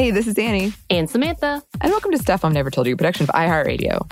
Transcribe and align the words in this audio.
Hey, 0.00 0.12
this 0.12 0.26
is 0.26 0.38
Annie. 0.38 0.72
And 0.88 1.10
Samantha. 1.10 1.62
And 1.78 1.92
welcome 1.92 2.10
to 2.12 2.16
Stuff 2.16 2.42
I've 2.42 2.54
Never 2.54 2.70
Told 2.70 2.86
You, 2.86 2.96
production 2.96 3.24
of 3.24 3.34
iHeartRadio. 3.34 4.08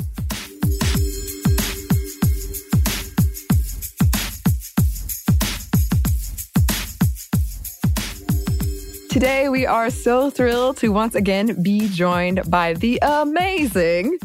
Today, 9.08 9.48
we 9.48 9.64
are 9.64 9.88
so 9.88 10.28
thrilled 10.28 10.76
to 10.76 10.90
once 10.90 11.14
again 11.14 11.62
be 11.62 11.88
joined 11.88 12.42
by 12.50 12.74
the 12.74 12.98
amazing 13.00 14.18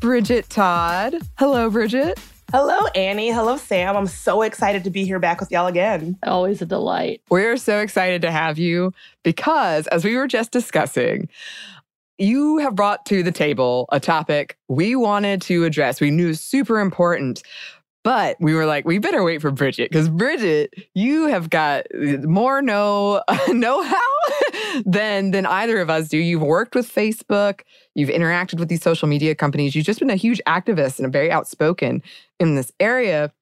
Bridget 0.00 0.50
Todd. 0.50 1.14
Hello, 1.38 1.70
Bridget. 1.70 2.18
Hello, 2.56 2.86
Annie. 2.94 3.32
Hello, 3.32 3.56
Sam. 3.56 3.96
I'm 3.96 4.06
so 4.06 4.42
excited 4.42 4.84
to 4.84 4.90
be 4.90 5.04
here 5.04 5.18
back 5.18 5.40
with 5.40 5.50
y'all 5.50 5.66
again. 5.66 6.16
Always 6.22 6.62
a 6.62 6.66
delight. 6.66 7.20
We're 7.28 7.56
so 7.56 7.80
excited 7.80 8.22
to 8.22 8.30
have 8.30 8.60
you 8.60 8.92
because, 9.24 9.88
as 9.88 10.04
we 10.04 10.16
were 10.16 10.28
just 10.28 10.52
discussing, 10.52 11.28
you 12.16 12.58
have 12.58 12.76
brought 12.76 13.06
to 13.06 13.24
the 13.24 13.32
table 13.32 13.86
a 13.90 13.98
topic 13.98 14.56
we 14.68 14.94
wanted 14.94 15.42
to 15.42 15.64
address. 15.64 16.00
We 16.00 16.12
knew 16.12 16.32
super 16.32 16.78
important, 16.78 17.42
but 18.04 18.36
we 18.38 18.54
were 18.54 18.66
like, 18.66 18.84
we 18.84 18.98
better 18.98 19.24
wait 19.24 19.40
for 19.40 19.50
Bridget 19.50 19.90
because 19.90 20.08
Bridget, 20.08 20.74
you 20.94 21.26
have 21.26 21.50
got 21.50 21.86
more 21.94 22.62
know 22.62 23.22
know 23.48 23.82
how 23.82 24.00
than 24.84 25.30
than 25.30 25.46
either 25.46 25.80
of 25.80 25.90
us 25.90 26.08
do. 26.08 26.18
You've 26.18 26.42
worked 26.42 26.74
with 26.74 26.92
Facebook, 26.92 27.62
you've 27.94 28.10
interacted 28.10 28.60
with 28.60 28.68
these 28.68 28.82
social 28.82 29.08
media 29.08 29.34
companies. 29.34 29.74
You've 29.74 29.86
just 29.86 29.98
been 29.98 30.10
a 30.10 30.16
huge 30.16 30.40
activist 30.46 30.98
and 30.98 31.06
a 31.06 31.10
very 31.10 31.32
outspoken 31.32 32.02
in 32.38 32.54
this 32.54 32.70
area, 32.78 33.32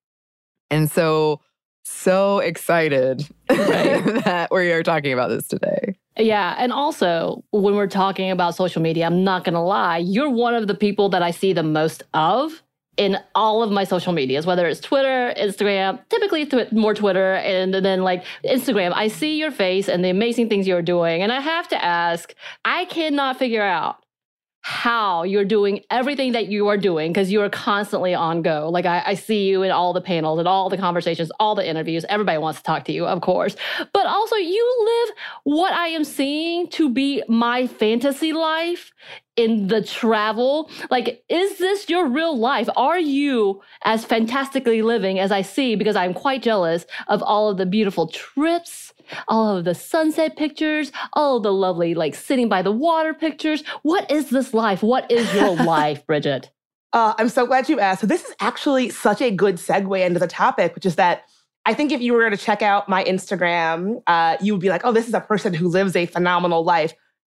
and 0.71 0.91
so 0.91 1.41
so 1.85 2.39
excited 2.39 3.29
right. 3.51 4.05
that 4.25 4.49
we 4.53 4.71
are 4.71 4.85
talking 4.85 5.13
about 5.13 5.29
this 5.29 5.49
today. 5.49 5.97
Yeah. 6.17 6.55
And 6.59 6.73
also, 6.73 7.43
when 7.51 7.75
we're 7.75 7.89
talking 7.89 8.31
about 8.31 8.55
social 8.55 8.83
media, 8.83 9.07
I'm 9.07 9.25
not 9.25 9.45
going 9.45 9.55
to 9.55 9.61
lie, 9.61 9.99
you're 9.99 10.31
one 10.31 10.55
of 10.55 10.67
the 10.69 10.75
people 10.75 11.09
that 11.09 11.23
I 11.23 11.31
see 11.31 11.53
the 11.53 11.63
most 11.63 12.05
of 12.15 12.63
in 12.97 13.19
all 13.35 13.63
of 13.63 13.71
my 13.71 13.85
social 13.85 14.13
medias, 14.13 14.45
whether 14.45 14.67
it's 14.67 14.81
Twitter, 14.81 15.33
Instagram, 15.39 15.99
typically 16.11 16.49
more 16.73 16.95
Twitter, 16.95 17.35
and 17.37 17.75
then 17.75 18.03
like 18.03 18.25
Instagram. 18.45 18.93
I 18.95 19.09
see 19.09 19.39
your 19.39 19.51
face 19.51 19.89
and 19.89 20.05
the 20.05 20.11
amazing 20.11 20.49
things 20.49 20.67
you're 20.67 20.83
doing. 20.83 21.23
And 21.23 21.33
I 21.33 21.41
have 21.41 21.69
to 21.69 21.83
ask, 21.83 22.35
I 22.65 22.85
cannot 22.87 23.39
figure 23.39 23.63
out 23.63 24.02
how 24.63 25.25
you're 25.25 25.45
doing 25.45 25.81
everything 25.91 26.33
that 26.33 26.47
you 26.47 26.69
are 26.69 26.77
doing 26.77 27.13
because 27.13 27.33
you 27.33 27.43
are 27.43 27.51
constantly 27.51 28.15
on 28.15 28.43
go. 28.43 28.69
Like 28.71 28.87
I, 28.87 29.03
I, 29.07 29.15
see 29.15 29.49
you 29.49 29.65
in 29.65 29.73
all 29.73 29.93
the 29.93 30.01
panels 30.01 30.39
and 30.39 30.47
all 30.47 30.71
the 30.71 30.79
conversations, 30.79 31.33
all 31.41 31.57
the 31.57 31.69
interviews. 31.69 32.05
Everybody 32.09 32.39
wants 32.39 32.61
to 32.61 32.65
talk 32.65 32.85
to 32.85 32.93
you, 32.93 33.05
of 33.05 33.21
course. 33.23 33.57
But 33.93 34.07
also, 34.07 34.37
you 34.37 35.07
live 35.09 35.17
what 35.43 35.73
I 35.73 35.89
am 35.89 36.05
seeing 36.05 36.69
to 36.71 36.89
be 36.89 37.25
my 37.29 37.67
fantasy 37.67 38.33
life 38.33 38.93
in 39.37 39.67
the 39.67 39.83
travel. 39.83 40.71
Like, 40.91 41.25
is 41.29 41.59
this 41.59 41.89
your 41.89 42.09
real 42.09 42.39
life? 42.39 42.69
Are 42.77 43.01
you 43.01 43.63
as 43.85 44.05
fantastically 44.05 44.83
living 44.83 45.19
as 45.19 45.33
I 45.33 45.43
see? 45.43 45.75
Because 45.75 45.97
I'm 45.97 46.15
quite 46.15 46.43
jealous 46.43 46.87
of 47.09 47.21
all 47.23 47.51
of 47.51 47.57
the 47.57 47.67
beautiful 47.67 48.07
trips 48.07 48.92
all 49.29 49.57
of 49.57 49.65
the 49.65 49.75
sunset 49.75 50.37
pictures, 50.37 50.93
all 51.13 51.41
the 51.41 51.53
lovely, 51.53 51.95
like 51.95 52.15
sitting 52.15 52.49
by 52.49 52.63
the 52.63 52.73
water 52.73 53.15
pictures. 53.15 53.63
What 53.83 54.11
is 54.11 54.31
this 54.31 54.55
life? 54.55 54.83
What 54.83 55.11
is 55.11 55.33
your 55.35 55.55
life, 55.65 56.07
Bridget? 56.07 56.51
Uh, 56.93 57.15
I'm 57.19 57.29
so 57.29 57.47
glad 57.47 57.69
you 57.69 57.81
asked. 57.81 58.03
So, 58.03 58.07
this 58.07 58.25
is 58.25 58.35
actually 58.41 58.91
such 58.91 59.23
a 59.23 59.31
good 59.31 59.57
segue 59.57 60.05
into 60.05 60.21
the 60.21 60.27
topic, 60.27 60.75
which 60.75 60.85
is 60.85 60.97
that 60.97 61.25
I 61.65 61.75
think 61.75 61.93
if 61.93 62.01
you 62.01 62.13
were 62.13 62.29
to 62.29 62.37
check 62.37 62.61
out 62.63 62.89
my 62.89 63.05
Instagram, 63.05 64.03
uh, 64.07 64.37
you 64.41 64.53
would 64.53 64.61
be 64.61 64.69
like, 64.69 64.83
oh, 64.85 64.93
this 64.93 65.09
is 65.09 65.15
a 65.15 65.21
person 65.21 65.55
who 65.55 65.69
lives 65.69 65.95
a 65.95 66.07
phenomenal 66.07 66.65
life. 66.65 66.93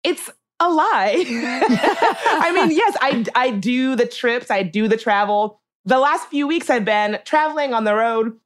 It's 0.03 0.29
a 0.59 0.69
lie. 0.69 1.23
I 1.27 2.51
mean, 2.53 2.71
yes, 2.77 2.95
I, 3.01 3.25
I 3.35 3.51
do 3.51 3.95
the 3.95 4.05
trips, 4.05 4.49
I 4.49 4.63
do 4.63 4.87
the 4.87 4.97
travel. 4.97 5.59
The 5.85 5.99
last 5.99 6.29
few 6.29 6.47
weeks 6.47 6.69
I've 6.69 6.85
been 6.85 7.19
traveling 7.25 7.73
on 7.73 7.83
the 7.83 7.93
road 7.93 8.39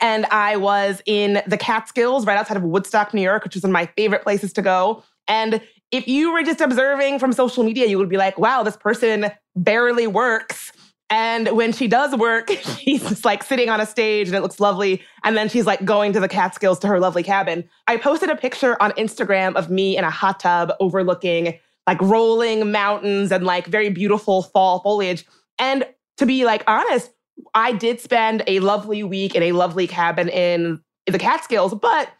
and 0.00 0.26
I 0.26 0.56
was 0.56 1.02
in 1.06 1.42
the 1.46 1.56
Catskills 1.56 2.26
right 2.26 2.38
outside 2.38 2.56
of 2.56 2.62
Woodstock, 2.62 3.14
New 3.14 3.22
York, 3.22 3.44
which 3.44 3.56
is 3.56 3.62
one 3.62 3.70
of 3.70 3.74
my 3.74 3.86
favorite 3.96 4.22
places 4.22 4.52
to 4.54 4.62
go. 4.62 5.02
And 5.28 5.60
if 5.90 6.08
you 6.08 6.32
were 6.32 6.42
just 6.42 6.60
observing 6.60 7.18
from 7.18 7.32
social 7.32 7.64
media, 7.64 7.86
you 7.86 7.98
would 7.98 8.08
be 8.08 8.16
like, 8.16 8.38
wow, 8.38 8.62
this 8.62 8.76
person 8.76 9.30
barely 9.54 10.06
works. 10.06 10.72
And 11.08 11.48
when 11.50 11.72
she 11.72 11.86
does 11.86 12.16
work, 12.16 12.50
she's 12.78 13.08
just 13.08 13.24
like 13.24 13.42
sitting 13.42 13.68
on 13.68 13.80
a 13.80 13.86
stage 13.86 14.26
and 14.28 14.36
it 14.36 14.40
looks 14.40 14.58
lovely. 14.58 15.02
And 15.24 15.36
then 15.36 15.48
she's 15.48 15.66
like 15.66 15.84
going 15.84 16.12
to 16.12 16.20
the 16.20 16.28
Catskills 16.28 16.78
to 16.80 16.88
her 16.88 16.98
lovely 16.98 17.22
cabin. 17.22 17.68
I 17.86 17.96
posted 17.96 18.30
a 18.30 18.36
picture 18.36 18.80
on 18.82 18.92
Instagram 18.92 19.54
of 19.54 19.70
me 19.70 19.96
in 19.96 20.04
a 20.04 20.10
hot 20.10 20.40
tub 20.40 20.72
overlooking 20.80 21.58
like 21.86 22.00
rolling 22.02 22.72
mountains 22.72 23.30
and 23.30 23.44
like 23.44 23.66
very 23.66 23.90
beautiful 23.90 24.42
fall 24.42 24.80
foliage. 24.80 25.24
And 25.58 25.86
to 26.16 26.26
be 26.26 26.44
like 26.44 26.64
honest, 26.66 27.10
I 27.54 27.72
did 27.72 28.00
spend 28.00 28.42
a 28.46 28.60
lovely 28.60 29.02
week 29.02 29.34
in 29.34 29.42
a 29.42 29.52
lovely 29.52 29.86
cabin 29.86 30.28
in, 30.28 30.80
the 31.08 31.20
Catskills, 31.20 31.72
but 31.72 32.10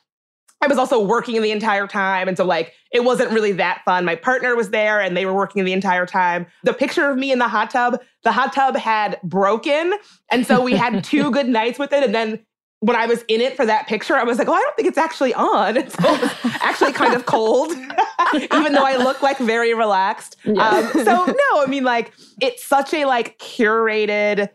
I 0.63 0.69
was 0.69 0.79
also 0.79 1.01
working 1.01 1.43
the 1.43 1.51
entire 1.51 1.89
time. 1.89 2.29
And 2.29 2.37
so, 2.37 2.45
like, 2.45 2.73
it 2.93 3.05
wasn't 3.05 3.33
really 3.33 3.53
that 3.53 3.83
fun. 3.85 4.05
My 4.05 4.15
partner 4.15 4.55
was 4.55 4.71
there 4.71 5.01
and 5.01 5.17
they 5.17 5.27
were 5.27 5.35
working 5.35 5.65
the 5.65 5.73
entire 5.73 6.07
time. 6.07 6.47
The 6.63 6.73
picture 6.73 7.11
of 7.11 7.19
me 7.19 7.33
in 7.33 7.41
the 7.41 7.49
hot 7.49 7.71
tub, 7.71 8.01
the 8.23 8.31
hot 8.31 8.53
tub 8.53 8.77
had 8.77 9.21
broken. 9.23 9.95
And 10.31 10.47
so 10.47 10.63
we 10.63 10.75
had 10.75 11.03
two 11.03 11.31
good 11.33 11.49
nights 11.49 11.79
with 11.79 11.93
it. 11.93 12.05
And 12.05 12.15
then 12.15 12.47
when 12.81 12.97
I 12.97 13.07
was 13.07 13.23
in 13.29 13.41
it 13.41 13.57
for 13.57 13.67
that 13.67 13.87
picture, 13.87 14.15
I 14.15 14.23
was 14.23 14.39
like, 14.39 14.49
oh, 14.49 14.55
I 14.55 14.61
don't 14.61 14.77
think 14.77 14.89
it's 14.89 14.99
actually 14.99 15.35
on. 15.35 15.77
And 15.77 15.91
so 15.91 16.15
it 16.15 16.23
was 16.23 16.33
actually 16.63 16.93
kind 16.93 17.15
of 17.15 17.27
cold, 17.27 17.73
even 18.35 18.73
though 18.73 18.85
I 18.87 18.97
look 18.97 19.23
like 19.23 19.39
very 19.39 19.75
relaxed. 19.75 20.37
Um, 20.47 20.91
so, 20.93 21.27
no, 21.27 21.63
I 21.63 21.67
mean, 21.69 21.85
like, 21.85 22.13
it's 22.41 22.65
such 22.65 22.95
a 22.95 23.05
like 23.05 23.39
curated, 23.39 24.49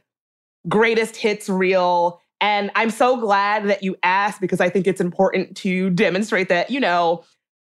greatest 0.67 1.15
hits 1.15 1.49
reel. 1.49 2.21
And 2.39 2.71
I'm 2.75 2.89
so 2.89 3.17
glad 3.17 3.67
that 3.67 3.83
you 3.83 3.95
asked 4.03 4.41
because 4.41 4.59
I 4.59 4.69
think 4.69 4.87
it's 4.87 5.01
important 5.01 5.55
to 5.57 5.89
demonstrate 5.91 6.49
that, 6.49 6.71
you 6.71 6.79
know, 6.79 7.23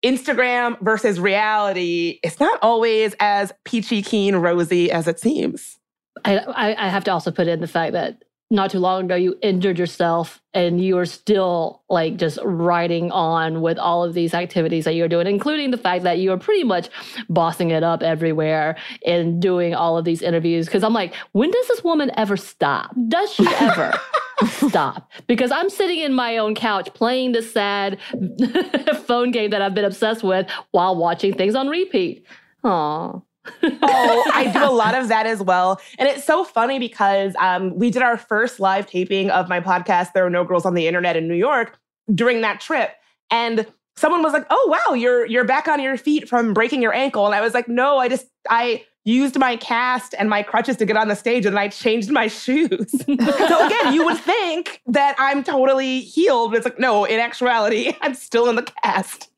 Instagram 0.03 0.79
versus 0.81 1.19
reality, 1.19 2.19
it's 2.23 2.39
not 2.39 2.57
always 2.61 3.15
as 3.19 3.51
peachy 3.65 4.01
keen 4.01 4.35
rosy 4.35 4.91
as 4.91 5.07
it 5.07 5.19
seems. 5.19 5.77
I, 6.25 6.37
I, 6.39 6.87
I 6.87 6.89
have 6.89 7.03
to 7.05 7.11
also 7.11 7.31
put 7.31 7.47
in 7.47 7.61
the 7.61 7.67
fact 7.67 7.93
that 7.93 8.23
not 8.51 8.69
too 8.69 8.79
long 8.79 9.05
ago 9.05 9.15
you 9.15 9.35
injured 9.41 9.79
yourself 9.79 10.41
and 10.53 10.83
you 10.83 10.97
are 10.97 11.05
still 11.05 11.81
like 11.89 12.17
just 12.17 12.37
riding 12.43 13.09
on 13.11 13.61
with 13.61 13.79
all 13.79 14.03
of 14.03 14.13
these 14.13 14.33
activities 14.33 14.83
that 14.83 14.93
you're 14.93 15.07
doing 15.07 15.25
including 15.25 15.71
the 15.71 15.77
fact 15.77 16.03
that 16.03 16.19
you 16.19 16.31
are 16.31 16.37
pretty 16.37 16.63
much 16.63 16.89
bossing 17.29 17.71
it 17.71 17.81
up 17.81 18.03
everywhere 18.03 18.77
and 19.05 19.41
doing 19.41 19.73
all 19.73 19.97
of 19.97 20.05
these 20.05 20.21
interviews. 20.21 20.65
Because 20.65 20.83
i'm 20.83 20.93
like 20.93 21.15
when 21.31 21.49
does 21.49 21.67
this 21.69 21.83
woman 21.83 22.11
ever 22.17 22.37
stop? 22.37 22.93
Does 23.07 23.33
she 23.33 23.47
ever 23.47 23.93
stop? 24.47 25.09
Because 25.27 25.51
i'm 25.51 25.69
sitting 25.69 25.99
in 25.99 26.13
my 26.13 26.37
own 26.37 26.53
couch 26.53 26.93
playing 26.93 27.31
this 27.31 27.51
sad 27.51 27.99
phone 29.05 29.31
game 29.31 29.49
that 29.51 29.61
i've 29.61 29.73
been 29.73 29.85
obsessed 29.85 30.23
with 30.23 30.47
while 30.71 30.95
watching 30.95 31.33
things 31.33 31.55
on 31.55 31.69
repeat. 31.69 32.25
Aww 32.63 33.23
oh, 33.63 34.31
I 34.33 34.51
do 34.51 34.63
a 34.63 34.71
lot 34.71 34.95
of 34.95 35.07
that 35.07 35.25
as 35.25 35.41
well. 35.41 35.81
And 35.97 36.07
it's 36.07 36.23
so 36.23 36.43
funny 36.43 36.79
because 36.79 37.35
um, 37.39 37.75
we 37.75 37.89
did 37.89 38.01
our 38.01 38.17
first 38.17 38.59
live 38.59 38.87
taping 38.87 39.29
of 39.29 39.49
my 39.49 39.59
podcast, 39.59 40.13
There 40.13 40.25
Are 40.25 40.29
No 40.29 40.43
Girls 40.43 40.65
on 40.65 40.73
the 40.73 40.87
Internet 40.87 41.17
in 41.17 41.27
New 41.27 41.35
York, 41.35 41.79
during 42.13 42.41
that 42.41 42.61
trip. 42.61 42.91
And 43.29 43.65
someone 43.95 44.23
was 44.23 44.33
like, 44.33 44.45
Oh, 44.49 44.67
wow, 44.67 44.93
you're 44.93 45.25
you're 45.25 45.45
back 45.45 45.67
on 45.67 45.81
your 45.81 45.97
feet 45.97 46.27
from 46.27 46.53
breaking 46.53 46.81
your 46.81 46.93
ankle. 46.93 47.25
And 47.25 47.35
I 47.35 47.41
was 47.41 47.53
like, 47.53 47.67
No, 47.67 47.97
I 47.97 48.09
just 48.09 48.27
I 48.49 48.83
used 49.03 49.37
my 49.37 49.55
cast 49.57 50.13
and 50.19 50.29
my 50.29 50.43
crutches 50.43 50.77
to 50.77 50.85
get 50.85 50.95
on 50.95 51.07
the 51.07 51.15
stage 51.15 51.45
and 51.45 51.57
I 51.57 51.69
changed 51.69 52.11
my 52.11 52.27
shoes. 52.27 52.91
so 52.91 53.65
again, 53.65 53.93
you 53.93 54.05
would 54.05 54.17
think 54.17 54.81
that 54.87 55.15
I'm 55.17 55.43
totally 55.43 56.01
healed, 56.01 56.51
but 56.51 56.57
it's 56.57 56.65
like, 56.65 56.79
no, 56.79 57.05
in 57.05 57.19
actuality, 57.19 57.95
I'm 58.01 58.13
still 58.13 58.49
in 58.49 58.55
the 58.55 58.63
cast. 58.83 59.29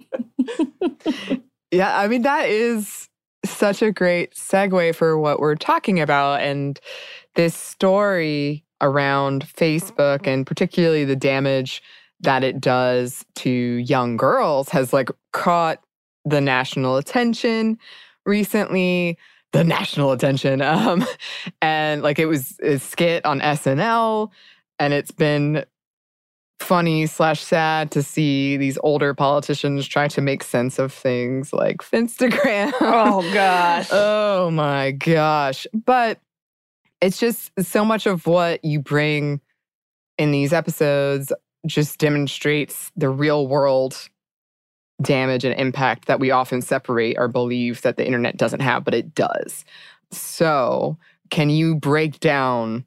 yeah, 1.72 1.98
I 1.98 2.08
mean, 2.08 2.24
that 2.24 2.50
is 2.50 3.08
such 3.46 3.82
a 3.82 3.92
great 3.92 4.34
segue 4.34 4.96
for 4.96 5.18
what 5.18 5.40
we're 5.40 5.56
talking 5.56 6.00
about 6.00 6.42
and 6.42 6.80
this 7.36 7.56
story 7.56 8.64
around 8.82 9.46
Facebook 9.46 10.28
and 10.28 10.46
particularly 10.46 11.06
the 11.06 11.16
damage 11.16 11.82
that 12.20 12.44
it 12.44 12.60
does 12.60 13.26
to 13.36 13.50
young 13.50 14.18
girls 14.18 14.70
has 14.70 14.94
like 14.94 15.10
caught 15.32 15.80
the 16.26 16.40
national 16.42 16.98
attention 16.98 17.78
recently 18.26 19.18
the 19.52 19.64
national 19.64 20.12
attention 20.12 20.62
um 20.62 21.06
and 21.62 22.02
like 22.02 22.20
it 22.20 22.26
was 22.26 22.58
a 22.62 22.80
skit 22.80 23.26
on 23.26 23.40
SNL 23.42 24.30
and 24.80 24.94
it's 24.94 25.12
been 25.12 25.66
funny 26.64 27.06
slash 27.06 27.42
sad 27.42 27.92
to 27.92 28.02
see 28.02 28.58
these 28.58 28.78
older 28.84 29.14
politicians 29.14 29.88
try 29.88 30.08
to 30.08 30.22
make 30.22 30.44
sense 30.44 30.80
of 30.80 30.94
things 30.94 31.54
like 31.54 31.78
Instagram. 31.92 32.72
Oh 32.80 33.22
gosh. 33.34 33.90
oh 33.92 34.50
my 34.50 34.92
gosh. 34.92 35.68
But 35.74 36.20
it's 37.02 37.20
just 37.20 37.52
so 37.60 37.84
much 37.84 38.06
of 38.06 38.26
what 38.26 38.64
you 38.64 38.80
bring 38.80 39.42
in 40.18 40.32
these 40.32 40.54
episodes 40.54 41.34
just 41.68 42.00
demonstrates 42.00 42.92
the 42.96 43.10
real 43.10 43.48
world 43.48 44.10
damage 45.02 45.44
and 45.44 45.60
impact 45.60 46.06
that 46.06 46.20
we 46.20 46.32
often 46.32 46.62
separate 46.62 47.18
or 47.18 47.28
believe 47.28 47.82
that 47.82 47.98
the 47.98 48.06
internet 48.06 48.38
doesn't 48.38 48.62
have, 48.62 48.84
but 48.84 48.94
it 48.94 49.14
does. 49.14 49.66
So, 50.12 50.98
can 51.30 51.50
you 51.50 51.76
break 51.76 52.20
down 52.20 52.86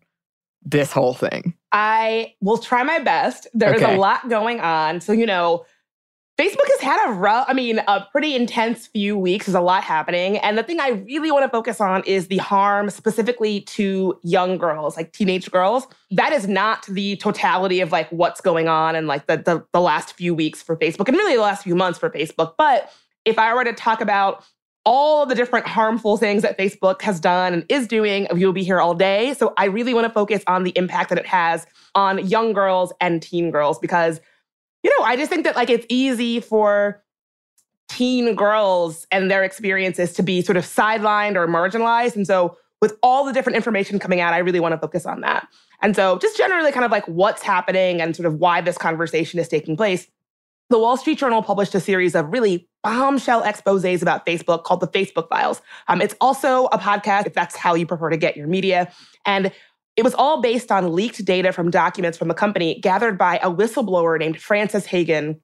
this 0.64 0.92
whole 0.92 1.14
thing? 1.14 1.54
I 1.76 2.32
will 2.40 2.56
try 2.56 2.82
my 2.84 3.00
best. 3.00 3.46
There's 3.52 3.82
okay. 3.82 3.96
a 3.96 3.98
lot 3.98 4.30
going 4.30 4.60
on. 4.60 5.02
So, 5.02 5.12
you 5.12 5.26
know, 5.26 5.66
Facebook 6.38 6.66
has 6.68 6.80
had 6.80 7.10
a 7.10 7.12
rough, 7.12 7.44
I 7.50 7.52
mean, 7.52 7.80
a 7.86 8.06
pretty 8.12 8.34
intense 8.34 8.86
few 8.86 9.18
weeks. 9.18 9.44
There's 9.44 9.54
a 9.54 9.60
lot 9.60 9.84
happening. 9.84 10.38
And 10.38 10.56
the 10.56 10.62
thing 10.62 10.80
I 10.80 10.88
really 11.06 11.30
want 11.30 11.44
to 11.44 11.50
focus 11.50 11.78
on 11.78 12.02
is 12.04 12.28
the 12.28 12.38
harm 12.38 12.88
specifically 12.88 13.60
to 13.60 14.18
young 14.22 14.56
girls, 14.56 14.96
like 14.96 15.12
teenage 15.12 15.50
girls. 15.50 15.86
That 16.12 16.32
is 16.32 16.48
not 16.48 16.86
the 16.86 17.16
totality 17.16 17.82
of 17.82 17.92
like 17.92 18.08
what's 18.10 18.40
going 18.40 18.68
on 18.68 18.96
and 18.96 19.06
like 19.06 19.26
the, 19.26 19.36
the, 19.36 19.66
the 19.74 19.80
last 19.82 20.14
few 20.14 20.34
weeks 20.34 20.62
for 20.62 20.78
Facebook 20.78 21.08
and 21.08 21.16
really 21.18 21.36
the 21.36 21.42
last 21.42 21.64
few 21.64 21.74
months 21.74 21.98
for 21.98 22.08
Facebook. 22.08 22.54
But 22.56 22.90
if 23.26 23.38
I 23.38 23.54
were 23.54 23.64
to 23.64 23.74
talk 23.74 24.00
about 24.00 24.42
all 24.86 25.26
the 25.26 25.34
different 25.34 25.66
harmful 25.66 26.16
things 26.16 26.42
that 26.42 26.56
Facebook 26.56 27.02
has 27.02 27.18
done 27.18 27.52
and 27.52 27.66
is 27.68 27.88
doing. 27.88 28.28
You'll 28.34 28.52
be 28.52 28.62
here 28.62 28.80
all 28.80 28.94
day. 28.94 29.34
So 29.34 29.52
I 29.58 29.64
really 29.64 29.92
want 29.92 30.06
to 30.06 30.12
focus 30.12 30.42
on 30.46 30.62
the 30.62 30.72
impact 30.76 31.10
that 31.10 31.18
it 31.18 31.26
has 31.26 31.66
on 31.96 32.24
young 32.26 32.52
girls 32.52 32.92
and 33.00 33.20
teen 33.20 33.50
girls 33.50 33.80
because, 33.80 34.20
you 34.84 34.96
know, 34.96 35.04
I 35.04 35.16
just 35.16 35.28
think 35.28 35.44
that 35.44 35.56
like 35.56 35.68
it's 35.70 35.84
easy 35.88 36.38
for 36.38 37.02
teen 37.88 38.36
girls 38.36 39.06
and 39.10 39.28
their 39.28 39.42
experiences 39.42 40.12
to 40.14 40.22
be 40.22 40.40
sort 40.40 40.56
of 40.56 40.64
sidelined 40.64 41.34
or 41.34 41.48
marginalized. 41.48 42.14
And 42.14 42.26
so 42.26 42.56
with 42.80 42.96
all 43.02 43.24
the 43.24 43.32
different 43.32 43.56
information 43.56 43.98
coming 43.98 44.20
out, 44.20 44.34
I 44.34 44.38
really 44.38 44.60
want 44.60 44.72
to 44.72 44.78
focus 44.78 45.04
on 45.04 45.20
that. 45.22 45.48
And 45.82 45.96
so 45.96 46.18
just 46.18 46.36
generally 46.36 46.70
kind 46.70 46.84
of 46.84 46.92
like 46.92 47.06
what's 47.06 47.42
happening 47.42 48.00
and 48.00 48.14
sort 48.14 48.26
of 48.26 48.36
why 48.36 48.60
this 48.60 48.78
conversation 48.78 49.40
is 49.40 49.48
taking 49.48 49.76
place. 49.76 50.06
The 50.68 50.78
Wall 50.78 50.96
Street 50.96 51.18
Journal 51.18 51.42
published 51.42 51.74
a 51.74 51.80
series 51.80 52.14
of 52.14 52.32
really 52.32 52.68
bombshell 52.82 53.42
exposes 53.42 54.02
about 54.02 54.26
Facebook 54.26 54.64
called 54.64 54.80
the 54.80 54.88
Facebook 54.88 55.28
Files. 55.28 55.62
Um, 55.88 56.00
it's 56.00 56.14
also 56.20 56.66
a 56.66 56.78
podcast 56.78 57.26
if 57.26 57.34
that's 57.34 57.56
how 57.56 57.74
you 57.74 57.86
prefer 57.86 58.10
to 58.10 58.16
get 58.16 58.36
your 58.36 58.48
media. 58.48 58.90
And 59.24 59.52
it 59.96 60.04
was 60.04 60.14
all 60.14 60.42
based 60.42 60.72
on 60.72 60.92
leaked 60.92 61.24
data 61.24 61.52
from 61.52 61.70
documents 61.70 62.18
from 62.18 62.28
the 62.28 62.34
company 62.34 62.80
gathered 62.80 63.16
by 63.16 63.38
a 63.38 63.50
whistleblower 63.50 64.18
named 64.18 64.40
Frances 64.40 64.86
Haugen, 64.86 65.40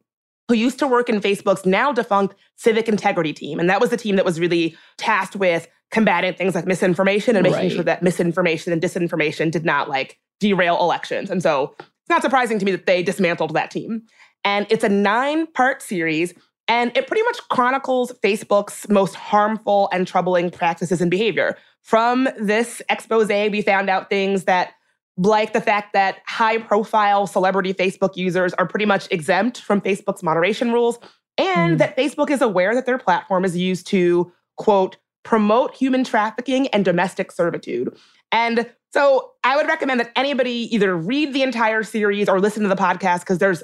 who 0.48 0.54
used 0.54 0.78
to 0.80 0.86
work 0.86 1.08
in 1.08 1.20
Facebook's 1.20 1.64
now 1.64 1.92
defunct 1.92 2.34
civic 2.56 2.88
integrity 2.88 3.32
team. 3.32 3.60
And 3.60 3.70
that 3.70 3.80
was 3.80 3.90
the 3.90 3.96
team 3.96 4.16
that 4.16 4.24
was 4.24 4.38
really 4.38 4.76
tasked 4.98 5.36
with 5.36 5.68
combating 5.90 6.34
things 6.34 6.54
like 6.54 6.66
misinformation 6.66 7.36
and 7.36 7.44
making 7.44 7.58
right. 7.58 7.72
sure 7.72 7.84
that 7.84 8.02
misinformation 8.02 8.72
and 8.72 8.82
disinformation 8.82 9.50
did 9.50 9.64
not 9.64 9.88
like 9.88 10.18
derail 10.40 10.78
elections. 10.80 11.30
And 11.30 11.42
so 11.42 11.74
it's 11.78 12.10
not 12.10 12.22
surprising 12.22 12.58
to 12.58 12.64
me 12.64 12.72
that 12.72 12.86
they 12.86 13.02
dismantled 13.02 13.54
that 13.54 13.70
team. 13.70 14.02
And 14.44 14.66
it's 14.70 14.84
a 14.84 14.88
nine 14.88 15.46
part 15.46 15.82
series. 15.82 16.34
And 16.68 16.96
it 16.96 17.06
pretty 17.06 17.22
much 17.24 17.38
chronicles 17.48 18.12
Facebook's 18.24 18.88
most 18.88 19.14
harmful 19.14 19.88
and 19.92 20.06
troubling 20.06 20.50
practices 20.50 21.00
and 21.00 21.10
behavior. 21.10 21.56
From 21.82 22.28
this 22.38 22.80
expose, 22.88 23.28
we 23.28 23.62
found 23.62 23.90
out 23.90 24.08
things 24.08 24.44
that, 24.44 24.72
like 25.16 25.52
the 25.52 25.60
fact 25.60 25.92
that 25.92 26.18
high 26.26 26.58
profile 26.58 27.26
celebrity 27.26 27.74
Facebook 27.74 28.16
users 28.16 28.54
are 28.54 28.66
pretty 28.66 28.86
much 28.86 29.08
exempt 29.10 29.60
from 29.60 29.80
Facebook's 29.80 30.22
moderation 30.22 30.72
rules, 30.72 30.98
and 31.36 31.74
mm. 31.74 31.78
that 31.78 31.96
Facebook 31.96 32.30
is 32.30 32.40
aware 32.40 32.74
that 32.74 32.86
their 32.86 32.98
platform 32.98 33.44
is 33.44 33.56
used 33.56 33.86
to, 33.88 34.32
quote, 34.56 34.96
promote 35.24 35.74
human 35.74 36.04
trafficking 36.04 36.68
and 36.68 36.84
domestic 36.84 37.32
servitude. 37.32 37.94
And 38.30 38.70
so 38.92 39.32
I 39.44 39.56
would 39.56 39.66
recommend 39.66 40.00
that 40.00 40.12
anybody 40.16 40.74
either 40.74 40.96
read 40.96 41.32
the 41.32 41.42
entire 41.42 41.82
series 41.82 42.28
or 42.28 42.40
listen 42.40 42.62
to 42.62 42.68
the 42.68 42.76
podcast 42.76 43.20
because 43.20 43.38
there's 43.38 43.62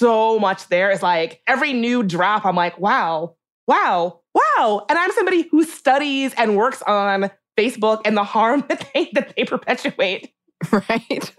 so 0.00 0.38
much 0.38 0.66
there. 0.68 0.90
It's 0.90 1.02
like 1.02 1.42
every 1.46 1.74
new 1.74 2.02
drop, 2.02 2.46
I'm 2.46 2.56
like, 2.56 2.78
wow, 2.80 3.36
wow, 3.66 4.20
wow. 4.34 4.86
And 4.88 4.98
I'm 4.98 5.12
somebody 5.12 5.42
who 5.42 5.62
studies 5.64 6.32
and 6.38 6.56
works 6.56 6.82
on 6.82 7.30
Facebook 7.58 8.00
and 8.06 8.16
the 8.16 8.24
harm 8.24 8.64
that 8.68 8.90
they 8.94 9.10
that 9.14 9.34
they 9.36 9.44
perpetuate. 9.44 10.32
Right. 10.70 11.34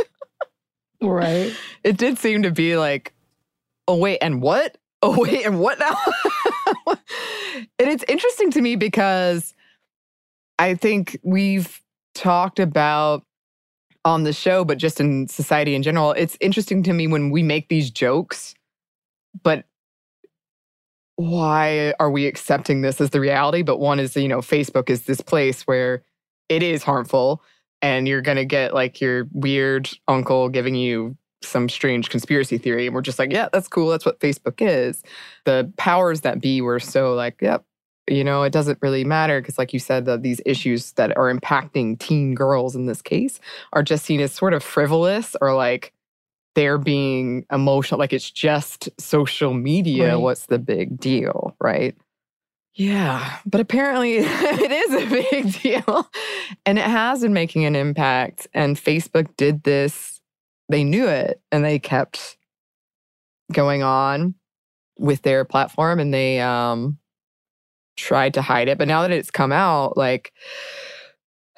right. 1.00 1.56
It 1.84 1.96
did 1.98 2.18
seem 2.18 2.41
to 2.41 2.50
be 2.50 2.75
like, 2.75 3.13
oh 3.88 3.98
wait, 3.98 4.18
and 4.18 4.41
what? 4.41 4.77
Oh 5.03 5.20
wait, 5.20 5.46
and 5.46 5.60
what 5.60 5.80
now? 5.80 5.96
and 6.88 7.89
it's 7.89 8.03
interesting 8.08 8.51
to 8.51 8.62
me 8.62 8.75
because 8.75 9.56
I 10.60 10.75
think 10.75 11.20
we've 11.24 11.82
talked 12.13 12.60
about 12.60 13.24
on 14.03 14.24
the 14.24 14.34
show, 14.34 14.65
but 14.65 14.77
just 14.77 15.00
in 15.00 15.27
society 15.27 15.75
in 15.75 15.84
general, 15.84 16.12
it's 16.13 16.38
interesting 16.41 16.84
to 16.84 16.93
me 16.93 17.08
when 17.08 17.29
we 17.29 17.43
make 17.43 17.70
these 17.70 17.91
jokes, 17.91 18.55
but 19.43 19.65
why 21.15 21.93
are 22.00 22.10
we 22.10 22.25
accepting 22.25 22.81
this 22.81 23.00
as 23.00 23.12
the 23.12 23.20
reality? 23.20 23.62
But 23.62 23.79
one 23.79 24.00
is, 24.00 24.15
you 24.15 24.27
know, 24.27 24.39
Facebook 24.39 24.89
is 24.89 25.03
this 25.03 25.22
place 25.22 25.63
where 25.63 26.03
it 26.50 26.63
is 26.63 26.84
harmful 26.84 27.43
and 27.81 28.08
you're 28.08 28.22
going 28.22 28.38
to 28.38 28.46
get 28.46 28.74
like 28.74 29.00
your 29.00 29.27
weird 29.31 29.89
uncle 30.08 30.50
giving 30.50 30.75
you 30.75 31.15
some 31.43 31.70
strange 31.70 32.10
conspiracy 32.10 32.58
theory. 32.58 32.88
And 32.88 32.96
we're 32.96 33.01
just 33.01 33.20
like, 33.20 33.31
yeah, 33.31 33.50
that's 33.51 33.67
cool. 33.67 33.89
That's 33.89 34.05
what 34.05 34.20
Facebook 34.20 34.62
is. 34.62 35.03
The 35.46 35.72
powers 35.77 36.22
that 36.22 36.41
be 36.41 36.62
were 36.62 36.79
so 36.79 37.13
like, 37.13 37.41
yep, 37.41 37.65
you 38.12 38.24
know, 38.24 38.44
it 38.44 38.51
doesn't 38.51 38.80
really 38.82 39.03
matter 39.03 39.41
because, 39.41 39.58
like 39.58 39.74
you 39.74 39.80
said, 39.80 40.06
the, 40.06 40.18
these 40.18 40.41
issues 40.46 40.91
that 40.94 41.15
are 41.18 41.34
impacting 41.34 41.98
teen 41.98 42.36
girls 42.36 42.75
in 42.75 42.86
this 42.86 43.01
case 43.01 43.39
are 43.74 43.84
just 43.84 44.06
seen 44.06 44.20
as 44.20 44.32
sort 44.32 44.53
of 44.53 44.63
frivolous 44.63 45.36
or 45.41 45.56
like 45.56 45.94
they're 46.56 46.77
being 46.77 47.46
emotional. 47.51 48.00
Like 48.00 48.13
it's 48.13 48.30
just 48.30 48.89
social 49.00 49.53
media. 49.53 50.10
Right. 50.10 50.22
What's 50.22 50.48
the 50.48 50.60
big 50.60 51.00
deal, 51.00 51.56
right? 51.62 51.96
Yeah, 52.74 53.38
but 53.46 53.60
apparently 53.60 54.15
it 54.18 54.72
is 54.72 54.94
a 54.94 55.10
big 55.32 55.53
deal 55.62 56.10
and 56.65 56.77
it 56.77 56.86
has 56.86 57.22
been 57.22 57.34
making 57.34 57.65
an 57.65 57.75
impact. 57.75 58.48
And 58.53 58.77
Facebook 58.77 59.36
did 59.38 59.63
this 59.63 60.22
they 60.72 60.84
knew 60.84 61.06
it 61.06 61.41
and 61.51 61.63
they 61.63 61.77
kept 61.77 62.38
going 63.51 63.84
on 63.84 64.34
with 64.98 65.22
their 65.22 65.44
platform 65.44 66.00
and 66.00 66.13
they 66.13 66.39
um 66.39 66.98
tried 68.01 68.34
to 68.34 68.41
hide 68.41 68.67
it. 68.67 68.77
But 68.77 68.88
now 68.88 69.01
that 69.01 69.12
it's 69.12 69.31
come 69.31 69.51
out, 69.51 69.96
like 69.96 70.34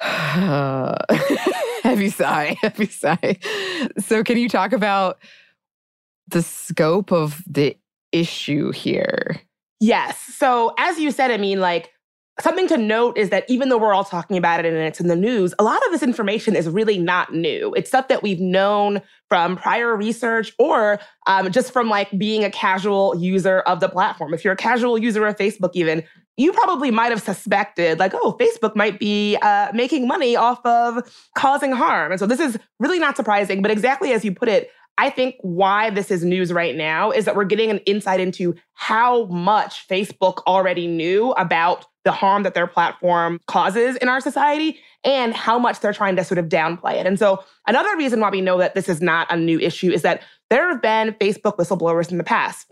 heavy 0.00 2.10
sigh, 2.10 2.56
heavy 2.60 2.86
sigh. 2.86 3.38
So 3.98 4.22
can 4.22 4.36
you 4.36 4.48
talk 4.48 4.72
about 4.72 5.18
the 6.28 6.42
scope 6.42 7.12
of 7.12 7.42
the 7.46 7.76
issue 8.12 8.72
here? 8.72 9.40
Yes. 9.80 10.18
So 10.18 10.74
as 10.78 10.98
you 10.98 11.10
said, 11.10 11.30
I 11.30 11.36
mean, 11.36 11.60
like 11.60 11.90
something 12.40 12.66
to 12.68 12.76
note 12.76 13.16
is 13.16 13.30
that 13.30 13.44
even 13.48 13.68
though 13.68 13.78
we're 13.78 13.94
all 13.94 14.04
talking 14.04 14.36
about 14.36 14.64
it 14.64 14.66
and 14.66 14.76
it's 14.76 15.00
in 15.00 15.06
the 15.06 15.16
news, 15.16 15.54
a 15.58 15.64
lot 15.64 15.84
of 15.86 15.92
this 15.92 16.02
information 16.02 16.56
is 16.56 16.68
really 16.68 16.98
not 16.98 17.32
new. 17.32 17.72
It's 17.74 17.88
stuff 17.88 18.08
that 18.08 18.22
we've 18.22 18.40
known 18.40 19.00
from 19.28 19.56
prior 19.56 19.94
research 19.96 20.52
or 20.58 20.98
um, 21.26 21.50
just 21.52 21.72
from 21.72 21.88
like 21.88 22.10
being 22.18 22.42
a 22.44 22.50
casual 22.50 23.16
user 23.16 23.60
of 23.60 23.80
the 23.80 23.88
platform. 23.88 24.34
If 24.34 24.44
you're 24.44 24.54
a 24.54 24.56
casual 24.56 24.98
user 24.98 25.24
of 25.26 25.36
Facebook, 25.36 25.70
even, 25.74 26.02
you 26.36 26.52
probably 26.52 26.90
might 26.90 27.10
have 27.10 27.22
suspected, 27.22 28.00
like, 28.00 28.12
oh, 28.14 28.36
Facebook 28.40 28.74
might 28.74 28.98
be 28.98 29.36
uh, 29.40 29.70
making 29.72 30.08
money 30.08 30.34
off 30.34 30.64
of 30.66 31.08
causing 31.36 31.70
harm. 31.70 32.10
And 32.10 32.18
so 32.18 32.26
this 32.26 32.40
is 32.40 32.58
really 32.80 32.98
not 32.98 33.16
surprising. 33.16 33.62
But 33.62 33.70
exactly 33.70 34.12
as 34.12 34.24
you 34.24 34.34
put 34.34 34.48
it, 34.48 34.70
I 34.96 35.10
think 35.10 35.36
why 35.40 35.90
this 35.90 36.10
is 36.10 36.24
news 36.24 36.52
right 36.52 36.76
now 36.76 37.10
is 37.10 37.24
that 37.24 37.34
we're 37.34 37.44
getting 37.44 37.70
an 37.70 37.78
insight 37.78 38.20
into 38.20 38.54
how 38.74 39.24
much 39.26 39.88
Facebook 39.88 40.42
already 40.46 40.86
knew 40.86 41.32
about 41.32 41.86
the 42.04 42.12
harm 42.12 42.42
that 42.42 42.54
their 42.54 42.66
platform 42.66 43.40
causes 43.46 43.96
in 43.96 44.08
our 44.08 44.20
society 44.20 44.78
and 45.04 45.34
how 45.34 45.58
much 45.58 45.80
they're 45.80 45.92
trying 45.92 46.16
to 46.16 46.24
sort 46.24 46.38
of 46.38 46.46
downplay 46.46 46.94
it. 46.94 47.06
And 47.06 47.18
so, 47.18 47.42
another 47.66 47.96
reason 47.96 48.20
why 48.20 48.30
we 48.30 48.40
know 48.40 48.58
that 48.58 48.74
this 48.74 48.88
is 48.88 49.00
not 49.00 49.26
a 49.32 49.36
new 49.36 49.58
issue 49.58 49.90
is 49.90 50.02
that 50.02 50.22
there 50.50 50.68
have 50.68 50.82
been 50.82 51.14
Facebook 51.14 51.56
whistleblowers 51.56 52.10
in 52.10 52.18
the 52.18 52.24
past. 52.24 52.70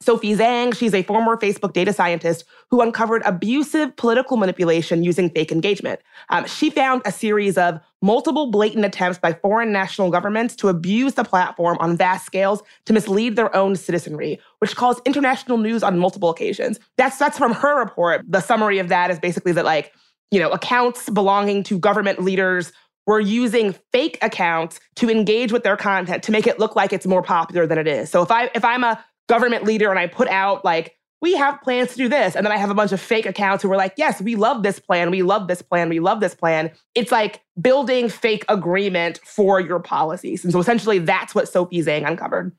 Sophie 0.00 0.36
Zhang, 0.36 0.76
she's 0.76 0.92
a 0.92 1.02
former 1.02 1.36
Facebook 1.36 1.72
data 1.72 1.92
scientist 1.92 2.44
who 2.70 2.80
uncovered 2.80 3.22
abusive 3.24 3.96
political 3.96 4.36
manipulation 4.36 5.02
using 5.02 5.30
fake 5.30 5.50
engagement. 5.50 6.00
Um, 6.28 6.46
she 6.46 6.68
found 6.68 7.02
a 7.04 7.12
series 7.12 7.56
of 7.56 7.80
multiple 8.02 8.50
blatant 8.50 8.84
attempts 8.84 9.18
by 9.18 9.32
foreign 9.32 9.72
national 9.72 10.10
governments 10.10 10.54
to 10.56 10.68
abuse 10.68 11.14
the 11.14 11.24
platform 11.24 11.78
on 11.80 11.96
vast 11.96 12.26
scales 12.26 12.62
to 12.84 12.92
mislead 12.92 13.36
their 13.36 13.54
own 13.56 13.74
citizenry, 13.74 14.38
which 14.58 14.76
caused 14.76 15.00
international 15.06 15.56
news 15.56 15.82
on 15.82 15.98
multiple 15.98 16.28
occasions. 16.28 16.78
That's 16.98 17.16
that's 17.16 17.38
from 17.38 17.52
her 17.52 17.78
report. 17.78 18.22
The 18.28 18.40
summary 18.40 18.78
of 18.78 18.88
that 18.88 19.10
is 19.10 19.18
basically 19.18 19.52
that 19.52 19.64
like, 19.64 19.92
you 20.30 20.38
know, 20.38 20.50
accounts 20.50 21.08
belonging 21.08 21.62
to 21.64 21.78
government 21.78 22.22
leaders 22.22 22.70
were 23.06 23.20
using 23.20 23.74
fake 23.92 24.18
accounts 24.20 24.78
to 24.96 25.08
engage 25.08 25.52
with 25.52 25.62
their 25.62 25.76
content 25.76 26.22
to 26.24 26.32
make 26.32 26.46
it 26.46 26.58
look 26.58 26.76
like 26.76 26.92
it's 26.92 27.06
more 27.06 27.22
popular 27.22 27.66
than 27.66 27.78
it 27.78 27.86
is. 27.86 28.10
So 28.10 28.22
if 28.22 28.30
I 28.30 28.50
if 28.54 28.64
I'm 28.64 28.84
a 28.84 29.02
government 29.28 29.64
leader 29.64 29.90
and 29.90 29.98
I 29.98 30.06
put 30.06 30.28
out 30.28 30.64
like, 30.64 30.94
we 31.22 31.34
have 31.34 31.60
plans 31.62 31.92
to 31.92 31.96
do 31.96 32.08
this. 32.08 32.36
And 32.36 32.44
then 32.44 32.52
I 32.52 32.58
have 32.58 32.70
a 32.70 32.74
bunch 32.74 32.92
of 32.92 33.00
fake 33.00 33.26
accounts 33.26 33.62
who 33.62 33.68
were 33.68 33.76
like, 33.76 33.94
yes, 33.96 34.20
we 34.20 34.36
love 34.36 34.62
this 34.62 34.78
plan. 34.78 35.10
We 35.10 35.22
love 35.22 35.48
this 35.48 35.62
plan. 35.62 35.88
We 35.88 35.98
love 35.98 36.20
this 36.20 36.34
plan. 36.34 36.70
It's 36.94 37.10
like 37.10 37.42
building 37.60 38.08
fake 38.08 38.44
agreement 38.48 39.20
for 39.24 39.58
your 39.58 39.80
policies. 39.80 40.44
And 40.44 40.52
so 40.52 40.58
essentially 40.58 40.98
that's 40.98 41.34
what 41.34 41.48
Sophie 41.48 41.82
Zhang 41.82 42.06
uncovered. 42.06 42.52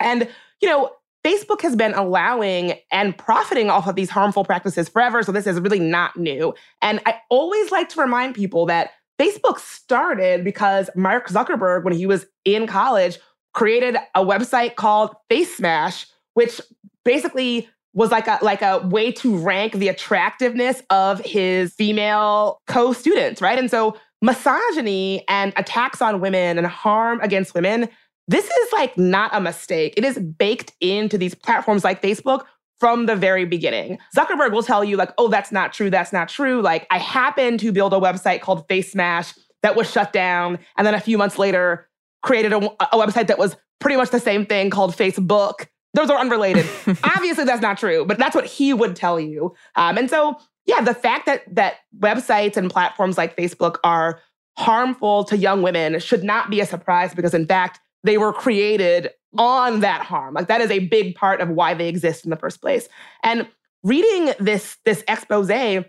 And, 0.00 0.28
you 0.62 0.68
know, 0.68 0.90
Facebook 1.24 1.60
has 1.60 1.76
been 1.76 1.92
allowing 1.92 2.72
and 2.90 3.16
profiting 3.16 3.68
off 3.68 3.86
of 3.86 3.96
these 3.96 4.08
harmful 4.08 4.44
practices 4.44 4.88
forever. 4.88 5.22
So 5.22 5.32
this 5.32 5.46
is 5.46 5.60
really 5.60 5.78
not 5.78 6.16
new. 6.16 6.54
And 6.80 7.00
I 7.04 7.16
always 7.28 7.70
like 7.70 7.90
to 7.90 8.00
remind 8.00 8.34
people 8.34 8.64
that 8.66 8.92
Facebook 9.20 9.58
started 9.58 10.42
because 10.42 10.88
Mark 10.96 11.28
Zuckerberg, 11.28 11.84
when 11.84 11.92
he 11.92 12.06
was 12.06 12.24
in 12.46 12.66
college, 12.66 13.18
created 13.52 13.96
a 14.14 14.24
website 14.24 14.76
called 14.76 15.14
FaceMash, 15.30 16.06
which 16.34 16.60
basically 17.04 17.68
was 17.92 18.10
like 18.10 18.28
a 18.28 18.38
like 18.42 18.62
a 18.62 18.78
way 18.86 19.10
to 19.10 19.36
rank 19.36 19.72
the 19.72 19.88
attractiveness 19.88 20.82
of 20.90 21.20
his 21.24 21.74
female 21.74 22.60
co-students, 22.66 23.40
right? 23.40 23.58
And 23.58 23.70
so 23.70 23.96
misogyny 24.22 25.24
and 25.28 25.52
attacks 25.56 26.00
on 26.00 26.20
women 26.20 26.58
and 26.58 26.66
harm 26.66 27.20
against 27.20 27.54
women, 27.54 27.88
this 28.28 28.44
is 28.44 28.72
like 28.72 28.96
not 28.96 29.34
a 29.34 29.40
mistake. 29.40 29.94
It 29.96 30.04
is 30.04 30.18
baked 30.18 30.72
into 30.80 31.18
these 31.18 31.34
platforms 31.34 31.82
like 31.82 32.00
Facebook 32.00 32.44
from 32.78 33.06
the 33.06 33.16
very 33.16 33.44
beginning. 33.44 33.98
Zuckerberg 34.16 34.52
will 34.52 34.62
tell 34.62 34.84
you 34.84 34.96
like, 34.96 35.12
"Oh, 35.18 35.28
that's 35.28 35.52
not 35.52 35.72
true. 35.72 35.90
That's 35.90 36.12
not 36.12 36.28
true." 36.28 36.62
Like, 36.62 36.86
I 36.90 36.98
happened 36.98 37.60
to 37.60 37.72
build 37.72 37.92
a 37.92 37.98
website 37.98 38.40
called 38.40 38.66
FaceMash 38.68 39.36
that 39.62 39.76
was 39.76 39.90
shut 39.90 40.12
down, 40.12 40.58
and 40.78 40.86
then 40.86 40.94
a 40.94 41.00
few 41.00 41.18
months 41.18 41.38
later, 41.38 41.89
created 42.22 42.52
a, 42.52 42.58
a 42.58 42.96
website 42.96 43.26
that 43.28 43.38
was 43.38 43.56
pretty 43.78 43.96
much 43.96 44.10
the 44.10 44.20
same 44.20 44.46
thing 44.46 44.70
called 44.70 44.94
Facebook. 44.94 45.66
Those 45.94 46.10
are 46.10 46.18
unrelated. 46.18 46.66
Obviously, 47.04 47.44
that's 47.44 47.62
not 47.62 47.78
true, 47.78 48.04
but 48.04 48.18
that's 48.18 48.34
what 48.34 48.46
he 48.46 48.72
would 48.72 48.94
tell 48.94 49.18
you. 49.18 49.54
Um, 49.76 49.98
and 49.98 50.08
so, 50.08 50.36
yeah, 50.66 50.80
the 50.80 50.94
fact 50.94 51.26
that 51.26 51.42
that 51.54 51.76
websites 51.98 52.56
and 52.56 52.70
platforms 52.70 53.18
like 53.18 53.36
Facebook 53.36 53.76
are 53.82 54.20
harmful 54.58 55.24
to 55.24 55.36
young 55.36 55.62
women 55.62 55.98
should 55.98 56.22
not 56.22 56.50
be 56.50 56.60
a 56.60 56.66
surprise 56.66 57.14
because, 57.14 57.34
in 57.34 57.46
fact, 57.46 57.80
they 58.04 58.18
were 58.18 58.32
created 58.32 59.10
on 59.38 59.80
that 59.80 60.02
harm. 60.02 60.34
Like 60.34 60.48
that 60.48 60.60
is 60.60 60.70
a 60.70 60.80
big 60.80 61.14
part 61.14 61.40
of 61.40 61.48
why 61.48 61.74
they 61.74 61.88
exist 61.88 62.24
in 62.24 62.30
the 62.30 62.36
first 62.36 62.60
place. 62.60 62.88
And 63.22 63.48
reading 63.82 64.34
this 64.38 64.76
this 64.84 65.04
expose, 65.08 65.48
it 65.50 65.84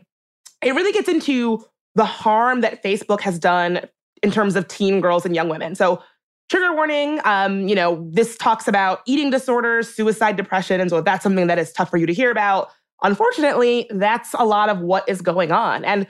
really 0.62 0.92
gets 0.92 1.10
into 1.10 1.64
the 1.96 2.06
harm 2.06 2.62
that 2.62 2.84
Facebook 2.84 3.22
has 3.22 3.40
done 3.40 3.82
in 4.24 4.32
terms 4.32 4.56
of 4.56 4.68
teen 4.68 5.02
girls 5.02 5.26
and 5.26 5.36
young 5.36 5.50
women. 5.50 5.76
So 5.76 6.02
trigger 6.51 6.75
warning 6.75 7.20
um, 7.24 7.67
you 7.67 7.74
know 7.75 8.08
this 8.12 8.38
talks 8.38 8.67
about 8.67 9.01
eating 9.08 9.29
disorders 9.29 9.88
suicide 9.89 10.36
depression 10.36 10.79
and 10.79 10.89
so 10.89 11.01
that's 11.01 11.24
something 11.24 11.48
that 11.48 11.58
is 11.58 11.72
tough 11.72 11.89
for 11.89 11.98
you 11.98 12.05
to 12.05 12.13
hear 12.13 12.29
about 12.29 12.70
unfortunately 13.03 13.88
that's 13.91 14.34
a 14.36 14.46
lot 14.46 14.70
of 14.70 14.79
what 14.79 15.08
is 15.08 15.22
going 15.22 15.51
on. 15.51 15.84
And 15.84 16.08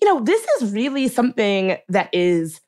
you 0.00 0.08
know 0.08 0.20
this 0.20 0.44
is 0.60 0.72
really 0.72 1.08
something 1.08 1.76
that 1.88 2.08
is 2.12 2.60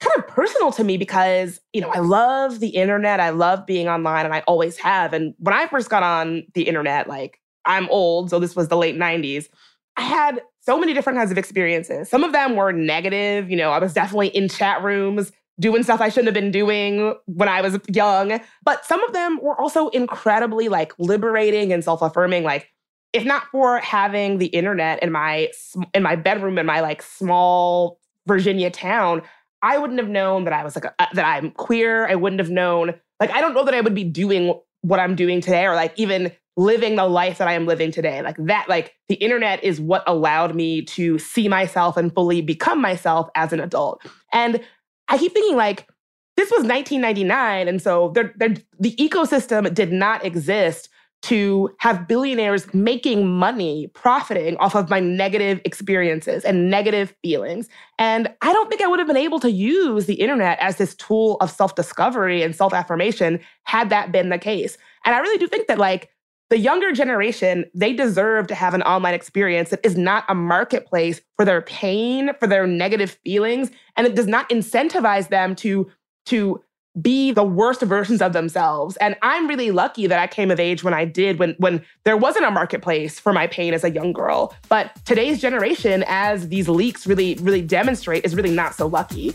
kind 0.00 0.16
of 0.18 0.26
personal 0.28 0.72
to 0.72 0.84
me 0.84 0.96
because 0.98 1.60
you 1.72 1.80
know 1.80 1.88
i 1.88 1.98
love 1.98 2.60
the 2.60 2.68
internet 2.68 3.18
i 3.18 3.30
love 3.30 3.64
being 3.64 3.88
online 3.88 4.26
and 4.26 4.34
i 4.34 4.40
always 4.40 4.76
have. 4.78 5.12
And 5.12 5.34
when 5.38 5.54
i 5.54 5.66
first 5.66 5.90
got 5.90 6.02
on 6.02 6.44
the 6.54 6.62
internet 6.62 7.08
like 7.08 7.40
i'm 7.64 7.88
old 7.88 8.30
so 8.30 8.38
this 8.38 8.54
was 8.54 8.68
the 8.68 8.76
late 8.76 8.96
90s 8.96 9.48
i 9.96 10.02
had 10.02 10.42
so 10.60 10.78
many 10.78 10.92
different 10.94 11.16
kinds 11.16 11.30
of 11.30 11.38
experiences. 11.38 12.08
Some 12.08 12.24
of 12.24 12.32
them 12.32 12.56
were 12.56 12.72
negative 12.72 13.50
you 13.50 13.56
know 13.56 13.70
i 13.70 13.78
was 13.78 13.92
definitely 13.92 14.28
in 14.28 14.48
chat 14.48 14.82
rooms 14.82 15.32
doing 15.58 15.82
stuff 15.82 16.00
I 16.00 16.08
shouldn't 16.08 16.26
have 16.26 16.34
been 16.34 16.50
doing 16.50 17.14
when 17.26 17.48
I 17.48 17.60
was 17.60 17.78
young. 17.88 18.40
But 18.64 18.84
some 18.84 19.02
of 19.04 19.12
them 19.12 19.38
were 19.42 19.58
also 19.58 19.88
incredibly 19.88 20.68
like 20.68 20.92
liberating 20.98 21.72
and 21.72 21.82
self-affirming. 21.82 22.42
Like, 22.42 22.70
if 23.12 23.24
not 23.24 23.44
for 23.50 23.78
having 23.78 24.38
the 24.38 24.46
internet 24.46 25.02
in 25.02 25.12
my 25.12 25.50
in 25.94 26.02
my 26.02 26.16
bedroom 26.16 26.58
in 26.58 26.66
my 26.66 26.80
like 26.80 27.02
small 27.02 27.98
Virginia 28.26 28.70
town, 28.70 29.22
I 29.62 29.78
wouldn't 29.78 29.98
have 29.98 30.08
known 30.08 30.44
that 30.44 30.52
I 30.52 30.64
was 30.64 30.76
like 30.76 30.84
a, 30.84 30.94
uh, 30.98 31.06
that 31.14 31.24
I'm 31.24 31.50
queer. 31.52 32.06
I 32.06 32.14
wouldn't 32.14 32.40
have 32.40 32.50
known 32.50 32.94
like 33.20 33.30
I 33.30 33.40
don't 33.40 33.54
know 33.54 33.64
that 33.64 33.74
I 33.74 33.80
would 33.80 33.94
be 33.94 34.04
doing 34.04 34.58
what 34.82 35.00
I'm 35.00 35.16
doing 35.16 35.40
today 35.40 35.64
or 35.66 35.74
like 35.74 35.92
even 35.96 36.32
living 36.58 36.96
the 36.96 37.04
life 37.04 37.38
that 37.38 37.48
I 37.48 37.52
am 37.52 37.66
living 37.66 37.90
today. 37.90 38.22
Like 38.22 38.36
that 38.38 38.68
like 38.68 38.94
the 39.08 39.14
internet 39.16 39.62
is 39.62 39.80
what 39.80 40.02
allowed 40.06 40.54
me 40.54 40.82
to 40.82 41.18
see 41.18 41.48
myself 41.48 41.96
and 41.96 42.12
fully 42.14 42.40
become 42.40 42.80
myself 42.80 43.28
as 43.34 43.52
an 43.52 43.60
adult. 43.60 44.02
And 44.32 44.60
I 45.08 45.18
keep 45.18 45.32
thinking 45.32 45.56
like 45.56 45.88
this 46.36 46.50
was 46.50 46.64
1999, 46.64 47.68
and 47.68 47.80
so 47.80 48.10
they're, 48.14 48.34
they're, 48.36 48.56
the 48.78 48.94
ecosystem 48.96 49.72
did 49.72 49.92
not 49.92 50.24
exist 50.24 50.90
to 51.22 51.70
have 51.78 52.06
billionaires 52.06 52.72
making 52.74 53.26
money, 53.26 53.88
profiting 53.94 54.56
off 54.58 54.76
of 54.76 54.90
my 54.90 55.00
negative 55.00 55.60
experiences 55.64 56.44
and 56.44 56.70
negative 56.70 57.14
feelings. 57.22 57.68
And 57.98 58.28
I 58.42 58.52
don't 58.52 58.68
think 58.68 58.82
I 58.82 58.86
would 58.86 58.98
have 58.98 59.08
been 59.08 59.16
able 59.16 59.40
to 59.40 59.50
use 59.50 60.06
the 60.06 60.14
internet 60.14 60.58
as 60.60 60.76
this 60.76 60.94
tool 60.94 61.36
of 61.40 61.50
self 61.50 61.74
discovery 61.74 62.42
and 62.42 62.54
self 62.54 62.74
affirmation 62.74 63.40
had 63.64 63.90
that 63.90 64.12
been 64.12 64.28
the 64.28 64.38
case. 64.38 64.76
And 65.04 65.14
I 65.14 65.18
really 65.18 65.38
do 65.38 65.48
think 65.48 65.68
that, 65.68 65.78
like, 65.78 66.10
the 66.48 66.58
younger 66.58 66.92
generation, 66.92 67.64
they 67.74 67.92
deserve 67.92 68.46
to 68.48 68.54
have 68.54 68.74
an 68.74 68.82
online 68.82 69.14
experience 69.14 69.70
that 69.70 69.84
is 69.84 69.96
not 69.96 70.24
a 70.28 70.34
marketplace 70.34 71.20
for 71.36 71.44
their 71.44 71.62
pain, 71.62 72.30
for 72.38 72.46
their 72.46 72.66
negative 72.66 73.18
feelings, 73.24 73.70
and 73.96 74.06
it 74.06 74.14
does 74.14 74.26
not 74.26 74.48
incentivize 74.48 75.28
them 75.28 75.56
to, 75.56 75.90
to 76.26 76.62
be 77.00 77.32
the 77.32 77.44
worst 77.44 77.82
versions 77.82 78.22
of 78.22 78.32
themselves. 78.32 78.96
And 78.98 79.16
I'm 79.22 79.46
really 79.48 79.70
lucky 79.70 80.06
that 80.06 80.18
I 80.18 80.26
came 80.26 80.50
of 80.50 80.58
age 80.58 80.82
when 80.82 80.94
I 80.94 81.04
did, 81.04 81.38
when, 81.38 81.54
when 81.58 81.84
there 82.04 82.16
wasn't 82.16 82.46
a 82.46 82.50
marketplace 82.50 83.18
for 83.18 83.32
my 83.32 83.46
pain 83.46 83.74
as 83.74 83.84
a 83.84 83.90
young 83.90 84.12
girl. 84.12 84.54
But 84.68 84.92
today's 85.04 85.40
generation, 85.40 86.04
as 86.06 86.48
these 86.48 86.68
leaks 86.68 87.06
really, 87.06 87.34
really 87.40 87.60
demonstrate, 87.60 88.24
is 88.24 88.34
really 88.34 88.54
not 88.54 88.74
so 88.74 88.86
lucky. 88.86 89.34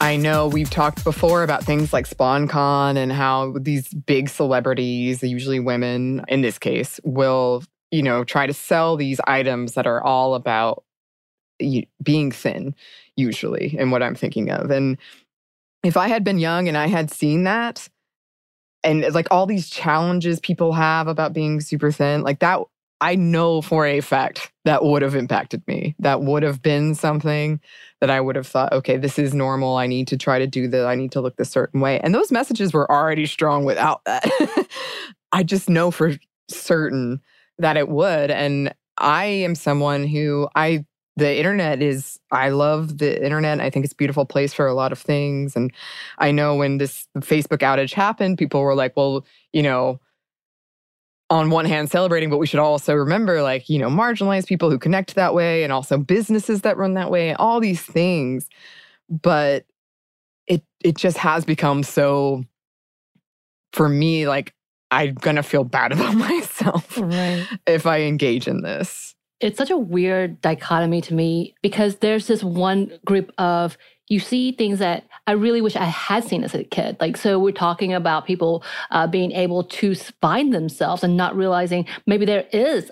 I 0.00 0.16
know 0.16 0.48
we've 0.48 0.70
talked 0.70 1.04
before 1.04 1.42
about 1.42 1.64
things 1.64 1.92
like 1.92 2.06
SponCon 2.08 2.96
and 2.96 3.10
how 3.10 3.54
these 3.58 3.88
big 3.88 4.28
celebrities, 4.28 5.22
usually 5.22 5.58
women 5.58 6.22
in 6.28 6.42
this 6.42 6.58
case, 6.58 7.00
will, 7.02 7.64
you 7.90 8.02
know, 8.02 8.22
try 8.22 8.46
to 8.46 8.52
sell 8.52 8.96
these 8.96 9.20
items 9.26 9.74
that 9.74 9.86
are 9.86 10.02
all 10.02 10.34
about 10.34 10.84
being 12.02 12.30
thin, 12.30 12.74
usually, 13.16 13.74
and 13.78 13.90
what 13.90 14.02
I'm 14.02 14.14
thinking 14.14 14.50
of. 14.50 14.70
And 14.70 14.98
if 15.82 15.96
I 15.96 16.08
had 16.08 16.24
been 16.24 16.38
young 16.38 16.68
and 16.68 16.76
I 16.76 16.88
had 16.88 17.10
seen 17.10 17.44
that, 17.44 17.88
and 18.84 19.02
like 19.14 19.28
all 19.30 19.46
these 19.46 19.70
challenges 19.70 20.40
people 20.40 20.74
have 20.74 21.08
about 21.08 21.32
being 21.32 21.60
super 21.60 21.90
thin, 21.90 22.22
like 22.22 22.40
that 22.40 22.60
I 23.00 23.14
know 23.14 23.60
for 23.60 23.86
a 23.86 24.00
fact 24.00 24.52
that 24.64 24.84
would 24.84 25.02
have 25.02 25.14
impacted 25.14 25.62
me. 25.66 25.94
That 25.98 26.22
would 26.22 26.42
have 26.42 26.62
been 26.62 26.94
something 26.94 27.60
that 28.00 28.10
I 28.10 28.20
would 28.20 28.36
have 28.36 28.46
thought, 28.46 28.72
okay, 28.72 28.96
this 28.96 29.18
is 29.18 29.34
normal. 29.34 29.76
I 29.76 29.86
need 29.86 30.08
to 30.08 30.16
try 30.16 30.38
to 30.38 30.46
do 30.46 30.66
that. 30.68 30.86
I 30.86 30.94
need 30.94 31.12
to 31.12 31.20
look 31.20 31.36
this 31.36 31.50
certain 31.50 31.80
way. 31.80 32.00
And 32.00 32.14
those 32.14 32.32
messages 32.32 32.72
were 32.72 32.90
already 32.90 33.26
strong 33.26 33.64
without 33.64 34.02
that. 34.06 34.24
I 35.32 35.42
just 35.42 35.68
know 35.68 35.90
for 35.90 36.14
certain 36.48 37.20
that 37.58 37.76
it 37.76 37.88
would. 37.88 38.30
And 38.30 38.74
I 38.96 39.26
am 39.26 39.54
someone 39.54 40.06
who 40.06 40.48
I 40.54 40.84
the 41.18 41.34
internet 41.34 41.80
is 41.80 42.18
I 42.30 42.50
love 42.50 42.98
the 42.98 43.24
internet. 43.24 43.60
I 43.60 43.70
think 43.70 43.84
it's 43.84 43.94
a 43.94 43.96
beautiful 43.96 44.26
place 44.26 44.52
for 44.52 44.66
a 44.66 44.74
lot 44.74 44.92
of 44.92 44.98
things. 44.98 45.56
And 45.56 45.72
I 46.18 46.30
know 46.30 46.56
when 46.56 46.76
this 46.76 47.08
Facebook 47.18 47.60
outage 47.60 47.94
happened, 47.94 48.36
people 48.36 48.60
were 48.60 48.74
like, 48.74 48.94
well, 48.96 49.24
you 49.52 49.62
know, 49.62 49.98
on 51.28 51.50
one 51.50 51.64
hand 51.64 51.90
celebrating, 51.90 52.30
but 52.30 52.38
we 52.38 52.46
should 52.46 52.60
also 52.60 52.94
remember 52.94 53.42
like, 53.42 53.68
you 53.68 53.78
know, 53.78 53.88
marginalized 53.88 54.46
people 54.46 54.70
who 54.70 54.78
connect 54.78 55.14
that 55.14 55.34
way 55.34 55.64
and 55.64 55.72
also 55.72 55.98
businesses 55.98 56.62
that 56.62 56.76
run 56.76 56.94
that 56.94 57.10
way, 57.10 57.34
all 57.34 57.60
these 57.60 57.82
things. 57.82 58.48
But 59.08 59.64
it 60.46 60.62
it 60.82 60.96
just 60.96 61.18
has 61.18 61.44
become 61.44 61.82
so 61.82 62.44
for 63.72 63.88
me, 63.88 64.28
like 64.28 64.54
I'm 64.90 65.14
gonna 65.14 65.42
feel 65.42 65.64
bad 65.64 65.92
about 65.92 66.14
myself 66.14 66.96
right. 66.98 67.46
if 67.66 67.86
I 67.86 68.02
engage 68.02 68.46
in 68.46 68.62
this. 68.62 69.14
It's 69.38 69.58
such 69.58 69.70
a 69.70 69.76
weird 69.76 70.40
dichotomy 70.40 71.02
to 71.02 71.14
me 71.14 71.54
because 71.60 71.96
there's 71.96 72.26
this 72.26 72.42
one 72.42 72.98
group 73.04 73.32
of 73.36 73.76
you 74.08 74.20
see 74.20 74.52
things 74.52 74.78
that 74.78 75.04
I 75.26 75.32
really 75.32 75.60
wish 75.60 75.76
I 75.76 75.84
had 75.84 76.24
seen 76.24 76.44
as 76.44 76.54
a 76.54 76.64
kid. 76.64 76.96
Like, 77.00 77.16
so 77.16 77.38
we're 77.38 77.52
talking 77.52 77.92
about 77.92 78.26
people 78.26 78.62
uh, 78.90 79.06
being 79.06 79.32
able 79.32 79.64
to 79.64 79.94
find 79.94 80.52
themselves 80.54 81.02
and 81.02 81.16
not 81.16 81.36
realizing 81.36 81.86
maybe 82.06 82.24
there 82.24 82.46
is 82.52 82.90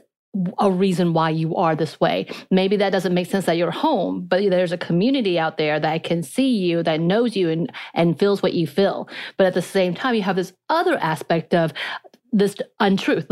a 0.58 0.70
reason 0.70 1.12
why 1.12 1.30
you 1.30 1.54
are 1.54 1.76
this 1.76 2.00
way. 2.00 2.26
Maybe 2.50 2.76
that 2.78 2.90
doesn't 2.90 3.14
make 3.14 3.28
sense 3.28 3.46
that 3.46 3.56
you're 3.56 3.70
home, 3.70 4.26
but 4.26 4.42
there's 4.50 4.72
a 4.72 4.78
community 4.78 5.38
out 5.38 5.58
there 5.58 5.78
that 5.78 6.02
can 6.02 6.22
see 6.22 6.56
you, 6.56 6.82
that 6.82 7.00
knows 7.00 7.36
you 7.36 7.50
and, 7.50 7.72
and 7.94 8.18
feels 8.18 8.42
what 8.42 8.54
you 8.54 8.66
feel. 8.66 9.08
But 9.36 9.46
at 9.46 9.54
the 9.54 9.62
same 9.62 9.94
time, 9.94 10.14
you 10.14 10.22
have 10.22 10.36
this 10.36 10.52
other 10.68 10.98
aspect 10.98 11.54
of 11.54 11.72
this 12.36 12.56
untruth, 12.80 13.26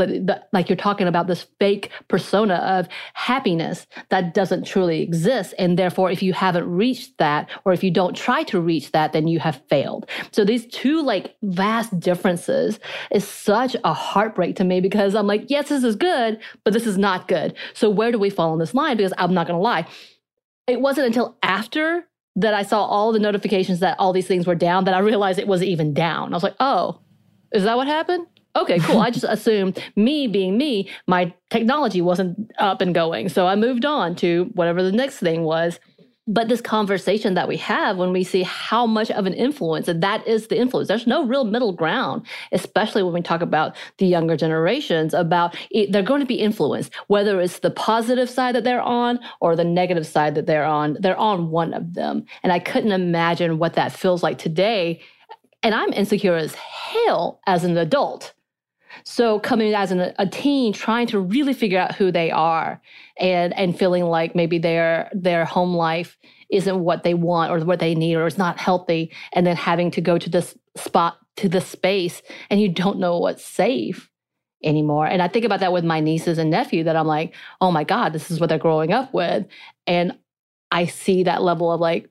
like 0.52 0.68
you're 0.68 0.76
talking 0.76 1.08
about 1.08 1.26
this 1.26 1.46
fake 1.58 1.90
persona 2.06 2.54
of 2.54 2.86
happiness 3.14 3.88
that 4.10 4.32
doesn't 4.32 4.64
truly 4.64 5.02
exist. 5.02 5.54
And 5.58 5.76
therefore, 5.76 6.10
if 6.12 6.22
you 6.22 6.32
haven't 6.32 6.70
reached 6.70 7.18
that, 7.18 7.50
or 7.64 7.72
if 7.72 7.82
you 7.82 7.90
don't 7.90 8.16
try 8.16 8.44
to 8.44 8.60
reach 8.60 8.92
that, 8.92 9.12
then 9.12 9.26
you 9.26 9.40
have 9.40 9.60
failed. 9.68 10.08
So 10.30 10.44
these 10.44 10.66
two 10.66 11.02
like 11.02 11.34
vast 11.42 11.98
differences 11.98 12.78
is 13.10 13.26
such 13.26 13.74
a 13.82 13.92
heartbreak 13.92 14.54
to 14.56 14.64
me 14.64 14.80
because 14.80 15.16
I'm 15.16 15.26
like, 15.26 15.46
yes, 15.48 15.68
this 15.68 15.82
is 15.82 15.96
good, 15.96 16.38
but 16.62 16.72
this 16.72 16.86
is 16.86 16.96
not 16.96 17.26
good. 17.26 17.54
So 17.74 17.90
where 17.90 18.12
do 18.12 18.20
we 18.20 18.30
fall 18.30 18.52
on 18.52 18.60
this 18.60 18.72
line? 18.72 18.96
Because 18.96 19.12
I'm 19.18 19.34
not 19.34 19.48
going 19.48 19.58
to 19.58 19.62
lie. 19.62 19.84
It 20.68 20.80
wasn't 20.80 21.08
until 21.08 21.36
after 21.42 22.06
that 22.36 22.54
I 22.54 22.62
saw 22.62 22.84
all 22.84 23.10
the 23.10 23.18
notifications 23.18 23.80
that 23.80 23.98
all 23.98 24.12
these 24.12 24.28
things 24.28 24.46
were 24.46 24.54
down 24.54 24.84
that 24.84 24.94
I 24.94 25.00
realized 25.00 25.40
it 25.40 25.48
wasn't 25.48 25.70
even 25.70 25.92
down. 25.92 26.32
I 26.32 26.36
was 26.36 26.44
like, 26.44 26.56
oh, 26.60 27.00
is 27.52 27.64
that 27.64 27.76
what 27.76 27.88
happened? 27.88 28.28
Okay, 28.54 28.78
cool. 28.80 29.00
I 29.00 29.10
just 29.10 29.24
assumed 29.26 29.82
me 29.96 30.26
being 30.26 30.58
me, 30.58 30.90
my 31.06 31.32
technology 31.48 32.02
wasn't 32.02 32.52
up 32.58 32.80
and 32.82 32.94
going. 32.94 33.28
So 33.30 33.46
I 33.46 33.56
moved 33.56 33.84
on 33.86 34.14
to 34.16 34.50
whatever 34.54 34.82
the 34.82 34.92
next 34.92 35.18
thing 35.18 35.42
was. 35.42 35.80
But 36.28 36.48
this 36.48 36.60
conversation 36.60 37.34
that 37.34 37.48
we 37.48 37.56
have 37.56 37.96
when 37.96 38.12
we 38.12 38.22
see 38.22 38.44
how 38.44 38.86
much 38.86 39.10
of 39.10 39.26
an 39.26 39.34
influence, 39.34 39.88
and 39.88 40.00
that 40.04 40.24
is 40.24 40.46
the 40.46 40.56
influence, 40.56 40.86
there's 40.86 41.06
no 41.06 41.24
real 41.24 41.42
middle 41.44 41.72
ground, 41.72 42.24
especially 42.52 43.02
when 43.02 43.12
we 43.12 43.22
talk 43.22 43.42
about 43.42 43.74
the 43.98 44.06
younger 44.06 44.36
generations, 44.36 45.14
about 45.14 45.56
it, 45.72 45.90
they're 45.90 46.00
going 46.00 46.20
to 46.20 46.26
be 46.26 46.36
influenced, 46.36 46.94
whether 47.08 47.40
it's 47.40 47.58
the 47.58 47.72
positive 47.72 48.30
side 48.30 48.54
that 48.54 48.62
they're 48.62 48.80
on 48.80 49.18
or 49.40 49.56
the 49.56 49.64
negative 49.64 50.06
side 50.06 50.36
that 50.36 50.46
they're 50.46 50.64
on, 50.64 50.96
they're 51.00 51.18
on 51.18 51.50
one 51.50 51.74
of 51.74 51.94
them. 51.94 52.24
And 52.44 52.52
I 52.52 52.60
couldn't 52.60 52.92
imagine 52.92 53.58
what 53.58 53.72
that 53.74 53.90
feels 53.90 54.22
like 54.22 54.38
today. 54.38 55.00
And 55.64 55.74
I'm 55.74 55.92
insecure 55.92 56.36
as 56.36 56.54
hell 56.54 57.40
as 57.48 57.64
an 57.64 57.76
adult 57.76 58.32
So 59.04 59.40
coming 59.40 59.74
as 59.74 59.92
an, 59.92 60.12
a 60.18 60.26
teen, 60.26 60.72
trying 60.72 61.06
to 61.08 61.20
really 61.20 61.54
figure 61.54 61.78
out 61.78 61.94
who 61.94 62.10
they 62.10 62.30
are, 62.30 62.80
and 63.18 63.56
and 63.56 63.78
feeling 63.78 64.04
like 64.04 64.34
maybe 64.34 64.58
their 64.58 65.10
their 65.12 65.44
home 65.44 65.74
life 65.74 66.18
isn't 66.50 66.80
what 66.80 67.02
they 67.02 67.14
want 67.14 67.50
or 67.50 67.64
what 67.64 67.80
they 67.80 67.94
need 67.94 68.14
or 68.14 68.26
it's 68.26 68.38
not 68.38 68.58
healthy, 68.58 69.12
and 69.32 69.46
then 69.46 69.56
having 69.56 69.90
to 69.92 70.00
go 70.00 70.18
to 70.18 70.30
this 70.30 70.56
spot 70.76 71.18
to 71.36 71.48
this 71.48 71.66
space, 71.66 72.22
and 72.50 72.60
you 72.60 72.68
don't 72.68 72.98
know 72.98 73.18
what's 73.18 73.44
safe 73.44 74.10
anymore. 74.64 75.06
And 75.06 75.22
I 75.22 75.28
think 75.28 75.44
about 75.44 75.60
that 75.60 75.72
with 75.72 75.84
my 75.84 76.00
nieces 76.00 76.38
and 76.38 76.50
nephew 76.50 76.84
that 76.84 76.96
I'm 76.96 77.06
like, 77.06 77.34
oh 77.60 77.72
my 77.72 77.84
God, 77.84 78.12
this 78.12 78.30
is 78.30 78.38
what 78.38 78.48
they're 78.48 78.58
growing 78.58 78.92
up 78.92 79.12
with. 79.12 79.46
And 79.86 80.18
I 80.70 80.86
see 80.86 81.24
that 81.24 81.42
level 81.42 81.72
of 81.72 81.80
like, 81.80 82.08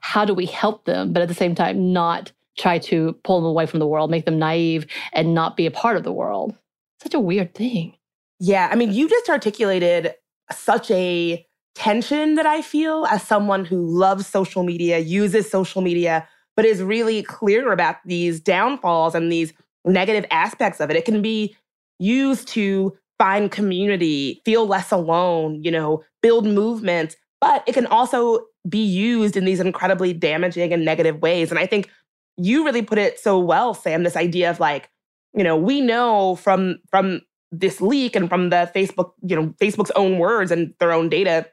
how 0.00 0.24
do 0.24 0.34
we 0.34 0.46
help 0.46 0.84
them? 0.84 1.12
But 1.12 1.22
at 1.22 1.28
the 1.28 1.34
same 1.34 1.54
time, 1.54 1.92
not 1.92 2.32
try 2.58 2.78
to 2.78 3.16
pull 3.24 3.40
them 3.40 3.48
away 3.48 3.66
from 3.66 3.80
the 3.80 3.86
world, 3.86 4.10
make 4.10 4.24
them 4.24 4.38
naive 4.38 4.86
and 5.12 5.34
not 5.34 5.56
be 5.56 5.66
a 5.66 5.70
part 5.70 5.96
of 5.96 6.04
the 6.04 6.12
world. 6.12 6.56
Such 7.02 7.14
a 7.14 7.20
weird 7.20 7.54
thing. 7.54 7.94
Yeah. 8.40 8.68
I 8.70 8.76
mean, 8.76 8.92
you 8.92 9.08
just 9.08 9.28
articulated 9.28 10.14
such 10.50 10.90
a 10.90 11.46
tension 11.74 12.36
that 12.36 12.46
I 12.46 12.62
feel 12.62 13.06
as 13.06 13.22
someone 13.22 13.64
who 13.64 13.84
loves 13.86 14.26
social 14.26 14.62
media, 14.62 14.98
uses 14.98 15.50
social 15.50 15.82
media, 15.82 16.26
but 16.56 16.64
is 16.64 16.82
really 16.82 17.22
clear 17.22 17.72
about 17.72 17.96
these 18.06 18.40
downfalls 18.40 19.14
and 19.14 19.30
these 19.30 19.52
negative 19.84 20.24
aspects 20.30 20.80
of 20.80 20.90
it. 20.90 20.96
It 20.96 21.04
can 21.04 21.20
be 21.20 21.54
used 21.98 22.48
to 22.48 22.96
find 23.18 23.50
community, 23.50 24.42
feel 24.44 24.66
less 24.66 24.90
alone, 24.90 25.62
you 25.62 25.70
know, 25.70 26.02
build 26.22 26.46
movements, 26.46 27.16
but 27.40 27.62
it 27.66 27.72
can 27.72 27.86
also 27.86 28.40
be 28.68 28.84
used 28.84 29.36
in 29.36 29.44
these 29.44 29.60
incredibly 29.60 30.12
damaging 30.12 30.72
and 30.72 30.84
negative 30.84 31.20
ways. 31.20 31.50
And 31.50 31.58
I 31.58 31.66
think 31.66 31.90
you 32.36 32.64
really 32.64 32.82
put 32.82 32.98
it 32.98 33.18
so 33.18 33.38
well, 33.38 33.74
Sam, 33.74 34.02
this 34.02 34.16
idea 34.16 34.50
of 34.50 34.60
like, 34.60 34.90
you 35.34 35.44
know, 35.44 35.56
we 35.56 35.80
know 35.80 36.36
from 36.36 36.78
from 36.90 37.22
this 37.52 37.80
leak 37.80 38.16
and 38.16 38.28
from 38.28 38.50
the 38.50 38.70
Facebook, 38.74 39.12
you 39.22 39.36
know, 39.36 39.54
Facebook's 39.60 39.92
own 39.92 40.18
words 40.18 40.50
and 40.50 40.74
their 40.80 40.92
own 40.92 41.08
data 41.08 41.46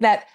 that 0.00 0.26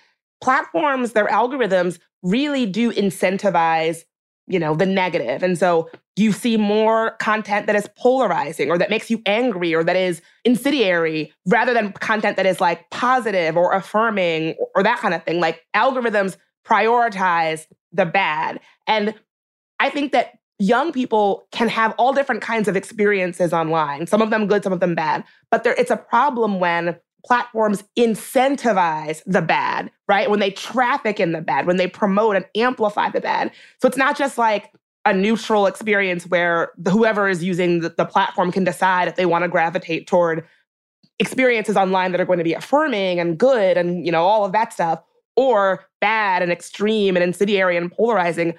platforms, 0.41 1.13
their 1.13 1.27
algorithms 1.27 1.99
really 2.23 2.65
do 2.65 2.91
incentivize 2.91 4.04
you 4.51 4.60
know, 4.60 4.75
the 4.75 4.86
negative. 4.86 5.43
And 5.43 5.58
so 5.58 5.89
you 6.17 6.32
see 6.34 6.58
more 6.58 7.12
content 7.12 7.67
that 7.67 7.75
is 7.75 7.88
polarizing 7.97 8.69
or 8.69 8.77
that 8.77 8.89
makes 8.89 9.10
you 9.10 9.21
angry 9.25 9.73
or 9.73 9.84
that 9.84 9.95
is 9.95 10.21
incendiary 10.43 11.32
rather 11.47 11.73
than 11.73 11.93
content 11.93 12.36
that 12.36 12.45
is 12.45 12.60
like 12.60 12.89
positive 12.89 13.56
or 13.56 13.73
affirming 13.73 14.56
or 14.75 14.84
that 14.84 14.99
kind 14.99 15.13
of 15.13 15.23
thing. 15.23 15.39
Like 15.39 15.65
algorithms 15.73 16.36
prioritize 16.67 17.65
the 17.93 18.06
bad. 18.06 18.60
And 18.88 19.15
I 19.82 19.89
think 19.89 20.12
that 20.12 20.38
young 20.60 20.91
people 20.91 21.48
can 21.52 21.67
have 21.67 21.96
all 21.98 22.13
different 22.13 22.44
kinds 22.44 22.67
of 22.67 22.76
experiences 22.76 23.52
online, 23.52 24.06
some 24.06 24.22
of 24.22 24.30
them 24.30 24.46
good, 24.46 24.63
some 24.63 24.72
of 24.72 24.80
them 24.80 24.94
bad. 24.94 25.24
But 25.50 25.63
there, 25.63 25.74
it's 25.74 25.89
a 25.89 25.98
problem 25.98 26.60
when 26.60 26.98
platforms 27.26 27.84
incentivize 27.98 29.24
the 29.26 29.41
bad, 29.41 29.89
right? 30.08 30.30
When 30.30 30.39
they 30.39 30.52
traffic 30.52 31.20
in 31.20 31.32
the 31.32 31.41
bad, 31.41 31.65
when 31.65 31.78
they 31.78 31.88
promote 31.88 32.36
and 32.36 32.46
amplify 32.56 33.10
the 33.10 33.22
bad. 33.22 33.52
So 33.82 33.88
it's 33.88 33.98
not 33.98 34.15
just 34.15 34.38
like 34.38 34.72
a 35.04 35.13
neutral 35.15 35.65
experience 35.65 36.28
where 36.28 36.72
whoever 36.88 37.28
is 37.28 37.44
using 37.44 37.80
the, 37.80 37.89
the 37.89 38.06
platform 38.06 38.52
can 38.52 38.63
decide 38.63 39.08
if 39.08 39.15
they 39.15 39.26
want 39.26 39.44
to 39.44 39.48
gravitate 39.48 40.06
toward 40.06 40.46
experiences 41.17 41.76
online 41.76 42.12
that 42.12 42.22
are 42.22 42.26
going 42.26 42.38
to 42.38 42.44
be 42.44 42.54
affirming 42.54 43.20
and 43.20 43.38
good 43.38 43.78
and 43.78 44.06
you 44.06 44.12
know 44.12 44.24
all 44.24 44.46
of 44.46 44.52
that 44.52 44.74
stuff 44.74 45.02
or 45.36 45.86
bad 46.02 46.44
and 46.44 46.52
extreme 46.52 47.15
and 47.15 47.24
incendiary 47.24 47.78
and 47.78 47.91
polarizing 47.91 48.56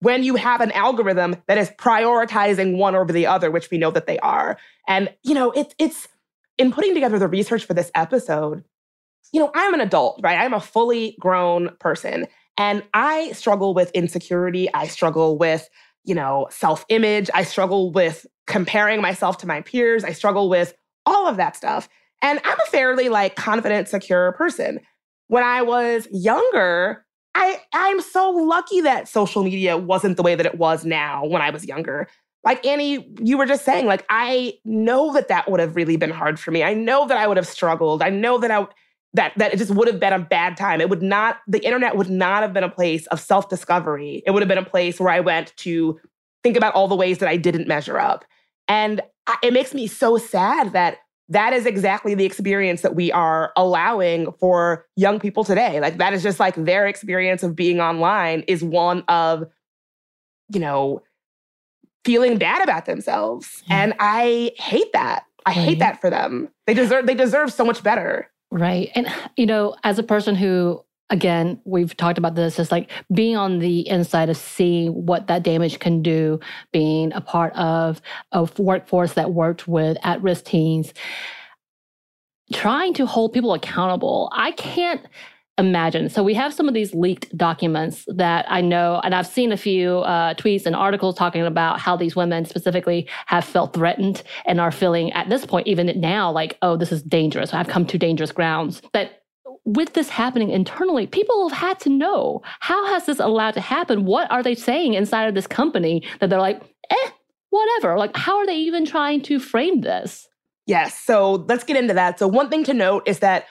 when 0.00 0.24
you 0.24 0.36
have 0.36 0.60
an 0.60 0.72
algorithm 0.72 1.36
that 1.46 1.58
is 1.58 1.70
prioritizing 1.70 2.76
one 2.76 2.94
over 2.94 3.12
the 3.12 3.26
other 3.26 3.50
which 3.50 3.70
we 3.70 3.78
know 3.78 3.90
that 3.90 4.06
they 4.06 4.18
are 4.20 4.56
and 4.88 5.12
you 5.22 5.34
know 5.34 5.50
it, 5.52 5.74
it's 5.78 6.08
in 6.60 6.70
putting 6.70 6.92
together 6.92 7.18
the 7.18 7.26
research 7.26 7.64
for 7.64 7.72
this 7.72 7.90
episode, 7.94 8.62
you 9.32 9.40
know, 9.40 9.50
I'm 9.54 9.72
an 9.72 9.80
adult, 9.80 10.20
right? 10.22 10.38
I'm 10.38 10.52
a 10.52 10.60
fully 10.60 11.16
grown 11.18 11.74
person 11.80 12.26
and 12.58 12.82
I 12.92 13.32
struggle 13.32 13.72
with 13.72 13.90
insecurity. 13.92 14.68
I 14.74 14.86
struggle 14.86 15.38
with, 15.38 15.70
you 16.04 16.14
know, 16.14 16.48
self 16.50 16.84
image. 16.90 17.30
I 17.32 17.44
struggle 17.44 17.92
with 17.92 18.26
comparing 18.46 19.00
myself 19.00 19.38
to 19.38 19.46
my 19.46 19.62
peers. 19.62 20.04
I 20.04 20.12
struggle 20.12 20.50
with 20.50 20.74
all 21.06 21.26
of 21.26 21.38
that 21.38 21.56
stuff. 21.56 21.88
And 22.20 22.38
I'm 22.44 22.58
a 22.58 22.70
fairly 22.70 23.08
like 23.08 23.36
confident, 23.36 23.88
secure 23.88 24.32
person. 24.32 24.80
When 25.28 25.42
I 25.42 25.62
was 25.62 26.08
younger, 26.10 27.06
I 27.34 27.60
I'm 27.72 28.00
so 28.00 28.30
lucky 28.30 28.80
that 28.82 29.08
social 29.08 29.44
media 29.44 29.76
wasn't 29.76 30.16
the 30.16 30.22
way 30.22 30.34
that 30.34 30.46
it 30.46 30.56
was 30.56 30.84
now 30.84 31.24
when 31.26 31.42
I 31.42 31.50
was 31.50 31.64
younger 31.64 32.08
like 32.44 32.64
Annie, 32.64 33.12
you 33.20 33.36
were 33.36 33.46
just 33.46 33.64
saying, 33.64 33.86
like, 33.86 34.04
I 34.08 34.54
know 34.64 35.12
that 35.12 35.28
that 35.28 35.50
would 35.50 35.60
have 35.60 35.76
really 35.76 35.96
been 35.96 36.10
hard 36.10 36.40
for 36.40 36.50
me. 36.50 36.62
I 36.62 36.74
know 36.74 37.06
that 37.06 37.18
I 37.18 37.26
would 37.26 37.36
have 37.36 37.46
struggled. 37.46 38.02
I 38.02 38.08
know 38.08 38.38
that 38.38 38.50
I, 38.50 38.66
that, 39.12 39.32
that 39.36 39.52
it 39.52 39.58
just 39.58 39.72
would 39.72 39.88
have 39.88 40.00
been 40.00 40.12
a 40.12 40.18
bad 40.18 40.56
time. 40.56 40.80
It 40.80 40.88
would 40.88 41.02
not, 41.02 41.38
the 41.46 41.58
internet 41.64 41.96
would 41.96 42.08
not 42.08 42.42
have 42.42 42.54
been 42.54 42.64
a 42.64 42.70
place 42.70 43.06
of 43.08 43.20
self 43.20 43.48
discovery. 43.48 44.22
It 44.26 44.30
would 44.30 44.42
have 44.42 44.48
been 44.48 44.58
a 44.58 44.64
place 44.64 44.98
where 44.98 45.12
I 45.12 45.20
went 45.20 45.54
to 45.58 46.00
think 46.42 46.56
about 46.56 46.74
all 46.74 46.88
the 46.88 46.96
ways 46.96 47.18
that 47.18 47.28
I 47.28 47.36
didn't 47.36 47.68
measure 47.68 47.98
up. 47.98 48.24
And 48.68 49.02
I, 49.26 49.36
it 49.42 49.52
makes 49.52 49.74
me 49.74 49.86
so 49.86 50.16
sad 50.16 50.72
that 50.72 50.98
that 51.30 51.52
is 51.52 51.64
exactly 51.64 52.14
the 52.14 52.24
experience 52.24 52.82
that 52.82 52.94
we 52.94 53.10
are 53.12 53.52
allowing 53.56 54.32
for 54.32 54.86
young 54.96 55.18
people 55.20 55.44
today. 55.44 55.80
Like, 55.80 55.98
that 55.98 56.12
is 56.12 56.22
just 56.22 56.40
like 56.40 56.56
their 56.56 56.86
experience 56.86 57.42
of 57.42 57.56
being 57.56 57.80
online 57.80 58.42
is 58.46 58.62
one 58.62 59.02
of, 59.08 59.44
you 60.52 60.60
know, 60.60 61.02
feeling 62.04 62.36
bad 62.36 62.62
about 62.62 62.86
themselves. 62.86 63.62
Yeah. 63.66 63.82
And 63.82 63.94
I 64.00 64.52
hate 64.58 64.92
that. 64.92 65.24
I 65.46 65.50
right. 65.50 65.58
hate 65.58 65.78
that 65.78 66.00
for 66.00 66.10
them. 66.10 66.48
They 66.66 66.74
deserve 66.74 67.06
they 67.06 67.14
deserve 67.14 67.52
so 67.52 67.64
much 67.64 67.82
better. 67.82 68.30
Right. 68.50 68.90
And 68.94 69.06
you 69.36 69.46
know, 69.46 69.76
as 69.84 69.98
a 69.98 70.02
person 70.02 70.34
who 70.34 70.84
again, 71.10 71.60
we've 71.64 71.96
talked 71.96 72.18
about 72.18 72.36
this 72.36 72.58
is 72.58 72.70
like 72.70 72.90
being 73.12 73.36
on 73.36 73.58
the 73.58 73.86
inside 73.88 74.30
of 74.30 74.36
seeing 74.36 75.06
what 75.06 75.26
that 75.26 75.42
damage 75.42 75.78
can 75.80 76.02
do, 76.02 76.40
being 76.72 77.12
a 77.12 77.20
part 77.20 77.52
of 77.54 78.00
a 78.32 78.48
workforce 78.58 79.14
that 79.14 79.32
worked 79.32 79.68
with 79.68 79.98
at-risk 80.02 80.44
teens, 80.44 80.94
trying 82.52 82.94
to 82.94 83.06
hold 83.06 83.32
people 83.32 83.52
accountable. 83.54 84.30
I 84.32 84.52
can't 84.52 85.04
imagine. 85.58 86.08
So 86.08 86.22
we 86.22 86.32
have 86.34 86.54
some 86.54 86.68
of 86.68 86.74
these 86.74 86.94
leaked 86.94 87.36
documents 87.36 88.06
that 88.08 88.46
I 88.48 88.62
know, 88.62 89.00
and 89.04 89.14
I've 89.14 89.26
seen 89.26 89.52
a 89.52 89.58
few 89.58 89.98
uh, 89.98 90.32
tweets 90.34 90.64
and 90.64 90.74
articles 90.74 91.16
talking 91.16 91.42
about 91.42 91.78
how 91.78 91.96
these 91.96 92.16
women 92.16 92.46
specifically 92.46 93.06
have 93.26 93.44
felt 93.44 93.74
threatened 93.74 94.22
and 94.46 94.58
are 94.58 94.70
feeling 94.70 95.12
at 95.12 95.28
this 95.28 95.44
point, 95.44 95.66
even 95.66 96.00
now, 96.00 96.32
like, 96.32 96.56
oh, 96.62 96.76
this 96.76 96.92
is 96.92 97.02
dangerous. 97.02 97.52
I've 97.52 97.68
come 97.68 97.84
to 97.86 97.98
dangerous 97.98 98.32
grounds. 98.32 98.80
That 98.94 99.19
with 99.64 99.92
this 99.92 100.08
happening 100.08 100.50
internally, 100.50 101.06
people 101.06 101.48
have 101.48 101.58
had 101.58 101.80
to 101.80 101.90
know 101.90 102.42
how 102.60 102.86
has 102.86 103.06
this 103.06 103.20
allowed 103.20 103.52
to 103.52 103.60
happen? 103.60 104.04
What 104.04 104.30
are 104.30 104.42
they 104.42 104.54
saying 104.54 104.94
inside 104.94 105.28
of 105.28 105.34
this 105.34 105.46
company 105.46 106.02
that 106.18 106.30
they're 106.30 106.40
like, 106.40 106.62
eh, 106.88 107.10
whatever? 107.50 107.98
Like, 107.98 108.16
how 108.16 108.38
are 108.38 108.46
they 108.46 108.56
even 108.56 108.84
trying 108.84 109.22
to 109.22 109.38
frame 109.38 109.82
this? 109.82 110.26
Yes. 110.66 110.98
So 110.98 111.44
let's 111.48 111.64
get 111.64 111.76
into 111.76 111.94
that. 111.94 112.18
So, 112.18 112.28
one 112.28 112.48
thing 112.48 112.64
to 112.64 112.74
note 112.74 113.02
is 113.06 113.18
that 113.20 113.46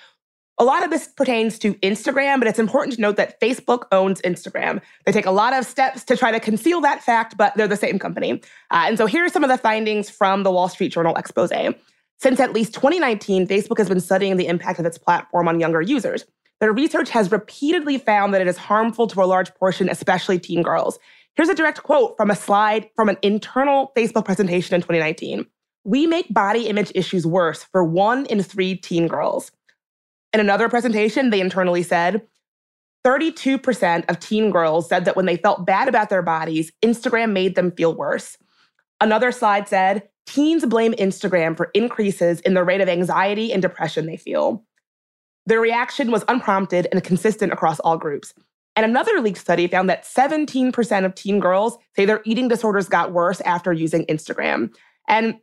a 0.59 0.63
lot 0.63 0.83
of 0.83 0.89
this 0.89 1.07
pertains 1.07 1.57
to 1.59 1.73
Instagram, 1.75 2.39
but 2.39 2.47
it's 2.47 2.59
important 2.59 2.95
to 2.95 3.01
note 3.01 3.15
that 3.15 3.39
Facebook 3.39 3.83
owns 3.93 4.21
Instagram. 4.23 4.81
They 5.05 5.13
take 5.13 5.25
a 5.25 5.31
lot 5.31 5.53
of 5.53 5.65
steps 5.65 6.03
to 6.05 6.17
try 6.17 6.31
to 6.31 6.39
conceal 6.39 6.81
that 6.81 7.01
fact, 7.01 7.37
but 7.37 7.55
they're 7.55 7.67
the 7.67 7.77
same 7.77 7.97
company. 7.97 8.41
Uh, 8.69 8.85
and 8.87 8.97
so 8.97 9.05
here 9.05 9.23
are 9.23 9.29
some 9.29 9.43
of 9.43 9.49
the 9.49 9.57
findings 9.57 10.09
from 10.09 10.43
the 10.43 10.51
Wall 10.51 10.67
Street 10.67 10.91
Journal 10.91 11.15
expose. 11.15 11.51
Since 12.19 12.39
at 12.39 12.53
least 12.53 12.73
2019, 12.73 13.47
Facebook 13.47 13.77
has 13.77 13.87
been 13.87 14.01
studying 14.01 14.35
the 14.35 14.47
impact 14.47 14.79
of 14.79 14.85
its 14.85 14.97
platform 14.97 15.47
on 15.47 15.59
younger 15.59 15.81
users. 15.81 16.25
Their 16.59 16.73
research 16.73 17.09
has 17.11 17.31
repeatedly 17.31 17.97
found 17.97 18.33
that 18.33 18.41
it 18.41 18.47
is 18.47 18.57
harmful 18.57 19.07
to 19.07 19.23
a 19.23 19.25
large 19.25 19.53
portion, 19.55 19.87
especially 19.87 20.37
teen 20.37 20.61
girls. 20.61 20.99
Here's 21.35 21.47
a 21.47 21.55
direct 21.55 21.83
quote 21.83 22.17
from 22.17 22.29
a 22.29 22.35
slide 22.35 22.89
from 22.95 23.07
an 23.07 23.17
internal 23.21 23.93
Facebook 23.95 24.25
presentation 24.25 24.75
in 24.75 24.81
2019. 24.81 25.45
We 25.85 26.05
make 26.05 26.33
body 26.33 26.67
image 26.67 26.91
issues 26.93 27.25
worse 27.25 27.63
for 27.63 27.85
one 27.85 28.25
in 28.25 28.43
three 28.43 28.75
teen 28.75 29.07
girls. 29.07 29.51
In 30.33 30.41
another 30.41 30.67
presentation, 30.67 31.29
they 31.29 31.39
internally 31.39 31.83
said 31.83 32.27
32% 33.05 34.09
of 34.09 34.19
teen 34.19 34.51
girls 34.51 34.89
said 34.89 35.05
that 35.05 35.15
when 35.15 35.25
they 35.25 35.37
felt 35.37 35.65
bad 35.65 35.87
about 35.87 36.09
their 36.09 36.21
bodies, 36.21 36.73
Instagram 36.83 37.31
made 37.31 37.55
them 37.55 37.71
feel 37.71 37.95
worse. 37.95 38.37
Another 38.99 39.31
slide 39.31 39.69
said 39.69 40.09
teens 40.29 40.65
blame 40.65 40.93
Instagram 40.93 41.57
for 41.57 41.71
increases 41.73 42.39
in 42.41 42.53
the 42.53 42.63
rate 42.63 42.81
of 42.81 42.87
anxiety 42.89 43.51
and 43.51 43.61
depression 43.61 44.05
they 44.05 44.17
feel. 44.17 44.63
Their 45.45 45.59
reaction 45.59 46.11
was 46.11 46.23
unprompted 46.27 46.87
and 46.91 47.03
consistent 47.03 47.51
across 47.51 47.79
all 47.79 47.97
groups. 47.97 48.33
And 48.75 48.85
another 48.85 49.19
leaked 49.19 49.39
study 49.39 49.67
found 49.67 49.89
that 49.89 50.05
17% 50.05 51.05
of 51.05 51.15
teen 51.15 51.39
girls 51.39 51.77
say 51.95 52.05
their 52.05 52.21
eating 52.25 52.47
disorders 52.47 52.87
got 52.87 53.11
worse 53.11 53.41
after 53.41 53.73
using 53.73 54.05
Instagram. 54.05 54.71
And 55.07 55.39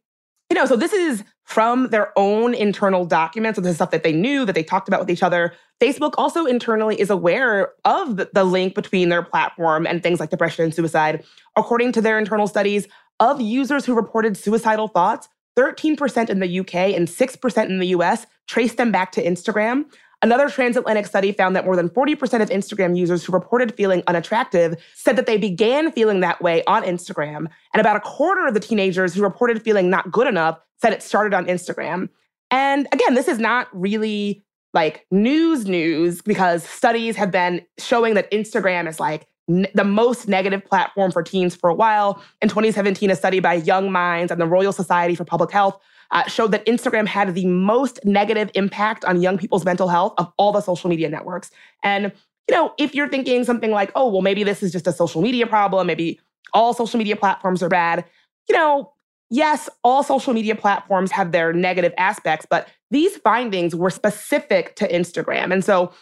you 0.49 0.55
know, 0.55 0.65
so 0.65 0.77
this 0.77 0.93
is 0.93 1.25
from 1.43 1.89
their 1.89 2.17
own 2.17 2.55
internal 2.55 3.05
documents. 3.05 3.57
So 3.57 3.63
this 3.63 3.71
is 3.71 3.77
stuff 3.77 3.91
that 3.91 4.05
they 4.05 4.13
knew, 4.13 4.45
that 4.45 4.55
they 4.55 4.63
talked 4.63 4.87
about 4.87 5.01
with 5.01 5.11
each 5.11 5.23
other. 5.23 5.53
Facebook 5.81 6.13
also 6.17 6.47
internally 6.47 7.01
is 7.01 7.11
aware 7.11 7.73
of 7.85 8.17
the 8.33 8.45
link 8.45 8.75
between 8.75 9.09
their 9.09 9.23
platform 9.23 9.87
and 9.87 10.03
things 10.03 10.21
like 10.21 10.31
depression 10.31 10.65
and 10.65 10.75
suicide. 10.75 11.25
According 11.57 11.93
to 11.93 12.01
their 12.01 12.19
internal 12.19 12.47
studies, 12.47 12.87
of 13.21 13.41
users 13.41 13.85
who 13.85 13.95
reported 13.95 14.37
suicidal 14.37 14.89
thoughts, 14.89 15.29
13% 15.59 16.29
in 16.29 16.41
the 16.41 16.61
UK 16.61 16.75
and 16.75 17.09
6% 17.09 17.69
in 17.69 17.79
the 17.79 17.89
US 17.89 18.27
traced 18.47 18.77
them 18.77 18.93
back 18.93 19.13
to 19.13 19.25
Instagram. 19.25 19.87
Another 20.23 20.49
transatlantic 20.49 21.07
study 21.07 21.33
found 21.33 21.55
that 21.57 21.65
more 21.65 21.77
than 21.77 21.91
40% 21.91 22.43
of 22.43 22.49
Instagram 22.49 22.97
users 22.97 23.25
who 23.25 23.33
reported 23.33 23.75
feeling 23.75 24.03
unattractive 24.07 24.77
said 24.95 25.17
that 25.17 25.27
they 25.27 25.37
began 25.37 25.93
feeling 25.93 26.21
that 26.21 26.41
way 26.41 26.65
on 26.65 26.83
Instagram. 26.83 27.47
And 27.75 27.81
about 27.81 27.97
a 27.97 28.01
quarter 28.01 28.47
of 28.47 28.55
the 28.55 28.61
teenagers 28.61 29.15
who 29.15 29.23
reported 29.23 29.63
feeling 29.63 29.91
not 29.91 30.11
good 30.11 30.27
enough 30.27 30.59
said 30.81 30.93
it 30.93 31.03
started 31.03 31.35
on 31.35 31.47
Instagram. 31.47 32.09
And 32.51 32.89
again, 32.93 33.15
this 33.15 33.29
is 33.29 33.39
not 33.39 33.69
really 33.73 34.45
like 34.73 35.07
news 35.11 35.67
news 35.67 36.23
because 36.23 36.63
studies 36.65 37.17
have 37.17 37.31
been 37.31 37.63
showing 37.79 38.15
that 38.15 38.31
Instagram 38.31 38.89
is 38.89 39.01
like 39.01 39.27
the 39.49 39.85
most 39.85 40.27
negative 40.27 40.65
platform 40.65 41.13
for 41.13 41.23
teens 41.23 41.55
for 41.55 41.71
a 41.71 41.75
while. 41.75 42.23
In 42.43 42.49
2017, 42.49 43.11
a 43.11 43.17
study 43.17 43.41
by 43.41 43.55
Young 43.55 43.93
Minds 43.93 44.33
and 44.33 44.41
the 44.41 44.47
Royal 44.47 44.73
Society 44.73 45.15
for 45.15 45.25
Public 45.25 45.53
Health 45.53 45.81
uh, 46.11 46.25
showed 46.25 46.51
that 46.53 46.65
Instagram 46.67 47.07
had 47.07 47.35
the 47.35 47.47
most 47.47 48.05
negative 48.05 48.51
impact 48.55 49.05
on 49.05 49.21
young 49.21 49.39
people's 49.39 49.65
mental 49.65 49.89
health 49.89 50.15
of 50.19 50.33
all 50.37 50.53
the 50.53 50.61
social 50.61 50.91
media 50.91 51.09
networks. 51.09 51.51
And, 51.83 52.13
you 52.49 52.55
know, 52.55 52.75
if 52.79 52.95
you're 52.95 53.09
thinking 53.09 53.45
something 53.45 53.71
like, 53.71 53.93
oh, 53.95 54.09
well, 54.11 54.23
maybe 54.23 54.43
this 54.43 54.63
is 54.63 54.73
just 54.73 54.87
a 54.87 54.93
social 54.93 55.23
media 55.23 55.47
problem, 55.47 55.87
maybe 55.87 56.21
all 56.53 56.75
social 56.75 56.99
media 56.99 57.17
platforms 57.17 57.63
are 57.63 57.69
bad, 57.69 58.05
you 58.49 58.55
know, 58.57 58.93
yes, 59.31 59.69
all 59.83 60.03
social 60.03 60.33
media 60.33 60.55
platforms 60.55 61.11
have 61.11 61.33
their 61.33 61.53
negative 61.53 61.93
aspects, 61.99 62.47
but 62.49 62.69
these 62.91 63.17
findings 63.19 63.75
were 63.75 63.91
specific 63.91 64.77
to 64.77 64.89
Instagram. 64.89 65.53
And 65.53 65.65
so 65.65 65.93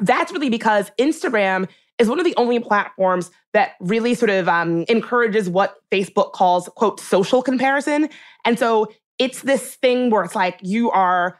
that's 0.00 0.32
really 0.32 0.48
because 0.48 0.90
Instagram 0.98 1.68
is 2.00 2.08
one 2.08 2.18
of 2.18 2.24
the 2.24 2.34
only 2.36 2.58
platforms 2.58 3.30
that 3.52 3.72
really 3.80 4.14
sort 4.14 4.30
of 4.30 4.48
um, 4.48 4.84
encourages 4.88 5.48
what 5.48 5.76
Facebook 5.92 6.32
calls, 6.32 6.68
quote, 6.74 6.98
social 6.98 7.42
comparison. 7.42 8.08
And 8.44 8.58
so 8.58 8.90
it's 9.18 9.42
this 9.42 9.74
thing 9.76 10.08
where 10.10 10.24
it's 10.24 10.34
like 10.34 10.58
you 10.62 10.90
are 10.90 11.38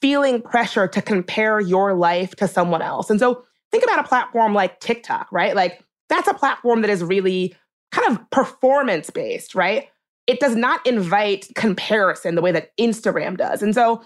feeling 0.00 0.40
pressure 0.40 0.88
to 0.88 1.02
compare 1.02 1.60
your 1.60 1.94
life 1.94 2.34
to 2.36 2.48
someone 2.48 2.80
else. 2.80 3.10
And 3.10 3.20
so 3.20 3.44
think 3.70 3.84
about 3.84 3.98
a 3.98 4.08
platform 4.08 4.54
like 4.54 4.80
TikTok, 4.80 5.28
right? 5.30 5.54
Like 5.54 5.84
that's 6.08 6.26
a 6.26 6.34
platform 6.34 6.80
that 6.80 6.90
is 6.90 7.04
really 7.04 7.54
kind 7.92 8.10
of 8.10 8.30
performance 8.30 9.10
based, 9.10 9.54
right? 9.54 9.88
It 10.26 10.40
does 10.40 10.56
not 10.56 10.84
invite 10.86 11.48
comparison 11.54 12.36
the 12.36 12.42
way 12.42 12.52
that 12.52 12.76
Instagram 12.78 13.36
does. 13.36 13.62
And 13.62 13.74
so, 13.74 14.02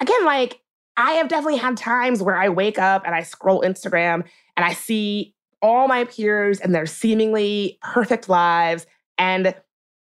again, 0.00 0.24
like 0.24 0.60
I 0.96 1.12
have 1.12 1.28
definitely 1.28 1.58
had 1.58 1.76
times 1.76 2.22
where 2.22 2.36
I 2.36 2.48
wake 2.48 2.78
up 2.78 3.02
and 3.06 3.14
I 3.14 3.22
scroll 3.22 3.62
Instagram 3.62 4.24
and 4.56 4.64
I 4.64 4.72
see 4.72 5.34
all 5.62 5.88
my 5.88 6.04
peers 6.04 6.60
and 6.60 6.74
their 6.74 6.86
seemingly 6.86 7.78
perfect 7.82 8.28
lives. 8.28 8.86
And 9.16 9.54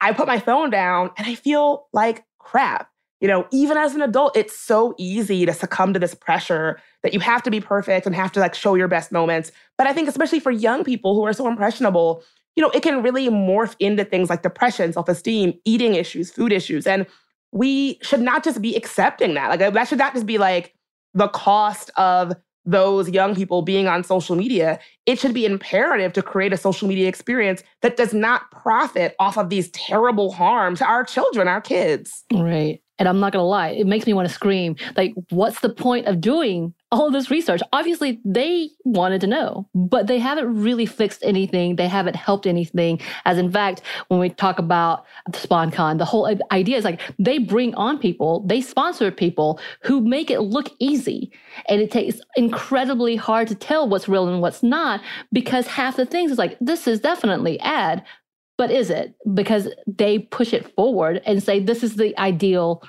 I 0.01 0.13
put 0.13 0.27
my 0.27 0.39
phone 0.39 0.69
down 0.69 1.11
and 1.17 1.25
I 1.25 1.35
feel 1.35 1.87
like 1.93 2.23
crap. 2.37 2.89
You 3.21 3.29
know, 3.29 3.47
even 3.51 3.77
as 3.77 3.95
an 3.95 4.01
adult, 4.01 4.35
it's 4.35 4.55
so 4.55 4.93
easy 4.99 5.45
to 5.45 5.53
succumb 5.53 5.93
to 5.93 5.99
this 5.99 6.13
pressure 6.13 6.79
that 7.01 7.13
you 7.13 7.19
have 7.21 7.41
to 7.43 7.49
be 7.49 7.61
perfect 7.61 8.05
and 8.05 8.13
have 8.13 8.31
to 8.33 8.39
like 8.39 8.53
show 8.53 8.75
your 8.75 8.89
best 8.89 9.11
moments. 9.11 9.51
But 9.77 9.87
I 9.87 9.93
think, 9.93 10.09
especially 10.09 10.41
for 10.41 10.51
young 10.51 10.83
people 10.83 11.15
who 11.15 11.25
are 11.25 11.33
so 11.33 11.47
impressionable, 11.47 12.23
you 12.55 12.61
know, 12.61 12.69
it 12.71 12.83
can 12.83 13.01
really 13.01 13.29
morph 13.29 13.75
into 13.79 14.03
things 14.03 14.29
like 14.29 14.43
depression, 14.43 14.91
self 14.93 15.07
esteem, 15.07 15.53
eating 15.63 15.95
issues, 15.95 16.29
food 16.29 16.51
issues. 16.51 16.85
And 16.85 17.07
we 17.55 17.97
should 18.03 18.21
not 18.21 18.43
just 18.43 18.61
be 18.61 18.75
accepting 18.75 19.33
that. 19.33 19.49
Like, 19.49 19.73
that 19.73 19.87
should 19.87 19.97
not 19.97 20.13
just 20.13 20.25
be 20.25 20.37
like 20.37 20.75
the 21.13 21.29
cost 21.29 21.89
of 21.95 22.33
those 22.65 23.09
young 23.09 23.33
people 23.33 23.61
being 23.61 23.87
on 23.87 24.03
social 24.03 24.35
media, 24.35 24.77
it 25.05 25.19
should 25.19 25.33
be 25.33 25.45
imperative 25.45 26.11
to 26.13 26.21
create 26.21 26.51
a 26.51 26.57
social 26.57 26.87
media 26.87 27.07
experience 27.07 27.63
that 27.81 27.95
does 27.95 28.13
not 28.13 28.51
profit 28.51 29.15
off 29.19 29.37
of 29.37 29.49
these 29.49 29.69
terrible 29.71 30.31
harms 30.31 30.79
to 30.79 30.85
our 30.85 31.03
children, 31.03 31.47
our 31.47 31.61
kids. 31.61 32.25
Right. 32.33 32.81
And 32.97 33.09
I'm 33.09 33.19
not 33.19 33.33
going 33.33 33.41
to 33.41 33.47
lie, 33.47 33.69
it 33.69 33.87
makes 33.87 34.05
me 34.05 34.13
want 34.13 34.27
to 34.27 34.33
scream. 34.33 34.77
Like, 34.95 35.13
what's 35.29 35.59
the 35.59 35.69
point 35.69 36.07
of 36.07 36.21
doing 36.21 36.73
all 36.91 37.11
this 37.11 37.29
research? 37.29 37.61
Obviously, 37.73 38.21
they 38.23 38.69
wanted 38.85 39.19
to 39.21 39.27
know, 39.27 39.67
but 39.75 40.07
they 40.07 40.17
haven't 40.17 40.61
really 40.61 40.85
fixed 40.85 41.21
anything. 41.23 41.75
They 41.75 41.89
haven't 41.89 42.15
helped 42.15 42.47
anything. 42.47 43.01
As 43.25 43.37
in 43.37 43.51
fact, 43.51 43.81
when 44.07 44.21
we 44.21 44.29
talk 44.29 44.59
about 44.59 45.05
the 45.25 45.37
SponCon, 45.37 45.97
the 45.97 46.05
whole 46.05 46.33
idea 46.51 46.77
is 46.77 46.85
like 46.85 47.01
they 47.19 47.37
bring 47.37 47.75
on 47.75 47.99
people, 47.99 48.45
they 48.47 48.61
sponsor 48.61 49.11
people 49.11 49.59
who 49.81 49.99
make 49.99 50.31
it 50.31 50.39
look 50.39 50.71
easy. 50.79 51.31
And 51.67 51.81
it 51.81 51.91
takes 51.91 52.21
incredibly 52.37 53.17
hard 53.17 53.49
to 53.49 53.55
tell 53.55 53.89
what's 53.89 54.07
real 54.07 54.29
and 54.29 54.41
what's 54.41 54.63
not 54.63 55.01
because 55.33 55.67
half 55.67 55.97
the 55.97 56.05
things 56.05 56.31
is 56.31 56.37
like, 56.37 56.57
this 56.61 56.87
is 56.87 57.01
definitely 57.01 57.59
ad, 57.59 58.03
but 58.57 58.71
is 58.71 58.89
it? 58.89 59.15
Because 59.33 59.69
they 59.85 60.19
push 60.19 60.53
it 60.53 60.73
forward 60.75 61.21
and 61.25 61.41
say 61.43 61.59
this 61.59 61.83
is 61.83 61.95
the 61.95 62.17
ideal 62.19 62.83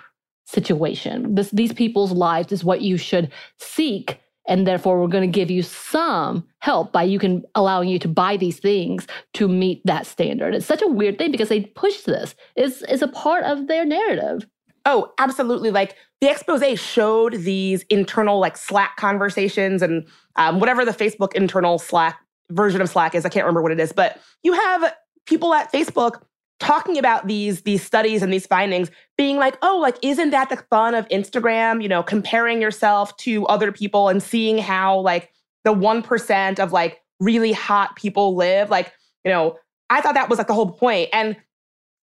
situation. 0.44 1.34
This 1.34 1.50
these 1.50 1.72
people's 1.72 2.12
lives 2.12 2.52
is 2.52 2.64
what 2.64 2.82
you 2.82 2.96
should 2.96 3.32
seek. 3.58 4.20
And 4.48 4.64
therefore, 4.64 5.00
we're 5.00 5.08
going 5.08 5.28
to 5.28 5.38
give 5.38 5.50
you 5.50 5.62
some 5.62 6.46
help 6.60 6.92
by 6.92 7.02
you 7.02 7.18
can 7.18 7.42
allowing 7.56 7.88
you 7.88 7.98
to 7.98 8.06
buy 8.06 8.36
these 8.36 8.60
things 8.60 9.08
to 9.34 9.48
meet 9.48 9.82
that 9.84 10.06
standard. 10.06 10.54
It's 10.54 10.66
such 10.66 10.82
a 10.82 10.86
weird 10.86 11.18
thing 11.18 11.32
because 11.32 11.48
they 11.48 11.62
push 11.62 12.02
this. 12.02 12.36
is 12.54 12.82
is 12.84 13.02
a 13.02 13.08
part 13.08 13.42
of 13.42 13.66
their 13.66 13.84
narrative. 13.84 14.46
Oh, 14.84 15.12
absolutely. 15.18 15.72
Like 15.72 15.96
the 16.20 16.30
expose 16.30 16.78
showed 16.78 17.32
these 17.32 17.82
internal 17.90 18.38
like 18.38 18.56
Slack 18.56 18.96
conversations 18.96 19.82
and 19.82 20.06
um, 20.36 20.60
whatever 20.60 20.84
the 20.84 20.92
Facebook 20.92 21.34
internal 21.34 21.80
Slack 21.80 22.20
version 22.50 22.80
of 22.80 22.88
Slack 22.88 23.16
is. 23.16 23.24
I 23.24 23.28
can't 23.28 23.44
remember 23.44 23.62
what 23.62 23.72
it 23.72 23.80
is, 23.80 23.92
but 23.92 24.20
you 24.44 24.52
have 24.52 24.94
people 25.26 25.54
at 25.54 25.72
Facebook 25.72 26.22
talking 26.58 26.96
about 26.96 27.26
these 27.26 27.62
these 27.62 27.82
studies 27.82 28.22
and 28.22 28.32
these 28.32 28.46
findings 28.46 28.90
being 29.18 29.36
like 29.36 29.58
oh 29.60 29.78
like 29.78 29.98
isn't 30.02 30.30
that 30.30 30.48
the 30.48 30.56
fun 30.70 30.94
of 30.94 31.06
instagram 31.08 31.82
you 31.82 31.88
know 31.88 32.02
comparing 32.02 32.62
yourself 32.62 33.14
to 33.18 33.44
other 33.46 33.70
people 33.70 34.08
and 34.08 34.22
seeing 34.22 34.56
how 34.56 34.98
like 35.00 35.30
the 35.64 35.74
1% 35.74 36.58
of 36.58 36.72
like 36.72 37.02
really 37.20 37.52
hot 37.52 37.94
people 37.96 38.36
live? 38.36 38.70
Like 38.70 38.92
you 39.24 39.30
know 39.30 39.58
i 39.90 40.00
thought 40.00 40.14
that 40.14 40.28
was 40.28 40.38
like 40.38 40.46
the 40.48 40.54
whole 40.54 40.72
point. 40.72 41.10
And 41.12 41.36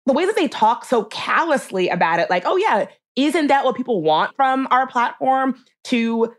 the 0.05 0.13
way 0.13 0.25
that 0.25 0.35
they 0.35 0.47
talk 0.47 0.85
so 0.85 1.05
callously 1.05 1.89
about 1.89 2.19
it 2.19 2.29
like 2.29 2.43
oh 2.45 2.57
yeah 2.57 2.85
isn't 3.15 3.47
that 3.47 3.63
what 3.63 3.75
people 3.75 4.01
want 4.01 4.35
from 4.35 4.67
our 4.71 4.87
platform? 4.87 5.63
To 5.85 6.33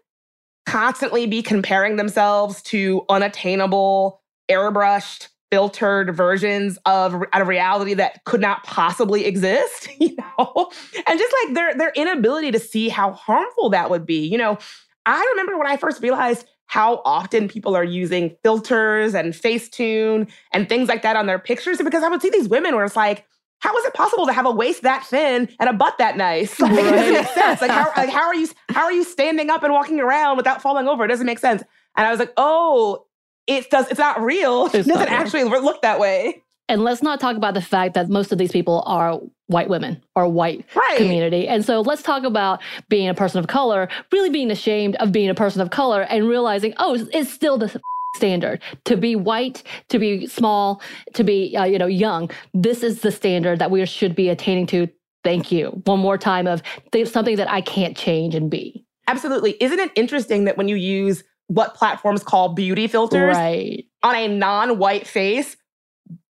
constantly 0.67 1.27
be 1.27 1.43
comparing 1.43 1.97
themselves 1.97 2.63
to 2.63 3.05
unattainable 3.09 4.23
airbrushed 4.51 5.29
filtered 5.55 6.17
versions 6.17 6.81
of 6.85 7.23
a 7.33 7.45
reality 7.45 7.95
that 7.95 8.25
could 8.25 8.41
not 8.41 8.65
possibly 8.65 9.25
exist, 9.25 9.89
you 10.01 10.17
know? 10.17 10.73
And 11.07 11.17
just 11.17 11.35
like 11.45 11.55
their 11.55 11.75
their 11.77 11.93
inability 11.95 12.51
to 12.51 12.59
see 12.59 12.89
how 12.89 13.13
harmful 13.13 13.71
that 13.71 13.89
would 13.89 14.05
be. 14.05 14.27
You 14.27 14.37
know, 14.37 14.59
I 15.07 15.25
remember 15.31 15.57
when 15.57 15.69
I 15.69 15.77
first 15.77 16.03
realized 16.03 16.45
how 16.67 17.03
often 17.05 17.47
people 17.47 17.77
are 17.77 17.85
using 17.85 18.35
filters 18.43 19.15
and 19.15 19.33
Facetune 19.33 20.29
and 20.53 20.69
things 20.69 20.89
like 20.89 21.03
that 21.03 21.15
on 21.15 21.27
their 21.27 21.39
pictures 21.39 21.79
because 21.79 22.03
I 22.03 22.09
would 22.09 22.21
see 22.21 22.31
these 22.31 22.49
women 22.49 22.75
where 22.75 22.85
it's 22.85 22.97
like, 22.97 23.25
how 23.61 23.77
is 23.77 23.85
it 23.85 23.95
possible 23.95 24.27
to 24.27 24.33
have 24.33 24.47
a 24.47 24.51
waist 24.51 24.83
that 24.83 25.07
thin 25.07 25.49
and 25.61 25.69
a 25.69 25.73
butt 25.73 25.99
that 25.99 26.17
nice? 26.17 26.59
Like, 26.61 26.73
right. 26.73 26.85
It 26.85 26.91
doesn't 26.91 27.15
make 27.15 27.29
sense. 27.29 27.61
Like 27.61 27.71
how, 27.71 27.93
like 27.97 28.11
how 28.11 28.27
are 28.27 28.35
you 28.35 28.49
how 28.71 28.83
are 28.83 28.93
you 28.93 29.05
standing 29.05 29.51
up 29.51 29.63
and 29.63 29.73
walking 29.73 30.01
around 30.01 30.37
without 30.37 30.61
falling 30.61 30.89
over? 30.89 31.05
It 31.05 31.09
doesn't 31.09 31.27
make 31.27 31.39
sense. 31.39 31.63
And 31.97 32.09
I 32.09 32.11
was 32.11 32.19
like, 32.19 32.33
oh, 32.37 33.07
it 33.47 33.71
does 33.71 33.89
it's 33.89 33.99
not 33.99 34.21
real. 34.21 34.67
It's 34.67 34.75
it 34.75 34.87
doesn't 34.87 35.11
actually 35.11 35.45
look 35.45 35.83
that 35.83 35.99
way. 35.99 36.43
And 36.69 36.83
let's 36.83 37.03
not 37.03 37.21
talk 37.21 37.37
about 37.37 37.55
the 37.55 37.61
fact 37.61 37.95
that 37.95 38.09
most 38.09 38.33
of 38.33 38.39
these 38.39 38.53
people 38.53 38.83
are 38.87 39.21
white 39.49 39.69
women 39.69 40.03
or 40.17 40.27
white 40.29 40.65
right. 40.75 40.97
community. 40.97 41.47
And 41.47 41.63
so 41.65 41.83
let's 41.83 42.03
talk 42.03 42.25
about 42.25 42.63
being 42.89 43.09
a 43.09 43.15
person 43.15 43.39
of 43.39 43.49
color, 43.49 43.89
really 44.11 44.31
being 44.31 44.51
ashamed 44.51 44.97
of 44.97 45.13
being 45.13 45.29
a 45.29 45.35
person 45.35 45.61
of 45.61 45.71
color 45.71 46.03
and 46.03 46.27
realizing, 46.27 46.73
oh, 46.79 47.07
it's 47.13 47.31
still 47.31 47.59
the 47.59 47.79
standard 48.17 48.63
to 48.85 48.97
be 48.97 49.15
white, 49.15 49.63
to 49.91 49.99
be 49.99 50.27
small, 50.27 50.81
to 51.13 51.25
be 51.25 51.55
uh, 51.57 51.65
you 51.65 51.79
know 51.79 51.87
young. 51.87 52.31
This 52.55 52.83
is 52.83 53.01
the 53.01 53.13
standard 53.13 53.59
that 53.59 53.71
we 53.71 53.85
should 53.85 54.15
be 54.15 54.31
attaining 54.31 54.67
to. 54.69 54.89
Thank 55.23 55.51
you. 55.51 55.83
One 55.85 56.01
more 56.01 56.19
time 56.19 56.47
of 56.47 56.63
something 57.07 57.37
that 57.37 57.51
I 57.51 57.63
can't 57.63 57.97
change 57.97 58.35
and 58.35 58.51
be. 58.51 58.85
Absolutely. 59.07 59.57
Isn't 59.61 59.79
it 59.79 59.91
interesting 59.97 60.45
that 60.45 60.57
when 60.57 60.69
you 60.69 60.77
use 60.77 61.25
what 61.49 61.75
platforms 61.75 62.23
call 62.23 62.51
beauty 62.51 62.87
filters 62.87 63.37
right. 63.37 63.87
on 64.03 64.15
a 64.15 64.29
non-white 64.29 65.07
face 65.07 65.57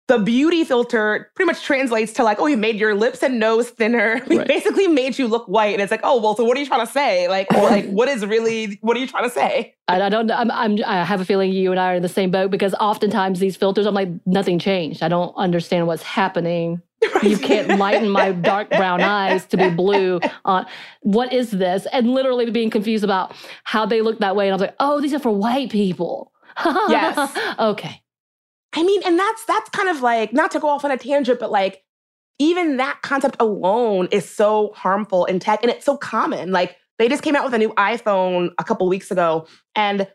the 0.07 0.19
beauty 0.19 0.63
filter 0.65 1.31
pretty 1.33 1.47
much 1.47 1.63
translates 1.63 2.13
to 2.13 2.23
like, 2.23 2.39
oh, 2.39 2.47
you 2.47 2.57
made 2.57 2.75
your 2.75 2.93
lips 2.93 3.23
and 3.23 3.39
nose 3.39 3.69
thinner. 3.69 4.21
We 4.33 4.37
right. 4.37 4.47
basically 4.47 4.87
made 4.87 5.19
you 5.19 5.27
look 5.27 5.47
white, 5.47 5.73
and 5.73 5.81
it's 5.81 5.91
like, 5.91 6.01
oh, 6.03 6.19
well, 6.19 6.35
so 6.35 6.43
what 6.43 6.57
are 6.57 6.59
you 6.59 6.65
trying 6.65 6.85
to 6.85 6.91
say? 6.91 7.27
Like, 7.27 7.51
like 7.53 7.87
what 7.89 8.07
is 8.09 8.25
really? 8.25 8.79
What 8.81 8.97
are 8.97 8.99
you 8.99 9.07
trying 9.07 9.25
to 9.25 9.29
say? 9.29 9.75
I, 9.87 10.01
I 10.01 10.09
don't. 10.09 10.31
I'm, 10.31 10.49
I'm. 10.49 10.79
I 10.85 11.03
have 11.03 11.21
a 11.21 11.25
feeling 11.25 11.51
you 11.51 11.71
and 11.71 11.79
I 11.79 11.91
are 11.91 11.95
in 11.95 12.01
the 12.01 12.09
same 12.09 12.31
boat 12.31 12.51
because 12.51 12.73
oftentimes 12.75 13.39
these 13.39 13.55
filters, 13.55 13.85
I'm 13.85 13.93
like, 13.93 14.09
nothing 14.25 14.59
changed. 14.59 15.03
I 15.03 15.07
don't 15.07 15.33
understand 15.35 15.87
what's 15.87 16.03
happening. 16.03 16.81
You 17.21 17.37
can't 17.37 17.79
lighten 17.79 18.09
my 18.09 18.31
dark 18.49 18.69
brown 18.69 19.01
eyes 19.01 19.45
to 19.47 19.57
be 19.57 19.69
blue. 19.69 20.19
Uh, 20.45 20.65
what 21.01 21.31
is 21.31 21.51
this? 21.51 21.85
And 21.91 22.09
literally 22.09 22.49
being 22.51 22.69
confused 22.69 23.03
about 23.03 23.35
how 23.63 23.85
they 23.85 24.01
look 24.01 24.19
that 24.19 24.35
way. 24.35 24.47
And 24.47 24.53
I 24.53 24.55
was 24.55 24.61
like, 24.61 24.75
oh, 24.79 25.01
these 25.01 25.13
are 25.13 25.19
for 25.19 25.31
white 25.31 25.71
people. 25.71 26.31
yes. 26.65 27.37
okay. 27.59 28.01
I 28.75 28.83
mean, 28.83 29.01
and 29.05 29.17
that's 29.17 29.45
that's 29.45 29.69
kind 29.69 29.89
of 29.89 30.01
like 30.01 30.33
not 30.33 30.51
to 30.51 30.59
go 30.59 30.67
off 30.67 30.83
on 30.83 30.91
a 30.91 30.97
tangent, 30.97 31.39
but 31.39 31.51
like 31.51 31.83
even 32.39 32.77
that 32.77 33.01
concept 33.01 33.37
alone 33.39 34.07
is 34.11 34.29
so 34.29 34.71
harmful 34.75 35.25
in 35.25 35.39
tech 35.39 35.61
and 35.61 35.71
it's 35.71 35.85
so 35.85 35.95
common. 35.97 36.51
Like 36.51 36.75
they 36.97 37.07
just 37.07 37.23
came 37.23 37.35
out 37.35 37.45
with 37.45 37.53
a 37.53 37.57
new 37.57 37.69
iPhone 37.73 38.49
a 38.57 38.63
couple 38.63 38.87
weeks 38.89 39.11
ago 39.11 39.47
and 39.75 40.07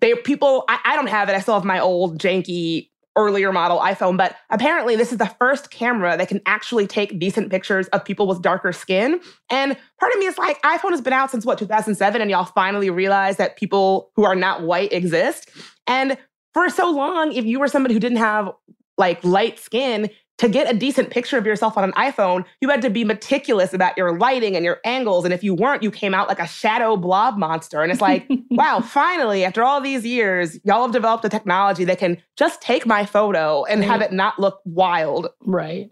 they 0.00 0.14
people 0.14 0.64
I, 0.68 0.78
I 0.84 0.96
don't 0.96 1.08
have 1.08 1.28
it. 1.28 1.34
I 1.34 1.40
still 1.40 1.54
have 1.54 1.64
my 1.64 1.80
old 1.80 2.18
janky 2.18 2.89
earlier 3.16 3.52
model 3.52 3.78
iPhone, 3.78 4.16
but 4.16 4.36
apparently 4.50 4.96
this 4.96 5.12
is 5.12 5.18
the 5.18 5.26
first 5.26 5.70
camera 5.70 6.16
that 6.16 6.28
can 6.28 6.40
actually 6.46 6.86
take 6.86 7.18
decent 7.18 7.50
pictures 7.50 7.88
of 7.88 8.04
people 8.04 8.26
with 8.26 8.40
darker 8.40 8.72
skin. 8.72 9.20
And 9.50 9.76
part 9.98 10.12
of 10.12 10.18
me 10.18 10.26
is 10.26 10.38
like, 10.38 10.60
iPhone 10.62 10.90
has 10.90 11.00
been 11.00 11.12
out 11.12 11.30
since 11.30 11.44
what, 11.44 11.58
2007, 11.58 12.20
and 12.20 12.30
y'all 12.30 12.44
finally 12.44 12.90
realize 12.90 13.36
that 13.36 13.56
people 13.56 14.10
who 14.16 14.24
are 14.24 14.36
not 14.36 14.62
white 14.62 14.92
exist. 14.92 15.50
And 15.86 16.16
for 16.54 16.68
so 16.68 16.90
long, 16.90 17.32
if 17.32 17.44
you 17.44 17.58
were 17.58 17.68
somebody 17.68 17.94
who 17.94 18.00
didn't 18.00 18.18
have 18.18 18.50
like 18.96 19.22
light 19.24 19.58
skin, 19.58 20.10
to 20.40 20.48
get 20.48 20.74
a 20.74 20.74
decent 20.74 21.10
picture 21.10 21.36
of 21.36 21.44
yourself 21.44 21.76
on 21.76 21.84
an 21.84 21.92
iPhone, 21.92 22.46
you 22.62 22.70
had 22.70 22.80
to 22.80 22.88
be 22.88 23.04
meticulous 23.04 23.74
about 23.74 23.98
your 23.98 24.16
lighting 24.16 24.56
and 24.56 24.64
your 24.64 24.80
angles. 24.86 25.26
And 25.26 25.34
if 25.34 25.44
you 25.44 25.54
weren't, 25.54 25.82
you 25.82 25.90
came 25.90 26.14
out 26.14 26.28
like 26.28 26.40
a 26.40 26.46
shadow 26.46 26.96
blob 26.96 27.36
monster. 27.36 27.82
And 27.82 27.92
it's 27.92 28.00
like, 28.00 28.26
wow, 28.50 28.80
finally, 28.80 29.44
after 29.44 29.62
all 29.62 29.82
these 29.82 30.06
years, 30.06 30.58
y'all 30.64 30.80
have 30.80 30.92
developed 30.92 31.26
a 31.26 31.28
technology 31.28 31.84
that 31.84 31.98
can 31.98 32.16
just 32.38 32.62
take 32.62 32.86
my 32.86 33.04
photo 33.04 33.64
and 33.64 33.84
have 33.84 34.00
it 34.00 34.14
not 34.14 34.38
look 34.38 34.62
wild. 34.64 35.28
Right. 35.44 35.90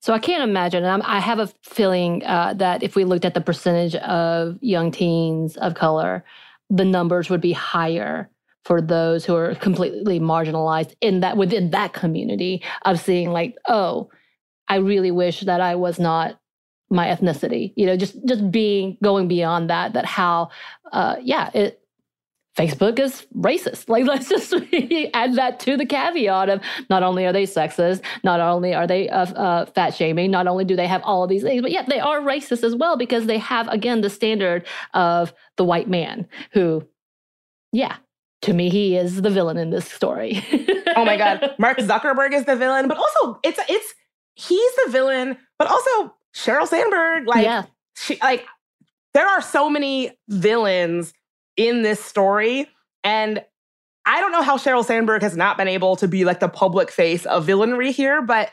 So 0.00 0.14
I 0.14 0.18
can't 0.18 0.42
imagine. 0.42 0.84
And 0.84 1.02
i 1.02 1.18
have 1.18 1.38
a 1.38 1.48
feeling 1.62 2.24
uh, 2.24 2.54
that 2.54 2.82
if 2.82 2.96
we 2.96 3.04
looked 3.04 3.26
at 3.26 3.34
the 3.34 3.42
percentage 3.42 3.94
of 3.96 4.56
young 4.62 4.90
teens 4.90 5.58
of 5.58 5.74
color, 5.74 6.24
the 6.70 6.86
numbers 6.86 7.28
would 7.28 7.42
be 7.42 7.52
higher 7.52 8.30
for 8.64 8.80
those 8.80 9.24
who 9.24 9.34
are 9.34 9.54
completely 9.56 10.20
marginalized 10.20 10.94
in 11.00 11.20
that 11.20 11.36
within 11.36 11.70
that 11.70 11.92
community 11.92 12.62
of 12.84 13.00
seeing 13.00 13.30
like 13.30 13.56
oh 13.68 14.08
i 14.68 14.76
really 14.76 15.10
wish 15.10 15.40
that 15.40 15.60
i 15.60 15.74
was 15.74 15.98
not 15.98 16.40
my 16.90 17.06
ethnicity 17.06 17.72
you 17.76 17.86
know 17.86 17.96
just 17.96 18.16
just 18.26 18.50
being 18.50 18.96
going 19.02 19.28
beyond 19.28 19.70
that 19.70 19.92
that 19.94 20.04
how 20.04 20.50
uh 20.92 21.16
yeah 21.22 21.50
it 21.54 21.82
Facebook 22.56 22.98
is 22.98 23.26
racist. 23.36 23.88
Like, 23.88 24.06
let's 24.06 24.28
just 24.28 24.52
add 25.14 25.34
that 25.36 25.60
to 25.60 25.76
the 25.76 25.86
caveat 25.86 26.48
of 26.48 26.60
not 26.90 27.02
only 27.02 27.26
are 27.26 27.32
they 27.32 27.44
sexist, 27.44 28.02
not 28.22 28.40
only 28.40 28.74
are 28.74 28.86
they 28.86 29.08
uh, 29.08 29.26
uh, 29.26 29.66
fat 29.66 29.94
shaming, 29.94 30.30
not 30.30 30.46
only 30.46 30.64
do 30.64 30.76
they 30.76 30.86
have 30.86 31.02
all 31.04 31.22
of 31.24 31.30
these 31.30 31.42
things, 31.42 31.62
but 31.62 31.70
yet 31.70 31.88
they 31.88 32.00
are 32.00 32.20
racist 32.20 32.62
as 32.62 32.74
well 32.74 32.96
because 32.96 33.26
they 33.26 33.38
have, 33.38 33.68
again, 33.68 34.00
the 34.00 34.10
standard 34.10 34.66
of 34.94 35.32
the 35.56 35.64
white 35.64 35.88
man 35.88 36.28
who, 36.52 36.86
yeah, 37.72 37.96
to 38.42 38.52
me, 38.52 38.68
he 38.68 38.96
is 38.96 39.22
the 39.22 39.30
villain 39.30 39.56
in 39.56 39.70
this 39.70 39.90
story. 39.90 40.44
oh 40.96 41.04
my 41.04 41.16
god, 41.16 41.54
Mark 41.58 41.78
Zuckerberg 41.78 42.32
is 42.32 42.44
the 42.44 42.56
villain, 42.56 42.88
but 42.88 42.98
also 42.98 43.38
it's 43.42 43.58
it's 43.68 43.94
he's 44.34 44.72
the 44.84 44.90
villain, 44.90 45.38
but 45.58 45.68
also 45.68 46.14
Sheryl 46.34 46.66
Sandberg. 46.66 47.26
Like, 47.26 47.44
yeah. 47.44 47.64
she 47.96 48.18
like 48.20 48.44
there 49.14 49.26
are 49.26 49.40
so 49.40 49.70
many 49.70 50.12
villains 50.28 51.12
in 51.56 51.82
this 51.82 52.02
story, 52.04 52.68
and 53.04 53.44
I 54.04 54.20
don't 54.20 54.32
know 54.32 54.42
how 54.42 54.58
Sheryl 54.58 54.84
Sandberg 54.84 55.22
has 55.22 55.36
not 55.36 55.56
been 55.56 55.68
able 55.68 55.96
to 55.96 56.08
be 56.08 56.24
like 56.24 56.40
the 56.40 56.48
public 56.48 56.90
face 56.90 57.24
of 57.26 57.46
villainry 57.46 57.92
here, 57.92 58.22
but 58.22 58.50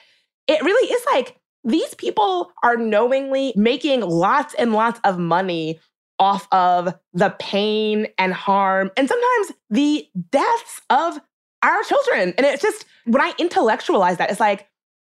it 0.47 0.62
really 0.62 0.91
is 0.91 1.04
like 1.13 1.36
these 1.63 1.93
people 1.95 2.52
are 2.63 2.78
knowingly 2.78 3.54
making 3.56 4.02
lots 4.02 4.54
and 4.54 4.71
lots 4.73 4.99
of 5.04 5.17
money 5.17 5.80
off 6.19 6.47
of 6.51 6.93
the 7.13 7.34
pain 7.39 8.08
and 8.17 8.34
harm 8.34 8.91
and 8.97 9.08
sometimes 9.08 9.53
the 9.69 10.08
deaths 10.32 10.82
of 10.89 11.19
our 11.63 11.84
children. 11.84 12.34
And 12.38 12.45
it's 12.45 12.62
just 12.62 12.86
when 13.05 13.21
I 13.21 13.34
intellectualize 13.38 14.17
that, 14.17 14.29
it's 14.29 14.39
like, 14.39 14.67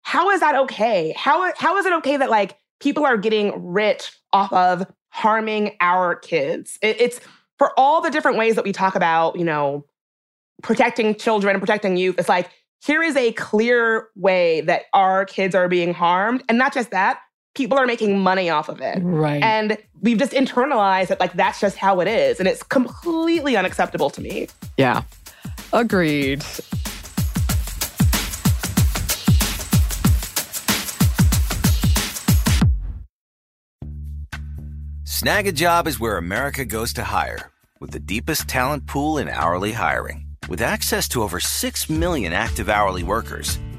how 0.02 0.30
is 0.30 0.40
that 0.40 0.54
okay? 0.54 1.14
How, 1.16 1.52
how 1.56 1.76
is 1.78 1.86
it 1.86 1.92
okay 1.94 2.16
that 2.16 2.30
like 2.30 2.56
people 2.80 3.04
are 3.04 3.16
getting 3.16 3.72
rich 3.72 4.12
off 4.32 4.52
of 4.52 4.86
harming 5.10 5.76
our 5.80 6.14
kids? 6.14 6.78
It, 6.82 7.00
it's 7.00 7.20
for 7.58 7.72
all 7.78 8.00
the 8.00 8.10
different 8.10 8.36
ways 8.36 8.56
that 8.56 8.64
we 8.64 8.72
talk 8.72 8.94
about, 8.94 9.38
you 9.38 9.44
know, 9.44 9.86
protecting 10.62 11.14
children 11.14 11.54
and 11.54 11.62
protecting 11.62 11.96
youth. 11.96 12.16
It's 12.18 12.28
like, 12.28 12.50
here 12.84 13.02
is 13.02 13.16
a 13.16 13.32
clear 13.32 14.08
way 14.14 14.60
that 14.62 14.82
our 14.92 15.24
kids 15.24 15.54
are 15.54 15.68
being 15.68 15.94
harmed. 15.94 16.42
And 16.48 16.58
not 16.58 16.74
just 16.74 16.90
that, 16.90 17.20
people 17.54 17.78
are 17.78 17.86
making 17.86 18.18
money 18.18 18.50
off 18.50 18.68
of 18.68 18.80
it. 18.80 18.98
Right. 19.00 19.42
And 19.42 19.78
we've 20.00 20.18
just 20.18 20.32
internalized 20.32 21.08
that 21.08 21.20
like 21.20 21.32
that's 21.34 21.60
just 21.60 21.76
how 21.76 22.00
it 22.00 22.08
is. 22.08 22.40
And 22.40 22.48
it's 22.48 22.62
completely 22.62 23.56
unacceptable 23.56 24.10
to 24.10 24.20
me. 24.20 24.48
Yeah. 24.76 25.02
Agreed. 25.72 26.44
Snagajob 35.06 35.86
is 35.86 35.98
where 35.98 36.18
America 36.18 36.66
goes 36.66 36.92
to 36.94 37.04
hire, 37.04 37.50
with 37.80 37.92
the 37.92 38.00
deepest 38.00 38.46
talent 38.46 38.86
pool 38.86 39.16
in 39.16 39.28
hourly 39.28 39.72
hiring. 39.72 40.26
With 40.50 40.60
access 40.60 41.08
to 41.08 41.22
over 41.22 41.40
6 41.40 41.88
million 41.88 42.34
active 42.34 42.68
hourly 42.68 43.02
workers, 43.02 43.58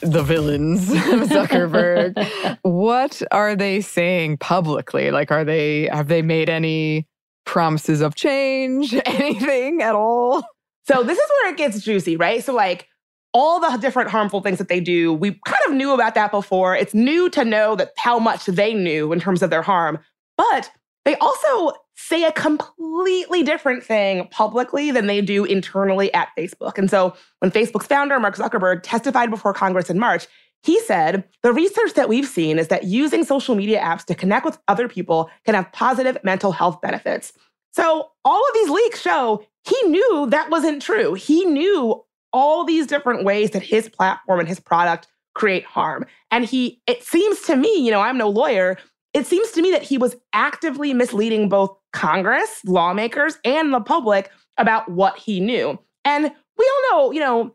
the 0.00 0.22
villains 0.22 0.90
of 0.90 0.96
Zuckerberg, 1.28 2.58
what 2.62 3.22
are 3.30 3.56
they 3.56 3.80
saying 3.80 4.38
publicly? 4.38 5.10
Like, 5.10 5.30
are 5.30 5.44
they 5.44 5.88
have 5.92 6.08
they 6.08 6.22
made 6.22 6.48
any 6.48 7.06
promises 7.44 8.00
of 8.00 8.14
change, 8.14 8.94
anything 9.04 9.82
at 9.82 9.94
all? 9.94 10.44
So 10.86 11.02
this 11.02 11.18
is 11.18 11.30
where 11.30 11.52
it 11.52 11.56
gets 11.56 11.82
juicy, 11.82 12.16
right? 12.16 12.42
So 12.42 12.54
like 12.54 12.88
all 13.32 13.60
the 13.60 13.76
different 13.76 14.10
harmful 14.10 14.40
things 14.40 14.58
that 14.58 14.68
they 14.68 14.80
do, 14.80 15.12
we 15.12 15.38
kind 15.44 15.62
of 15.68 15.74
knew 15.74 15.94
about 15.94 16.14
that 16.14 16.30
before. 16.30 16.74
It's 16.74 16.94
new 16.94 17.30
to 17.30 17.44
know 17.44 17.76
that 17.76 17.92
how 17.96 18.18
much 18.18 18.46
they 18.46 18.74
knew 18.74 19.12
in 19.12 19.20
terms 19.20 19.42
of 19.42 19.50
their 19.50 19.62
harm. 19.62 19.98
But 20.36 20.70
they 21.04 21.16
also 21.16 21.72
say 22.00 22.24
a 22.24 22.32
completely 22.32 23.42
different 23.42 23.84
thing 23.84 24.26
publicly 24.28 24.90
than 24.90 25.06
they 25.06 25.20
do 25.20 25.44
internally 25.44 26.12
at 26.14 26.28
Facebook. 26.36 26.78
And 26.78 26.90
so 26.90 27.14
when 27.40 27.50
Facebook's 27.50 27.86
founder, 27.86 28.18
Mark 28.18 28.36
Zuckerberg, 28.36 28.80
testified 28.82 29.30
before 29.30 29.52
Congress 29.52 29.90
in 29.90 29.98
March, 29.98 30.26
he 30.62 30.80
said, 30.80 31.24
the 31.42 31.52
research 31.52 31.94
that 31.94 32.08
we've 32.08 32.26
seen 32.26 32.58
is 32.58 32.68
that 32.68 32.84
using 32.84 33.24
social 33.24 33.54
media 33.54 33.80
apps 33.80 34.04
to 34.06 34.14
connect 34.14 34.44
with 34.44 34.58
other 34.68 34.88
people 34.88 35.30
can 35.44 35.54
have 35.54 35.70
positive 35.72 36.18
mental 36.22 36.52
health 36.52 36.80
benefits. 36.80 37.32
So 37.72 38.10
all 38.24 38.40
of 38.40 38.54
these 38.54 38.70
leaks 38.70 39.00
show 39.00 39.44
he 39.64 39.82
knew 39.88 40.26
that 40.30 40.50
wasn't 40.50 40.82
true. 40.82 41.14
He 41.14 41.44
knew 41.44 42.02
all 42.32 42.64
these 42.64 42.86
different 42.86 43.24
ways 43.24 43.50
that 43.50 43.62
his 43.62 43.88
platform 43.88 44.40
and 44.40 44.48
his 44.48 44.60
product 44.60 45.06
create 45.34 45.64
harm. 45.64 46.06
And 46.30 46.44
he, 46.44 46.80
it 46.86 47.02
seems 47.02 47.40
to 47.42 47.56
me, 47.56 47.74
you 47.76 47.90
know, 47.90 48.00
I'm 48.00 48.18
no 48.18 48.28
lawyer, 48.28 48.78
it 49.12 49.26
seems 49.26 49.50
to 49.52 49.62
me 49.62 49.70
that 49.72 49.82
he 49.82 49.98
was 49.98 50.16
actively 50.32 50.94
misleading 50.94 51.48
both 51.48 51.76
Congress, 51.92 52.60
lawmakers, 52.64 53.38
and 53.44 53.72
the 53.72 53.80
public 53.80 54.30
about 54.56 54.88
what 54.90 55.18
he 55.18 55.40
knew. 55.40 55.78
And 56.04 56.24
we 56.24 56.70
all 56.72 56.90
know, 56.90 57.12
you 57.12 57.20
know, 57.20 57.54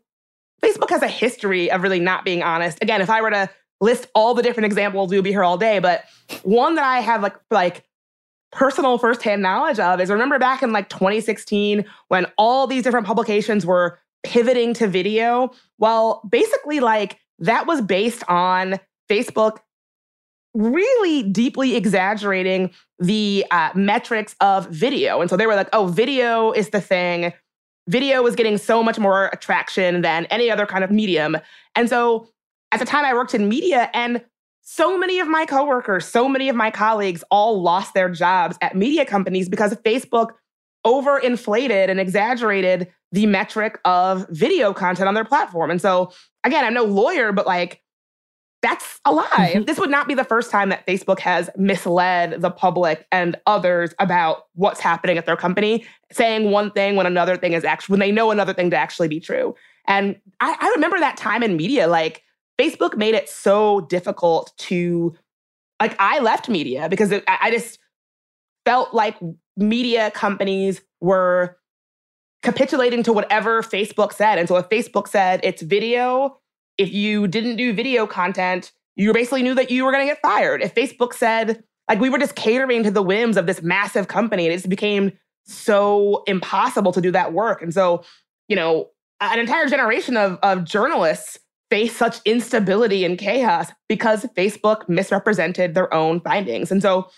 Facebook 0.62 0.90
has 0.90 1.02
a 1.02 1.08
history 1.08 1.70
of 1.70 1.82
really 1.82 2.00
not 2.00 2.24
being 2.24 2.42
honest. 2.42 2.78
Again, 2.82 3.00
if 3.00 3.10
I 3.10 3.22
were 3.22 3.30
to 3.30 3.48
list 3.80 4.08
all 4.14 4.34
the 4.34 4.42
different 4.42 4.66
examples, 4.66 5.10
we 5.10 5.16
would 5.16 5.24
be 5.24 5.30
here 5.30 5.44
all 5.44 5.58
day. 5.58 5.78
But 5.78 6.04
one 6.42 6.74
that 6.74 6.84
I 6.84 7.00
have 7.00 7.22
like 7.22 7.36
like 7.50 7.84
personal 8.52 8.98
firsthand 8.98 9.42
knowledge 9.42 9.78
of 9.78 10.00
is 10.00 10.10
remember 10.10 10.38
back 10.38 10.62
in 10.62 10.72
like 10.72 10.88
2016 10.88 11.84
when 12.08 12.26
all 12.38 12.66
these 12.66 12.82
different 12.82 13.06
publications 13.06 13.66
were 13.66 13.98
pivoting 14.24 14.74
to 14.74 14.88
video. 14.88 15.50
Well, 15.78 16.22
basically, 16.28 16.80
like 16.80 17.18
that 17.38 17.66
was 17.66 17.80
based 17.80 18.24
on 18.28 18.80
Facebook 19.10 19.58
really 20.56 21.22
deeply 21.22 21.76
exaggerating 21.76 22.70
the 22.98 23.44
uh, 23.50 23.70
metrics 23.74 24.34
of 24.40 24.68
video. 24.68 25.20
And 25.20 25.28
so 25.28 25.36
they 25.36 25.46
were 25.46 25.54
like, 25.54 25.68
oh, 25.72 25.86
video 25.86 26.52
is 26.52 26.70
the 26.70 26.80
thing. 26.80 27.32
Video 27.88 28.22
was 28.22 28.34
getting 28.34 28.58
so 28.58 28.82
much 28.82 28.98
more 28.98 29.26
attraction 29.26 30.02
than 30.02 30.24
any 30.26 30.50
other 30.50 30.66
kind 30.66 30.82
of 30.82 30.90
medium. 30.90 31.36
And 31.74 31.88
so 31.88 32.28
at 32.72 32.80
the 32.80 32.86
time 32.86 33.04
I 33.04 33.14
worked 33.14 33.34
in 33.34 33.48
media, 33.48 33.90
and 33.92 34.24
so 34.62 34.98
many 34.98 35.20
of 35.20 35.28
my 35.28 35.46
coworkers, 35.46 36.06
so 36.06 36.28
many 36.28 36.48
of 36.48 36.56
my 36.56 36.70
colleagues 36.70 37.22
all 37.30 37.62
lost 37.62 37.94
their 37.94 38.08
jobs 38.08 38.56
at 38.60 38.74
media 38.74 39.04
companies 39.04 39.48
because 39.48 39.72
Facebook 39.76 40.30
overinflated 40.84 41.88
and 41.88 42.00
exaggerated 42.00 42.88
the 43.12 43.26
metric 43.26 43.78
of 43.84 44.26
video 44.30 44.72
content 44.72 45.06
on 45.06 45.14
their 45.14 45.24
platform. 45.24 45.70
And 45.70 45.80
so, 45.80 46.12
again, 46.44 46.64
I'm 46.64 46.74
no 46.74 46.84
lawyer, 46.84 47.30
but 47.32 47.46
like, 47.46 47.80
that's 48.66 49.00
a 49.04 49.12
lie. 49.12 49.52
Mm-hmm. 49.54 49.62
This 49.62 49.78
would 49.78 49.90
not 49.90 50.08
be 50.08 50.14
the 50.14 50.24
first 50.24 50.50
time 50.50 50.70
that 50.70 50.84
Facebook 50.88 51.20
has 51.20 51.48
misled 51.56 52.42
the 52.42 52.50
public 52.50 53.06
and 53.12 53.36
others 53.46 53.94
about 54.00 54.46
what's 54.54 54.80
happening 54.80 55.16
at 55.16 55.24
their 55.24 55.36
company, 55.36 55.86
saying 56.10 56.50
one 56.50 56.72
thing 56.72 56.96
when 56.96 57.06
another 57.06 57.36
thing 57.36 57.52
is 57.52 57.64
actually, 57.64 57.92
when 57.92 58.00
they 58.00 58.10
know 58.10 58.32
another 58.32 58.52
thing 58.52 58.70
to 58.70 58.76
actually 58.76 59.06
be 59.06 59.20
true. 59.20 59.54
And 59.86 60.16
I, 60.40 60.56
I 60.60 60.68
remember 60.70 60.98
that 60.98 61.16
time 61.16 61.44
in 61.44 61.56
media, 61.56 61.86
like 61.86 62.24
Facebook 62.60 62.96
made 62.96 63.14
it 63.14 63.28
so 63.28 63.82
difficult 63.82 64.52
to, 64.58 65.14
like, 65.80 65.94
I 66.00 66.18
left 66.18 66.48
media 66.48 66.88
because 66.88 67.12
it, 67.12 67.22
I 67.28 67.52
just 67.52 67.78
felt 68.64 68.92
like 68.92 69.16
media 69.56 70.10
companies 70.10 70.80
were 71.00 71.56
capitulating 72.42 73.04
to 73.04 73.12
whatever 73.12 73.62
Facebook 73.62 74.12
said. 74.12 74.38
And 74.38 74.48
so 74.48 74.56
if 74.56 74.68
Facebook 74.68 75.06
said 75.06 75.38
it's 75.44 75.62
video, 75.62 76.40
if 76.78 76.92
you 76.92 77.26
didn't 77.26 77.56
do 77.56 77.72
video 77.72 78.06
content, 78.06 78.72
you 78.96 79.12
basically 79.12 79.42
knew 79.42 79.54
that 79.54 79.70
you 79.70 79.84
were 79.84 79.92
going 79.92 80.06
to 80.06 80.10
get 80.12 80.22
fired. 80.22 80.62
If 80.62 80.74
Facebook 80.74 81.12
said, 81.12 81.62
like, 81.88 82.00
we 82.00 82.08
were 82.08 82.18
just 82.18 82.34
catering 82.34 82.82
to 82.82 82.90
the 82.90 83.02
whims 83.02 83.36
of 83.36 83.46
this 83.46 83.62
massive 83.62 84.08
company, 84.08 84.46
and 84.46 84.52
it 84.52 84.56
just 84.56 84.68
became 84.68 85.12
so 85.44 86.22
impossible 86.26 86.92
to 86.92 87.00
do 87.00 87.10
that 87.12 87.32
work. 87.32 87.62
And 87.62 87.72
so, 87.72 88.04
you 88.48 88.56
know, 88.56 88.88
an 89.20 89.38
entire 89.38 89.66
generation 89.66 90.16
of, 90.16 90.38
of 90.42 90.64
journalists 90.64 91.38
face 91.70 91.96
such 91.96 92.20
instability 92.24 93.04
and 93.04 93.18
chaos 93.18 93.70
because 93.88 94.24
Facebook 94.36 94.88
misrepresented 94.88 95.74
their 95.74 95.92
own 95.92 96.20
findings. 96.20 96.70
And 96.70 96.82
so, 96.82 97.08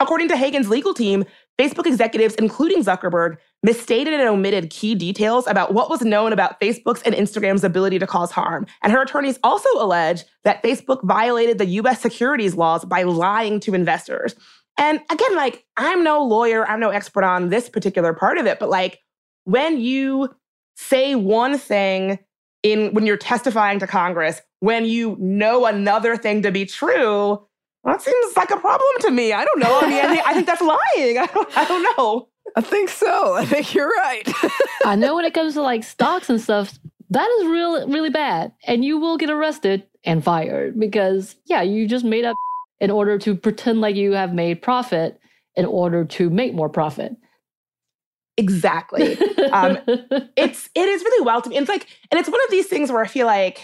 according 0.00 0.28
to 0.28 0.34
Haugen's 0.34 0.68
legal 0.68 0.94
team, 0.94 1.24
Facebook 1.58 1.86
executives, 1.86 2.34
including 2.36 2.84
Zuckerberg, 2.84 3.38
misstated 3.62 4.14
and 4.14 4.28
omitted 4.28 4.70
key 4.70 4.94
details 4.94 5.46
about 5.46 5.74
what 5.74 5.90
was 5.90 6.02
known 6.02 6.32
about 6.32 6.60
Facebook's 6.60 7.02
and 7.02 7.14
Instagram's 7.14 7.64
ability 7.64 7.98
to 7.98 8.06
cause 8.06 8.30
harm. 8.30 8.66
And 8.82 8.92
her 8.92 9.02
attorneys 9.02 9.38
also 9.42 9.68
allege 9.78 10.24
that 10.44 10.62
Facebook 10.62 11.02
violated 11.04 11.58
the 11.58 11.66
US 11.66 12.00
securities 12.00 12.54
laws 12.54 12.84
by 12.84 13.02
lying 13.02 13.60
to 13.60 13.74
investors. 13.74 14.34
And 14.78 15.00
again, 15.10 15.34
like, 15.34 15.64
I'm 15.76 16.04
no 16.04 16.22
lawyer, 16.22 16.66
I'm 16.66 16.78
no 16.78 16.90
expert 16.90 17.24
on 17.24 17.48
this 17.48 17.68
particular 17.68 18.14
part 18.14 18.38
of 18.38 18.46
it, 18.46 18.60
but 18.60 18.68
like, 18.68 19.00
when 19.44 19.80
you 19.80 20.28
say 20.76 21.14
one 21.16 21.58
thing 21.58 22.18
in 22.62 22.92
when 22.92 23.06
you're 23.06 23.16
testifying 23.16 23.78
to 23.80 23.86
Congress, 23.86 24.40
when 24.60 24.84
you 24.84 25.16
know 25.18 25.66
another 25.66 26.16
thing 26.16 26.42
to 26.42 26.52
be 26.52 26.66
true, 26.66 27.42
that 27.84 28.02
seems 28.02 28.36
like 28.36 28.50
a 28.50 28.56
problem 28.56 28.88
to 29.00 29.10
me. 29.10 29.32
I 29.32 29.44
don't 29.44 29.58
know. 29.58 29.80
I 29.80 29.88
mean, 29.88 30.22
I 30.26 30.34
think, 30.34 30.46
that's 30.46 30.60
lying. 30.60 31.18
I 31.18 31.26
don't, 31.34 31.56
I 31.56 31.64
don't 31.64 31.96
know. 31.96 32.28
I 32.56 32.60
think 32.60 32.88
so. 32.88 33.34
I 33.34 33.44
think 33.44 33.74
you're 33.74 33.88
right. 33.88 34.28
I 34.84 34.96
know 34.96 35.14
when 35.14 35.24
it 35.24 35.34
comes 35.34 35.54
to 35.54 35.62
like 35.62 35.84
stocks 35.84 36.28
and 36.28 36.40
stuff, 36.40 36.78
that 37.10 37.28
is 37.40 37.46
real, 37.46 37.88
really 37.88 38.10
bad. 38.10 38.52
And 38.66 38.84
you 38.84 38.98
will 38.98 39.16
get 39.16 39.30
arrested 39.30 39.84
and 40.04 40.22
fired 40.22 40.78
because, 40.78 41.36
yeah, 41.46 41.62
you 41.62 41.86
just 41.86 42.04
made 42.04 42.24
up 42.24 42.36
in 42.80 42.90
order 42.90 43.18
to 43.18 43.34
pretend 43.34 43.80
like 43.80 43.96
you 43.96 44.12
have 44.12 44.32
made 44.32 44.62
profit 44.62 45.20
in 45.56 45.64
order 45.64 46.04
to 46.04 46.30
make 46.30 46.54
more 46.54 46.68
profit. 46.68 47.16
Exactly. 48.36 49.18
um, 49.52 49.78
it's 50.36 50.68
it 50.74 50.88
is 50.88 51.02
really 51.02 51.24
wild 51.24 51.44
to 51.44 51.50
me. 51.50 51.56
And 51.56 51.64
it's 51.64 51.68
like, 51.68 51.86
and 52.10 52.20
it's 52.20 52.28
one 52.28 52.40
of 52.44 52.50
these 52.50 52.66
things 52.66 52.90
where 52.92 53.02
I 53.02 53.08
feel 53.08 53.26
like 53.26 53.60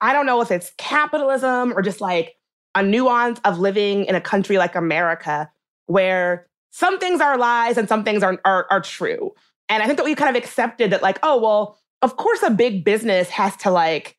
I 0.00 0.12
don't 0.12 0.26
know 0.26 0.40
if 0.42 0.50
it's 0.50 0.72
capitalism 0.76 1.72
or 1.72 1.82
just 1.82 2.00
like 2.00 2.36
a 2.74 2.82
nuance 2.82 3.40
of 3.44 3.58
living 3.58 4.04
in 4.04 4.14
a 4.14 4.20
country 4.20 4.58
like 4.58 4.74
America 4.74 5.50
where 5.86 6.46
some 6.76 6.98
things 6.98 7.22
are 7.22 7.38
lies 7.38 7.78
and 7.78 7.88
some 7.88 8.04
things 8.04 8.22
are, 8.22 8.38
are, 8.44 8.66
are 8.70 8.82
true. 8.82 9.32
And 9.70 9.82
I 9.82 9.86
think 9.86 9.96
that 9.96 10.04
we 10.04 10.14
kind 10.14 10.36
of 10.36 10.42
accepted 10.42 10.90
that, 10.90 11.00
like, 11.00 11.18
oh, 11.22 11.40
well, 11.40 11.78
of 12.02 12.18
course, 12.18 12.42
a 12.42 12.50
big 12.50 12.84
business 12.84 13.30
has 13.30 13.56
to 13.58 13.70
like 13.70 14.18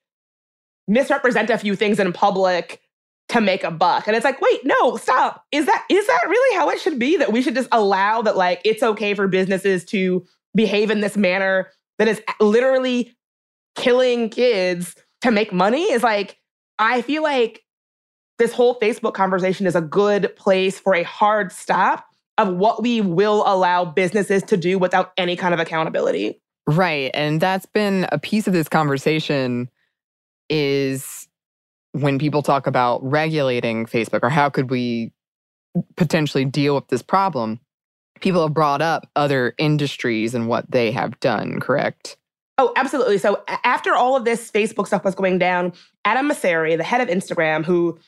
misrepresent 0.87 1.51
a 1.51 1.59
few 1.59 1.75
things 1.75 1.99
in 1.99 2.11
public 2.13 2.81
to 3.29 3.41
make 3.41 3.63
a 3.63 3.69
buck. 3.69 4.07
And 4.07 4.15
it's 4.15 4.23
like, 4.23 4.41
wait, 4.41 4.61
no, 4.63 4.97
stop. 4.97 5.45
Is 5.51 5.67
that 5.67 5.85
is 5.87 6.07
that 6.07 6.21
really 6.27 6.57
how 6.57 6.69
it 6.71 6.81
should 6.81 6.97
be? 6.97 7.15
That 7.17 7.31
we 7.31 7.43
should 7.43 7.53
just 7.53 7.69
allow 7.71 8.23
that 8.23 8.35
like 8.35 8.59
it's 8.65 8.81
okay 8.81 9.13
for 9.13 9.27
businesses 9.27 9.85
to 9.85 10.25
behave 10.55 10.89
in 10.89 11.01
this 11.01 11.15
manner 11.15 11.69
that 11.99 12.07
is 12.07 12.19
literally 12.39 13.15
killing 13.75 14.31
kids 14.31 14.95
to 15.21 15.29
make 15.29 15.53
money? 15.53 15.83
Is 15.91 16.01
like, 16.01 16.39
I 16.79 17.03
feel 17.03 17.21
like 17.21 17.63
this 18.39 18.51
whole 18.51 18.79
Facebook 18.79 19.13
conversation 19.13 19.67
is 19.67 19.75
a 19.75 19.81
good 19.81 20.35
place 20.35 20.79
for 20.79 20.95
a 20.95 21.03
hard 21.03 21.51
stop 21.51 22.06
of 22.37 22.53
what 22.53 22.81
we 22.81 23.01
will 23.01 23.43
allow 23.45 23.85
businesses 23.85 24.43
to 24.43 24.57
do 24.57 24.77
without 24.77 25.11
any 25.17 25.35
kind 25.35 25.53
of 25.53 25.59
accountability. 25.59 26.39
Right. 26.67 27.11
And 27.13 27.41
that's 27.41 27.65
been 27.65 28.07
a 28.11 28.19
piece 28.19 28.47
of 28.47 28.53
this 28.53 28.67
conversation 28.67 29.69
is 30.49 31.27
when 31.93 32.19
people 32.19 32.43
talk 32.43 32.67
about 32.67 33.03
regulating 33.03 33.85
Facebook 33.85 34.19
or 34.21 34.29
how 34.29 34.49
could 34.49 34.69
we 34.69 35.13
potentially 35.95 36.45
deal 36.45 36.75
with 36.75 36.87
this 36.87 37.01
problem, 37.01 37.59
people 38.19 38.43
have 38.43 38.53
brought 38.53 38.81
up 38.81 39.09
other 39.15 39.53
industries 39.57 40.35
and 40.35 40.47
what 40.47 40.69
they 40.69 40.91
have 40.91 41.19
done, 41.19 41.59
correct? 41.59 42.17
Oh, 42.57 42.73
absolutely. 42.75 43.17
So 43.19 43.43
after 43.63 43.93
all 43.93 44.15
of 44.15 44.25
this 44.25 44.51
Facebook 44.51 44.87
stuff 44.87 45.03
was 45.05 45.15
going 45.15 45.37
down, 45.37 45.73
Adam 46.05 46.29
Mosseri, 46.29 46.75
the 46.75 46.83
head 46.83 47.01
of 47.01 47.07
Instagram, 47.07 47.63
who 47.63 47.99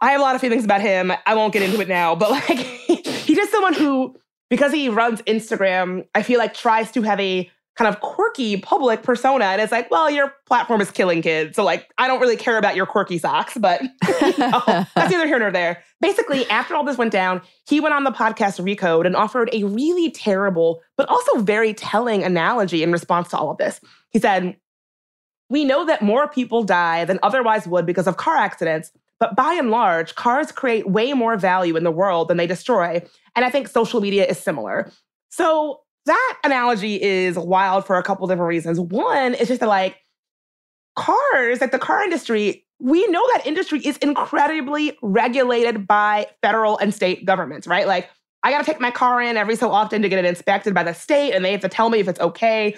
I 0.00 0.10
have 0.12 0.20
a 0.20 0.22
lot 0.22 0.34
of 0.34 0.40
feelings 0.40 0.64
about 0.64 0.80
him. 0.80 1.12
I 1.26 1.34
won't 1.34 1.52
get 1.52 1.62
into 1.62 1.80
it 1.80 1.88
now, 1.88 2.14
but 2.14 2.30
like 2.30 2.46
he's 2.86 3.36
just 3.36 3.50
someone 3.50 3.74
who, 3.74 4.16
because 4.50 4.72
he 4.72 4.88
runs 4.88 5.22
Instagram, 5.22 6.06
I 6.14 6.22
feel 6.22 6.38
like 6.38 6.54
tries 6.54 6.90
to 6.92 7.02
have 7.02 7.20
a 7.20 7.50
kind 7.76 7.92
of 7.92 8.00
quirky 8.00 8.56
public 8.56 9.02
persona. 9.02 9.46
And 9.46 9.60
it's 9.60 9.72
like, 9.72 9.90
well, 9.90 10.08
your 10.08 10.32
platform 10.46 10.80
is 10.80 10.90
killing 10.90 11.22
kids. 11.22 11.56
So, 11.56 11.64
like, 11.64 11.90
I 11.98 12.06
don't 12.06 12.20
really 12.20 12.36
care 12.36 12.56
about 12.56 12.76
your 12.76 12.86
quirky 12.86 13.18
socks, 13.18 13.56
but 13.58 13.82
you 14.22 14.38
know, 14.38 14.62
that's 14.66 15.10
neither 15.10 15.26
here 15.26 15.38
nor 15.38 15.50
there. 15.50 15.82
Basically, 16.00 16.48
after 16.50 16.74
all 16.76 16.84
this 16.84 16.96
went 16.96 17.10
down, 17.10 17.42
he 17.68 17.80
went 17.80 17.94
on 17.94 18.04
the 18.04 18.12
podcast 18.12 18.62
Recode 18.64 19.06
and 19.06 19.16
offered 19.16 19.50
a 19.52 19.64
really 19.64 20.10
terrible, 20.10 20.82
but 20.96 21.08
also 21.08 21.40
very 21.40 21.74
telling 21.74 22.22
analogy 22.22 22.82
in 22.82 22.92
response 22.92 23.28
to 23.30 23.38
all 23.38 23.50
of 23.50 23.58
this. 23.58 23.80
He 24.10 24.20
said, 24.20 24.56
we 25.50 25.64
know 25.64 25.84
that 25.86 26.00
more 26.02 26.28
people 26.28 26.62
die 26.62 27.04
than 27.04 27.18
otherwise 27.22 27.66
would 27.66 27.86
because 27.86 28.06
of 28.06 28.16
car 28.16 28.36
accidents. 28.36 28.92
But 29.24 29.36
by 29.36 29.54
and 29.54 29.70
large, 29.70 30.16
cars 30.16 30.52
create 30.52 30.86
way 30.86 31.14
more 31.14 31.38
value 31.38 31.78
in 31.78 31.84
the 31.84 31.90
world 31.90 32.28
than 32.28 32.36
they 32.36 32.46
destroy. 32.46 33.00
And 33.34 33.42
I 33.42 33.48
think 33.48 33.68
social 33.68 34.02
media 34.02 34.26
is 34.26 34.38
similar. 34.38 34.92
So 35.30 35.80
that 36.04 36.38
analogy 36.44 37.02
is 37.02 37.38
wild 37.38 37.86
for 37.86 37.96
a 37.96 38.02
couple 38.02 38.26
different 38.26 38.50
reasons. 38.50 38.78
One 38.78 39.32
is 39.32 39.48
just 39.48 39.60
that, 39.60 39.68
like, 39.70 39.96
cars, 40.94 41.62
like 41.62 41.70
the 41.70 41.78
car 41.78 42.02
industry, 42.02 42.66
we 42.78 43.06
know 43.06 43.26
that 43.32 43.46
industry 43.46 43.80
is 43.80 43.96
incredibly 43.96 44.98
regulated 45.00 45.86
by 45.86 46.26
federal 46.42 46.76
and 46.76 46.92
state 46.92 47.24
governments, 47.24 47.66
right? 47.66 47.86
Like, 47.86 48.10
I 48.42 48.50
got 48.50 48.58
to 48.58 48.70
take 48.70 48.78
my 48.78 48.90
car 48.90 49.22
in 49.22 49.38
every 49.38 49.56
so 49.56 49.70
often 49.70 50.02
to 50.02 50.10
get 50.10 50.18
it 50.18 50.26
inspected 50.26 50.74
by 50.74 50.82
the 50.82 50.92
state, 50.92 51.32
and 51.32 51.42
they 51.42 51.52
have 51.52 51.62
to 51.62 51.70
tell 51.70 51.88
me 51.88 51.98
if 51.98 52.08
it's 52.08 52.20
okay. 52.20 52.76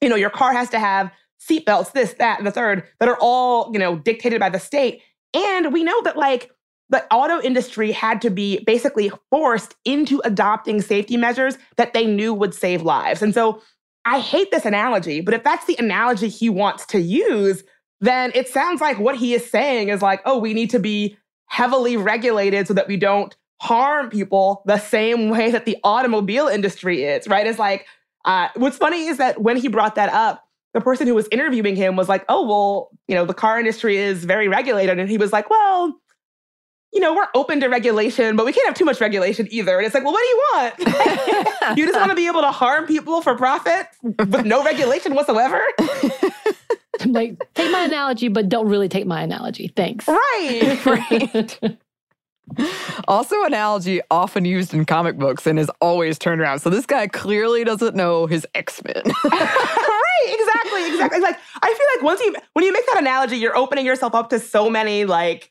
You 0.00 0.08
know, 0.08 0.14
your 0.14 0.30
car 0.30 0.52
has 0.52 0.70
to 0.70 0.78
have 0.78 1.10
seatbelts, 1.42 1.90
this, 1.90 2.12
that, 2.20 2.38
and 2.38 2.46
the 2.46 2.52
third, 2.52 2.84
that 3.00 3.08
are 3.08 3.18
all, 3.20 3.72
you 3.72 3.80
know, 3.80 3.98
dictated 3.98 4.38
by 4.38 4.50
the 4.50 4.60
state. 4.60 5.02
And 5.34 5.72
we 5.72 5.84
know 5.84 6.00
that, 6.02 6.16
like, 6.16 6.50
the 6.90 7.04
auto 7.12 7.40
industry 7.40 7.92
had 7.92 8.22
to 8.22 8.30
be 8.30 8.62
basically 8.64 9.10
forced 9.30 9.74
into 9.84 10.20
adopting 10.24 10.80
safety 10.80 11.16
measures 11.16 11.58
that 11.76 11.92
they 11.92 12.06
knew 12.06 12.32
would 12.32 12.54
save 12.54 12.82
lives. 12.82 13.22
And 13.22 13.34
so 13.34 13.62
I 14.04 14.20
hate 14.20 14.50
this 14.50 14.64
analogy, 14.64 15.20
but 15.20 15.34
if 15.34 15.42
that's 15.42 15.64
the 15.66 15.76
analogy 15.78 16.28
he 16.28 16.50
wants 16.50 16.86
to 16.86 17.00
use, 17.00 17.64
then 18.00 18.32
it 18.34 18.48
sounds 18.48 18.80
like 18.80 18.98
what 18.98 19.16
he 19.16 19.32
is 19.34 19.50
saying 19.50 19.88
is 19.88 20.02
like, 20.02 20.20
oh, 20.26 20.38
we 20.38 20.52
need 20.52 20.70
to 20.70 20.78
be 20.78 21.16
heavily 21.46 21.96
regulated 21.96 22.68
so 22.68 22.74
that 22.74 22.86
we 22.86 22.96
don't 22.96 23.34
harm 23.60 24.10
people 24.10 24.62
the 24.66 24.78
same 24.78 25.30
way 25.30 25.50
that 25.50 25.64
the 25.64 25.78
automobile 25.84 26.48
industry 26.48 27.04
is, 27.04 27.26
right? 27.26 27.46
It's 27.46 27.58
like, 27.58 27.86
uh, 28.26 28.48
what's 28.56 28.76
funny 28.76 29.06
is 29.06 29.16
that 29.18 29.40
when 29.40 29.56
he 29.56 29.68
brought 29.68 29.94
that 29.94 30.12
up, 30.12 30.43
the 30.74 30.80
person 30.80 31.06
who 31.06 31.14
was 31.14 31.28
interviewing 31.32 31.76
him 31.76 31.96
was 31.96 32.08
like, 32.08 32.24
oh, 32.28 32.46
well, 32.46 32.90
you 33.08 33.14
know, 33.14 33.24
the 33.24 33.34
car 33.34 33.58
industry 33.58 33.96
is 33.96 34.24
very 34.24 34.48
regulated. 34.48 34.98
And 34.98 35.08
he 35.08 35.16
was 35.16 35.32
like, 35.32 35.48
well, 35.48 35.94
you 36.92 37.00
know, 37.00 37.14
we're 37.14 37.28
open 37.34 37.60
to 37.60 37.68
regulation, 37.68 38.36
but 38.36 38.44
we 38.44 38.52
can't 38.52 38.66
have 38.66 38.76
too 38.76 38.84
much 38.84 39.00
regulation 39.00 39.48
either. 39.50 39.76
And 39.76 39.86
it's 39.86 39.94
like, 39.94 40.04
well, 40.04 40.12
what 40.12 40.22
do 40.22 40.28
you 40.28 40.42
want? 40.52 41.78
you 41.78 41.86
just 41.86 41.98
want 41.98 42.10
to 42.10 42.16
be 42.16 42.26
able 42.28 42.40
to 42.42 42.52
harm 42.52 42.86
people 42.86 43.20
for 43.20 43.36
profit 43.36 43.86
with 44.02 44.46
no 44.46 44.62
regulation 44.64 45.14
whatsoever? 45.14 45.60
like, 47.06 47.36
take 47.54 47.70
my 47.72 47.84
analogy, 47.84 48.28
but 48.28 48.48
don't 48.48 48.68
really 48.68 48.88
take 48.88 49.06
my 49.06 49.22
analogy. 49.22 49.72
Thanks. 49.76 50.06
Right. 50.06 50.86
right. 50.86 51.78
also, 53.08 53.42
analogy 53.42 54.00
often 54.10 54.44
used 54.44 54.72
in 54.72 54.84
comic 54.84 55.18
books 55.18 55.46
and 55.48 55.58
is 55.58 55.70
always 55.80 56.16
turned 56.16 56.40
around. 56.40 56.60
So 56.60 56.70
this 56.70 56.86
guy 56.86 57.08
clearly 57.08 57.64
doesn't 57.64 57.96
know 57.96 58.26
his 58.26 58.46
X 58.54 58.82
Men. 58.84 59.02
Right, 60.22 60.36
exactly, 60.38 60.86
exactly. 60.88 61.20
Like 61.20 61.38
I 61.62 61.68
feel 61.68 61.86
like 61.96 62.04
once 62.04 62.20
you 62.20 62.34
when 62.52 62.64
you 62.64 62.72
make 62.72 62.86
that 62.86 63.00
analogy, 63.00 63.36
you're 63.36 63.56
opening 63.56 63.86
yourself 63.86 64.14
up 64.14 64.30
to 64.30 64.38
so 64.38 64.70
many 64.70 65.04
like 65.04 65.50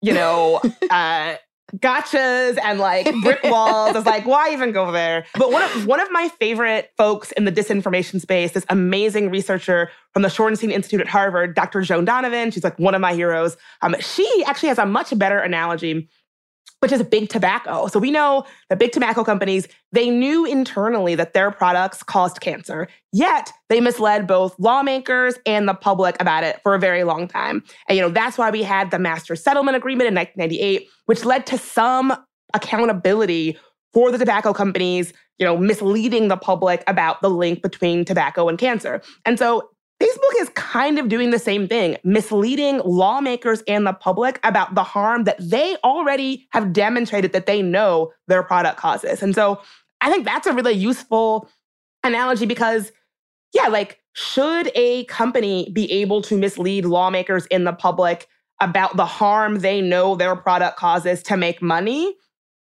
you 0.00 0.14
know, 0.14 0.60
uh, 0.90 1.34
gotchas 1.76 2.58
and 2.62 2.78
like 2.78 3.12
brick 3.22 3.42
walls. 3.44 3.90
I 3.90 3.92
was 3.92 4.06
like, 4.06 4.24
why 4.26 4.52
even 4.52 4.72
go 4.72 4.90
there? 4.90 5.26
But 5.34 5.52
one 5.52 5.62
of 5.62 5.86
one 5.86 6.00
of 6.00 6.10
my 6.10 6.28
favorite 6.40 6.90
folks 6.96 7.32
in 7.32 7.44
the 7.44 7.52
disinformation 7.52 8.20
space, 8.20 8.52
this 8.52 8.64
amazing 8.68 9.30
researcher 9.30 9.90
from 10.12 10.22
the 10.22 10.28
Shorenstein 10.28 10.70
Institute 10.70 11.00
at 11.00 11.08
Harvard, 11.08 11.54
Dr. 11.54 11.82
Joan 11.82 12.04
Donovan. 12.04 12.50
She's 12.50 12.64
like 12.64 12.78
one 12.78 12.94
of 12.94 13.00
my 13.00 13.14
heroes. 13.14 13.56
Um, 13.82 13.96
she 14.00 14.26
actually 14.46 14.70
has 14.70 14.78
a 14.78 14.86
much 14.86 15.16
better 15.18 15.38
analogy 15.38 16.08
which 16.80 16.92
is 16.92 17.02
big 17.02 17.28
tobacco. 17.28 17.86
So 17.88 17.98
we 17.98 18.10
know 18.10 18.44
that 18.68 18.78
big 18.78 18.92
tobacco 18.92 19.24
companies, 19.24 19.66
they 19.92 20.10
knew 20.10 20.44
internally 20.44 21.14
that 21.16 21.32
their 21.32 21.50
products 21.50 22.02
caused 22.02 22.40
cancer, 22.40 22.88
yet 23.12 23.52
they 23.68 23.80
misled 23.80 24.26
both 24.26 24.54
lawmakers 24.58 25.34
and 25.44 25.68
the 25.68 25.74
public 25.74 26.16
about 26.20 26.44
it 26.44 26.60
for 26.62 26.74
a 26.74 26.78
very 26.78 27.04
long 27.04 27.26
time. 27.26 27.64
And 27.88 27.96
you 27.96 28.02
know, 28.02 28.10
that's 28.10 28.38
why 28.38 28.50
we 28.50 28.62
had 28.62 28.90
the 28.90 28.98
master 28.98 29.34
settlement 29.34 29.76
agreement 29.76 30.08
in 30.08 30.14
1998, 30.14 30.88
which 31.06 31.24
led 31.24 31.46
to 31.46 31.58
some 31.58 32.14
accountability 32.54 33.58
for 33.92 34.12
the 34.12 34.18
tobacco 34.18 34.52
companies, 34.52 35.12
you 35.38 35.46
know, 35.46 35.56
misleading 35.56 36.28
the 36.28 36.36
public 36.36 36.84
about 36.86 37.20
the 37.22 37.30
link 37.30 37.62
between 37.62 38.04
tobacco 38.04 38.48
and 38.48 38.58
cancer. 38.58 39.02
And 39.24 39.38
so 39.38 39.70
Facebook 40.02 40.40
is 40.40 40.48
kind 40.50 40.98
of 40.98 41.08
doing 41.08 41.30
the 41.30 41.38
same 41.40 41.66
thing, 41.66 41.96
misleading 42.04 42.80
lawmakers 42.84 43.62
and 43.66 43.84
the 43.84 43.92
public 43.92 44.38
about 44.44 44.74
the 44.76 44.84
harm 44.84 45.24
that 45.24 45.36
they 45.40 45.76
already 45.82 46.46
have 46.50 46.72
demonstrated 46.72 47.32
that 47.32 47.46
they 47.46 47.62
know 47.62 48.12
their 48.28 48.44
product 48.44 48.76
causes. 48.76 49.22
And 49.22 49.34
so 49.34 49.60
I 50.00 50.10
think 50.10 50.24
that's 50.24 50.46
a 50.46 50.52
really 50.52 50.74
useful 50.74 51.50
analogy 52.04 52.46
because, 52.46 52.92
yeah, 53.52 53.66
like, 53.66 54.00
should 54.12 54.70
a 54.76 55.04
company 55.06 55.68
be 55.72 55.90
able 55.90 56.22
to 56.22 56.38
mislead 56.38 56.84
lawmakers 56.84 57.46
in 57.46 57.64
the 57.64 57.72
public 57.72 58.28
about 58.60 58.96
the 58.96 59.06
harm 59.06 59.60
they 59.60 59.80
know 59.80 60.14
their 60.14 60.36
product 60.36 60.76
causes 60.76 61.24
to 61.24 61.36
make 61.36 61.60
money? 61.60 62.14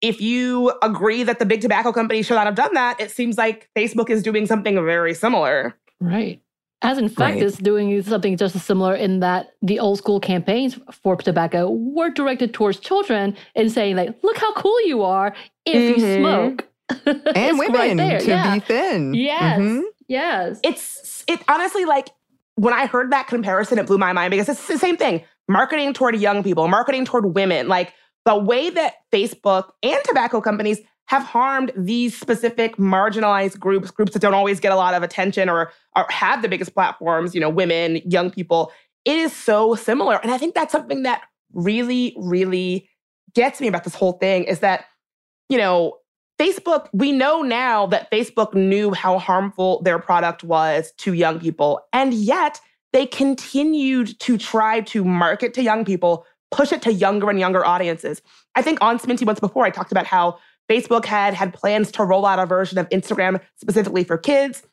If 0.01 0.21
you 0.21 0.71
agree 0.83 1.23
that 1.23 1.39
the 1.39 1.45
big 1.45 1.61
tobacco 1.61 1.91
company 1.91 2.21
should 2.21 2.35
not 2.35 2.45
have 2.45 2.55
done 2.55 2.75
that, 2.75 2.99
it 2.99 3.09
seems 3.09 3.39
like 3.39 3.69
Facebook 3.75 4.11
is 4.11 4.21
doing 4.21 4.45
something 4.45 4.75
very 4.75 5.15
similar. 5.15 5.73
Right. 5.99 6.42
As 6.83 6.97
in 6.97 7.07
fact, 7.07 7.35
right. 7.35 7.43
is 7.43 7.57
doing 7.57 8.01
something 8.03 8.35
just 8.35 8.55
as 8.55 8.63
similar 8.63 8.93
in 8.93 9.21
that 9.21 9.53
the 9.61 9.79
old 9.79 9.97
school 9.97 10.19
campaigns 10.19 10.77
for 10.91 11.15
tobacco 11.15 11.69
were 11.69 12.09
directed 12.09 12.53
towards 12.53 12.79
children 12.79 13.35
and 13.55 13.71
saying 13.71 13.95
like, 13.95 14.15
"Look 14.21 14.37
how 14.37 14.53
cool 14.53 14.85
you 14.85 15.01
are 15.01 15.33
if 15.65 15.75
mm-hmm. 15.75 16.01
you 16.01 16.17
smoke." 16.17 16.67
and 17.35 17.57
women 17.57 17.97
right 17.97 18.19
to 18.19 18.27
yeah. 18.27 18.53
be 18.53 18.59
thin. 18.59 19.13
Yes, 19.13 19.59
mm-hmm. 19.59 19.81
yes. 20.07 20.59
It's 20.63 21.23
it 21.27 21.39
honestly 21.47 21.85
like 21.85 22.09
when 22.55 22.73
I 22.73 22.85
heard 22.85 23.11
that 23.13 23.27
comparison, 23.27 23.79
it 23.79 23.87
blew 23.87 23.97
my 23.97 24.13
mind 24.13 24.31
because 24.31 24.49
it's 24.49 24.67
the 24.67 24.77
same 24.77 24.97
thing. 24.97 25.23
Marketing 25.47 25.93
toward 25.93 26.15
young 26.17 26.43
people, 26.43 26.67
marketing 26.67 27.05
toward 27.05 27.33
women, 27.33 27.67
like 27.67 27.93
the 28.25 28.37
way 28.37 28.69
that 28.69 28.95
Facebook 29.11 29.71
and 29.81 29.97
tobacco 30.03 30.41
companies 30.41 30.79
have 31.07 31.23
harmed 31.23 31.71
these 31.75 32.17
specific 32.17 32.77
marginalized 32.77 33.59
groups, 33.59 33.91
groups 33.91 34.13
that 34.13 34.19
don't 34.19 34.33
always 34.33 34.59
get 34.59 34.71
a 34.71 34.75
lot 34.75 34.93
of 34.93 35.03
attention 35.03 35.49
or, 35.49 35.71
or 35.95 36.05
have 36.09 36.41
the 36.41 36.47
biggest 36.47 36.73
platforms, 36.73 37.35
you 37.35 37.41
know, 37.41 37.49
women, 37.49 37.97
young 38.05 38.31
people. 38.31 38.71
It 39.05 39.17
is 39.17 39.35
so 39.35 39.75
similar. 39.75 40.15
And 40.21 40.31
I 40.31 40.37
think 40.37 40.55
that's 40.55 40.71
something 40.71 41.03
that 41.03 41.23
really, 41.53 42.15
really 42.17 42.89
gets 43.33 43.59
me 43.59 43.67
about 43.67 43.83
this 43.83 43.95
whole 43.95 44.13
thing 44.13 44.45
is 44.45 44.59
that, 44.59 44.85
you 45.49 45.57
know, 45.57 45.97
Facebook, 46.39 46.87
we 46.93 47.11
know 47.11 47.41
now 47.41 47.85
that 47.87 48.09
Facebook 48.11 48.53
knew 48.53 48.91
how 48.93 49.19
harmful 49.19 49.81
their 49.83 49.99
product 49.99 50.43
was 50.43 50.91
to 50.97 51.13
young 51.13 51.39
people. 51.39 51.81
And 51.93 52.13
yet 52.13 52.59
they 52.91 53.05
continued 53.05 54.19
to 54.21 54.37
try 54.37 54.81
to 54.81 55.03
market 55.03 55.53
to 55.55 55.63
young 55.63 55.85
people, 55.85 56.25
push 56.51 56.71
it 56.71 56.81
to 56.83 56.93
younger 56.93 57.29
and 57.29 57.39
younger 57.39 57.65
audiences. 57.65 58.21
I 58.55 58.61
think 58.61 58.79
on 58.81 58.99
Sminty 58.99 59.25
once 59.25 59.39
before, 59.39 59.65
I 59.65 59.69
talked 59.69 59.91
about 59.91 60.05
how 60.05 60.37
Facebook 60.73 61.05
had 61.05 61.35
had 61.35 61.53
plans 61.53 61.91
to 61.91 62.03
roll 62.03 62.25
out 62.25 62.39
a 62.39 62.47
version 62.47 62.79
of 62.79 62.89
Instagram 62.89 63.39
specifically 63.57 64.03
for 64.03 64.17
kids, 64.17 64.63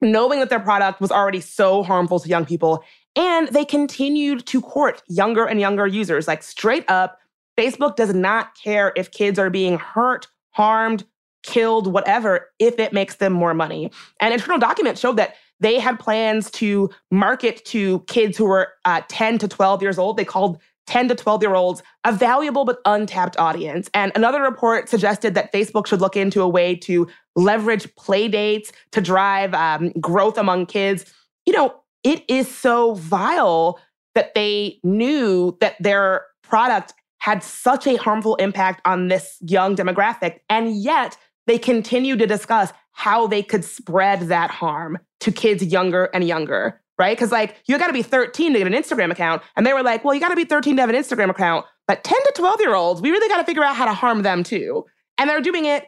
knowing 0.00 0.38
that 0.38 0.50
their 0.50 0.60
product 0.60 1.00
was 1.00 1.10
already 1.10 1.40
so 1.40 1.82
harmful 1.82 2.20
to 2.20 2.28
young 2.28 2.44
people. 2.44 2.84
And 3.16 3.48
they 3.48 3.64
continued 3.64 4.46
to 4.46 4.60
court 4.60 5.02
younger 5.08 5.44
and 5.44 5.60
younger 5.60 5.86
users. 5.86 6.28
Like 6.28 6.44
straight 6.44 6.88
up, 6.88 7.18
Facebook 7.58 7.96
does 7.96 8.14
not 8.14 8.54
care 8.62 8.92
if 8.94 9.10
kids 9.10 9.36
are 9.36 9.50
being 9.50 9.78
hurt, 9.78 10.28
harmed, 10.52 11.04
killed, 11.42 11.92
whatever, 11.92 12.48
if 12.60 12.78
it 12.78 12.92
makes 12.92 13.16
them 13.16 13.32
more 13.32 13.52
money. 13.52 13.90
And 14.20 14.32
internal 14.32 14.60
documents 14.60 15.00
showed 15.00 15.16
that 15.16 15.34
they 15.58 15.80
had 15.80 15.98
plans 15.98 16.52
to 16.52 16.88
market 17.10 17.64
to 17.66 18.00
kids 18.06 18.38
who 18.38 18.44
were 18.44 18.68
uh, 18.84 19.02
10 19.08 19.38
to 19.38 19.48
12 19.48 19.82
years 19.82 19.98
old. 19.98 20.16
They 20.16 20.24
called 20.24 20.60
10 20.86 21.08
to 21.08 21.14
12 21.14 21.42
year 21.42 21.54
olds, 21.54 21.82
a 22.04 22.12
valuable 22.12 22.64
but 22.64 22.78
untapped 22.84 23.38
audience. 23.38 23.88
And 23.94 24.12
another 24.14 24.42
report 24.42 24.88
suggested 24.88 25.34
that 25.34 25.52
Facebook 25.52 25.86
should 25.86 26.00
look 26.00 26.16
into 26.16 26.42
a 26.42 26.48
way 26.48 26.74
to 26.76 27.08
leverage 27.36 27.94
play 27.96 28.28
dates 28.28 28.72
to 28.92 29.00
drive 29.00 29.54
um, 29.54 29.90
growth 30.00 30.36
among 30.36 30.66
kids. 30.66 31.04
You 31.46 31.52
know, 31.52 31.74
it 32.04 32.24
is 32.28 32.52
so 32.52 32.94
vile 32.94 33.78
that 34.14 34.34
they 34.34 34.78
knew 34.82 35.56
that 35.60 35.76
their 35.80 36.26
product 36.42 36.94
had 37.18 37.42
such 37.42 37.86
a 37.86 37.96
harmful 37.96 38.34
impact 38.36 38.82
on 38.84 39.08
this 39.08 39.38
young 39.40 39.76
demographic. 39.76 40.40
And 40.50 40.76
yet 40.76 41.16
they 41.46 41.58
continue 41.58 42.16
to 42.16 42.26
discuss 42.26 42.72
how 42.92 43.26
they 43.26 43.42
could 43.42 43.64
spread 43.64 44.22
that 44.22 44.50
harm 44.50 44.98
to 45.20 45.32
kids 45.32 45.64
younger 45.64 46.10
and 46.12 46.26
younger 46.26 46.81
right? 46.98 47.16
Because 47.16 47.32
like 47.32 47.56
you 47.66 47.78
got 47.78 47.88
to 47.88 47.92
be 47.92 48.02
13 48.02 48.52
to 48.52 48.58
get 48.58 48.66
an 48.66 48.74
Instagram 48.74 49.10
account. 49.10 49.42
And 49.56 49.66
they 49.66 49.72
were 49.72 49.82
like, 49.82 50.04
well, 50.04 50.14
you 50.14 50.20
got 50.20 50.28
to 50.28 50.36
be 50.36 50.44
13 50.44 50.76
to 50.76 50.82
have 50.82 50.90
an 50.90 50.96
Instagram 50.96 51.30
account. 51.30 51.66
But 51.86 52.04
10 52.04 52.16
to 52.16 52.32
12 52.36 52.60
year 52.60 52.74
olds, 52.74 53.00
we 53.00 53.10
really 53.10 53.28
got 53.28 53.38
to 53.38 53.44
figure 53.44 53.64
out 53.64 53.76
how 53.76 53.84
to 53.84 53.94
harm 53.94 54.22
them 54.22 54.42
too. 54.42 54.84
And 55.18 55.28
they're 55.28 55.40
doing 55.40 55.66
it 55.66 55.86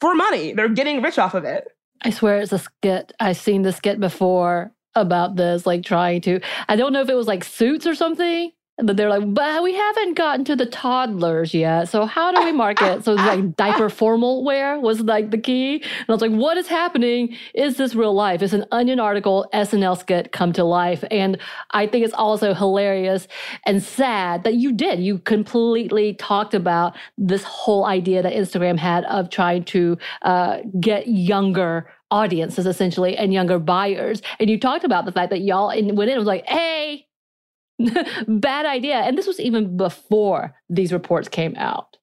for 0.00 0.14
money. 0.14 0.52
They're 0.52 0.68
getting 0.68 1.02
rich 1.02 1.18
off 1.18 1.34
of 1.34 1.44
it. 1.44 1.68
I 2.02 2.10
swear 2.10 2.38
it's 2.38 2.52
a 2.52 2.58
skit. 2.58 3.12
I've 3.18 3.36
seen 3.36 3.62
the 3.62 3.72
skit 3.72 3.98
before 4.00 4.72
about 4.94 5.36
this, 5.36 5.66
like 5.66 5.82
trying 5.84 6.20
to, 6.22 6.40
I 6.68 6.76
don't 6.76 6.92
know 6.92 7.00
if 7.00 7.08
it 7.08 7.14
was 7.14 7.26
like 7.26 7.44
suits 7.44 7.86
or 7.86 7.94
something 7.94 8.52
And 8.78 8.88
then 8.88 8.94
they're 8.94 9.10
like, 9.10 9.34
but 9.34 9.62
we 9.64 9.74
haven't 9.74 10.14
gotten 10.14 10.44
to 10.44 10.54
the 10.54 10.66
toddlers 10.66 11.52
yet. 11.52 11.88
So 11.88 12.06
how 12.06 12.32
do 12.32 12.44
we 12.44 12.52
market? 12.52 13.04
so 13.04 13.14
like 13.14 13.56
diaper 13.56 13.88
formal 13.88 14.44
wear 14.44 14.78
was 14.78 15.00
like 15.00 15.32
the 15.32 15.38
key. 15.38 15.74
And 15.82 16.08
I 16.08 16.12
was 16.12 16.20
like, 16.22 16.30
what 16.30 16.56
is 16.56 16.68
happening? 16.68 17.36
Is 17.54 17.76
this 17.76 17.96
real 17.96 18.14
life? 18.14 18.40
It's 18.40 18.52
an 18.52 18.66
Onion 18.70 19.00
article, 19.00 19.48
SNL 19.52 19.98
skit 19.98 20.30
come 20.30 20.52
to 20.52 20.62
life. 20.62 21.02
And 21.10 21.38
I 21.72 21.88
think 21.88 22.04
it's 22.04 22.14
also 22.14 22.54
hilarious 22.54 23.26
and 23.66 23.82
sad 23.82 24.44
that 24.44 24.54
you 24.54 24.72
did. 24.72 25.00
You 25.00 25.18
completely 25.18 26.14
talked 26.14 26.54
about 26.54 26.96
this 27.16 27.42
whole 27.42 27.84
idea 27.84 28.22
that 28.22 28.32
Instagram 28.32 28.78
had 28.78 29.04
of 29.06 29.28
trying 29.28 29.64
to 29.64 29.98
uh, 30.22 30.58
get 30.78 31.08
younger 31.08 31.90
audiences 32.10 32.66
essentially 32.66 33.16
and 33.16 33.32
younger 33.32 33.58
buyers. 33.58 34.22
And 34.38 34.48
you 34.48 34.58
talked 34.58 34.84
about 34.84 35.04
the 35.04 35.12
fact 35.12 35.30
that 35.30 35.40
y'all 35.40 35.68
went 35.68 35.80
in 35.82 35.90
and 35.90 36.18
was 36.18 36.26
like, 36.26 36.46
hey, 36.46 37.07
Bad 38.28 38.66
idea. 38.66 38.96
And 38.96 39.16
this 39.16 39.26
was 39.26 39.40
even 39.40 39.76
before 39.76 40.54
these 40.68 40.92
reports 40.92 41.28
came 41.28 41.54
out. 41.56 41.96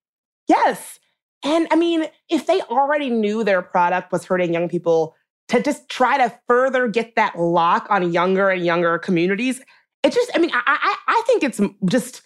Yes. 0.47 0.99
And 1.43 1.67
I 1.71 1.76
mean, 1.76 2.05
if 2.30 2.47
they 2.47 2.61
already 2.61 3.09
knew 3.09 3.43
their 3.43 3.61
product 3.61 4.11
was 4.11 4.26
hurting 4.26 4.53
young 4.53 4.69
people, 4.69 5.15
to 5.47 5.61
just 5.61 5.88
try 5.89 6.17
to 6.17 6.34
further 6.47 6.88
get 6.88 7.15
that 7.15 7.38
lock 7.38 7.88
on 7.89 8.11
younger 8.11 8.49
and 8.49 8.65
younger 8.65 8.97
communities, 8.97 9.61
it 10.03 10.13
just, 10.13 10.32
I 10.36 10.39
mean, 10.39 10.51
I, 10.53 10.61
I, 10.65 10.95
I 11.07 11.23
think 11.28 11.43
it's 11.43 11.61
just 11.86 12.21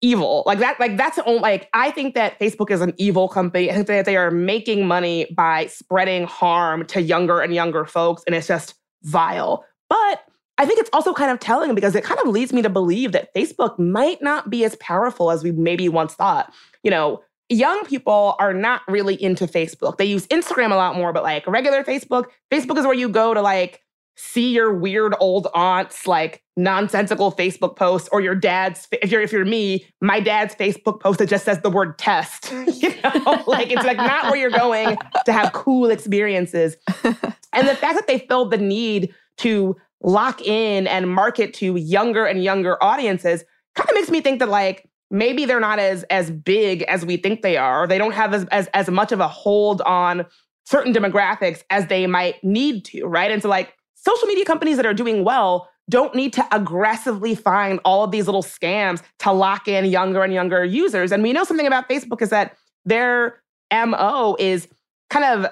evil. 0.00 0.44
Like 0.46 0.58
that, 0.60 0.78
like 0.80 0.96
that's 0.96 1.18
only, 1.20 1.40
like, 1.40 1.68
I 1.74 1.90
think 1.90 2.14
that 2.14 2.38
Facebook 2.38 2.70
is 2.70 2.80
an 2.80 2.94
evil 2.96 3.28
company. 3.28 3.70
I 3.70 3.74
think 3.74 3.86
that 3.88 4.04
they 4.04 4.16
are 4.16 4.30
making 4.30 4.86
money 4.86 5.26
by 5.36 5.66
spreading 5.66 6.24
harm 6.24 6.86
to 6.86 7.02
younger 7.02 7.40
and 7.40 7.54
younger 7.54 7.84
folks. 7.84 8.22
And 8.26 8.34
it's 8.34 8.46
just 8.46 8.74
vile. 9.02 9.64
But 9.88 10.22
I 10.58 10.66
think 10.66 10.80
it's 10.80 10.90
also 10.92 11.14
kind 11.14 11.30
of 11.30 11.38
telling 11.38 11.74
because 11.74 11.94
it 11.94 12.04
kind 12.04 12.20
of 12.20 12.28
leads 12.28 12.52
me 12.52 12.62
to 12.62 12.68
believe 12.68 13.12
that 13.12 13.32
Facebook 13.34 13.78
might 13.78 14.20
not 14.20 14.50
be 14.50 14.64
as 14.64 14.76
powerful 14.76 15.30
as 15.30 15.44
we 15.44 15.52
maybe 15.52 15.88
once 15.88 16.14
thought. 16.14 16.52
You 16.82 16.90
know, 16.90 17.22
young 17.48 17.84
people 17.84 18.36
are 18.38 18.52
not 18.52 18.82
really 18.88 19.20
into 19.22 19.46
Facebook. 19.46 19.98
They 19.98 20.04
use 20.04 20.26
Instagram 20.26 20.72
a 20.72 20.76
lot 20.76 20.96
more, 20.96 21.12
but 21.12 21.22
like 21.22 21.46
regular 21.46 21.84
Facebook, 21.84 22.26
Facebook 22.50 22.76
is 22.76 22.84
where 22.84 22.94
you 22.94 23.08
go 23.08 23.34
to 23.34 23.40
like 23.40 23.82
see 24.16 24.52
your 24.52 24.74
weird 24.74 25.14
old 25.20 25.46
aunt's 25.54 26.04
like 26.04 26.42
nonsensical 26.56 27.30
Facebook 27.30 27.76
post 27.76 28.08
or 28.10 28.20
your 28.20 28.34
dad's 28.34 28.88
if 29.00 29.12
you're 29.12 29.22
if 29.22 29.30
you're 29.30 29.44
me, 29.44 29.86
my 30.00 30.18
dad's 30.18 30.56
Facebook 30.56 30.98
post 31.00 31.20
that 31.20 31.28
just 31.28 31.44
says 31.44 31.60
the 31.60 31.70
word 31.70 31.96
test. 31.98 32.52
you 32.66 32.92
know, 33.02 33.44
like 33.46 33.70
it's 33.70 33.84
like 33.84 33.96
not 33.96 34.24
where 34.24 34.36
you're 34.36 34.50
going 34.50 34.96
to 35.24 35.32
have 35.32 35.52
cool 35.52 35.88
experiences. 35.90 36.76
and 37.04 37.68
the 37.68 37.76
fact 37.76 37.94
that 37.94 38.08
they 38.08 38.18
filled 38.18 38.50
the 38.50 38.58
need 38.58 39.14
to 39.38 39.76
lock 40.02 40.40
in 40.42 40.86
and 40.86 41.10
market 41.10 41.54
to 41.54 41.76
younger 41.76 42.24
and 42.24 42.42
younger 42.42 42.82
audiences 42.82 43.44
kind 43.74 43.88
of 43.88 43.94
makes 43.94 44.10
me 44.10 44.20
think 44.20 44.38
that 44.38 44.48
like 44.48 44.88
maybe 45.10 45.44
they're 45.44 45.60
not 45.60 45.78
as 45.78 46.04
as 46.04 46.30
big 46.30 46.82
as 46.82 47.04
we 47.04 47.16
think 47.16 47.42
they 47.42 47.56
are. 47.56 47.86
They 47.86 47.98
don't 47.98 48.12
have 48.12 48.34
as 48.34 48.44
as, 48.46 48.68
as 48.68 48.88
much 48.88 49.12
of 49.12 49.20
a 49.20 49.28
hold 49.28 49.80
on 49.82 50.26
certain 50.64 50.92
demographics 50.92 51.62
as 51.70 51.86
they 51.86 52.06
might 52.06 52.42
need 52.44 52.84
to, 52.86 53.06
right? 53.06 53.30
And 53.30 53.42
so 53.42 53.48
like 53.48 53.74
social 53.94 54.28
media 54.28 54.44
companies 54.44 54.76
that 54.76 54.86
are 54.86 54.94
doing 54.94 55.24
well 55.24 55.68
don't 55.88 56.14
need 56.14 56.34
to 56.34 56.46
aggressively 56.52 57.34
find 57.34 57.80
all 57.84 58.04
of 58.04 58.10
these 58.10 58.26
little 58.26 58.42
scams 58.42 59.02
to 59.20 59.32
lock 59.32 59.66
in 59.66 59.86
younger 59.86 60.22
and 60.22 60.34
younger 60.34 60.62
users. 60.62 61.10
And 61.10 61.22
we 61.22 61.32
know 61.32 61.44
something 61.44 61.66
about 61.66 61.88
Facebook 61.88 62.20
is 62.20 62.28
that 62.28 62.56
their 62.84 63.42
MO 63.72 64.36
is 64.38 64.68
kind 65.10 65.24
of 65.24 65.50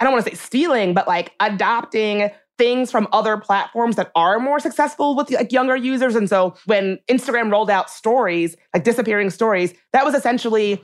I 0.00 0.04
don't 0.04 0.12
want 0.12 0.24
to 0.24 0.30
say 0.30 0.36
stealing, 0.36 0.92
but 0.92 1.06
like 1.06 1.32
adopting 1.40 2.30
things 2.58 2.90
from 2.90 3.08
other 3.12 3.36
platforms 3.36 3.96
that 3.96 4.10
are 4.14 4.38
more 4.38 4.58
successful 4.60 5.16
with 5.16 5.30
like 5.30 5.52
younger 5.52 5.76
users. 5.76 6.14
And 6.14 6.28
so 6.28 6.54
when 6.66 6.98
Instagram 7.08 7.50
rolled 7.50 7.70
out 7.70 7.90
stories, 7.90 8.56
like 8.72 8.84
disappearing 8.84 9.30
stories, 9.30 9.74
that 9.92 10.04
was 10.04 10.14
essentially 10.14 10.82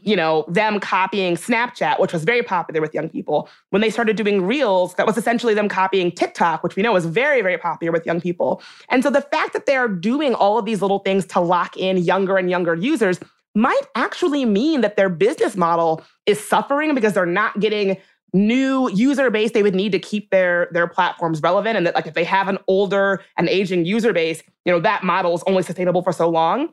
you 0.00 0.14
know 0.14 0.44
them 0.48 0.78
copying 0.80 1.34
Snapchat, 1.34 1.98
which 1.98 2.12
was 2.12 2.24
very 2.24 2.42
popular 2.42 2.80
with 2.80 2.92
young 2.92 3.08
people. 3.08 3.48
When 3.70 3.80
they 3.80 3.88
started 3.88 4.16
doing 4.16 4.46
Reels, 4.46 4.94
that 4.96 5.06
was 5.06 5.16
essentially 5.16 5.54
them 5.54 5.68
copying 5.68 6.12
TikTok, 6.12 6.62
which 6.62 6.76
we 6.76 6.82
know 6.82 6.94
is 6.94 7.06
very 7.06 7.40
very 7.40 7.56
popular 7.56 7.90
with 7.90 8.04
young 8.04 8.20
people. 8.20 8.62
And 8.90 9.02
so 9.02 9.10
the 9.10 9.22
fact 9.22 9.54
that 9.54 9.64
they're 9.64 9.88
doing 9.88 10.34
all 10.34 10.58
of 10.58 10.66
these 10.66 10.82
little 10.82 10.98
things 10.98 11.24
to 11.26 11.40
lock 11.40 11.76
in 11.78 11.96
younger 11.96 12.36
and 12.36 12.50
younger 12.50 12.74
users 12.74 13.18
might 13.54 13.82
actually 13.94 14.44
mean 14.44 14.80
that 14.80 14.96
their 14.96 15.08
business 15.08 15.56
model 15.56 16.02
is 16.26 16.46
suffering 16.46 16.94
because 16.94 17.12
they're 17.12 17.26
not 17.26 17.60
getting 17.60 17.96
new 18.32 18.90
user 18.90 19.30
base 19.30 19.52
they 19.52 19.62
would 19.62 19.74
need 19.74 19.92
to 19.92 19.98
keep 19.98 20.30
their 20.30 20.68
their 20.72 20.86
platforms 20.86 21.42
relevant 21.42 21.76
and 21.76 21.86
that 21.86 21.94
like 21.94 22.06
if 22.06 22.14
they 22.14 22.24
have 22.24 22.48
an 22.48 22.58
older 22.66 23.22
and 23.36 23.48
aging 23.48 23.84
user 23.84 24.12
base 24.12 24.42
you 24.64 24.72
know 24.72 24.80
that 24.80 25.04
model 25.04 25.34
is 25.34 25.42
only 25.46 25.62
sustainable 25.62 26.02
for 26.02 26.12
so 26.12 26.28
long. 26.28 26.68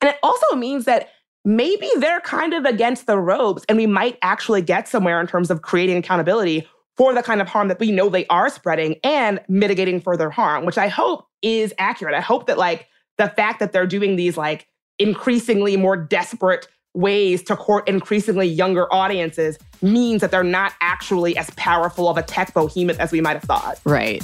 And 0.00 0.10
it 0.10 0.16
also 0.22 0.56
means 0.56 0.84
that 0.84 1.10
maybe 1.44 1.88
they're 1.98 2.20
kind 2.20 2.54
of 2.54 2.64
against 2.64 3.06
the 3.06 3.18
ropes 3.18 3.64
and 3.68 3.78
we 3.78 3.86
might 3.86 4.18
actually 4.22 4.62
get 4.62 4.88
somewhere 4.88 5.20
in 5.20 5.26
terms 5.26 5.50
of 5.50 5.62
creating 5.62 5.96
accountability 5.96 6.66
for 6.96 7.14
the 7.14 7.22
kind 7.22 7.40
of 7.40 7.48
harm 7.48 7.68
that 7.68 7.78
we 7.78 7.92
know 7.92 8.08
they 8.08 8.26
are 8.26 8.48
spreading 8.48 8.96
and 9.04 9.40
mitigating 9.48 10.00
further 10.00 10.30
harm 10.30 10.64
which 10.64 10.78
i 10.78 10.88
hope 10.88 11.28
is 11.42 11.74
accurate. 11.78 12.14
I 12.14 12.20
hope 12.20 12.46
that 12.46 12.58
like 12.58 12.88
the 13.16 13.28
fact 13.28 13.60
that 13.60 13.72
they're 13.72 13.86
doing 13.86 14.16
these 14.16 14.36
like 14.36 14.66
increasingly 14.98 15.76
more 15.76 15.96
desperate 15.96 16.68
ways 16.98 17.42
to 17.44 17.56
court 17.56 17.88
increasingly 17.88 18.46
younger 18.46 18.92
audiences 18.92 19.58
means 19.80 20.20
that 20.20 20.30
they're 20.30 20.42
not 20.42 20.72
actually 20.80 21.36
as 21.36 21.48
powerful 21.50 22.08
of 22.08 22.16
a 22.16 22.22
tech 22.22 22.52
behemoth 22.52 22.98
as 22.98 23.12
we 23.12 23.20
might 23.20 23.34
have 23.34 23.44
thought. 23.44 23.80
Right. 23.84 24.22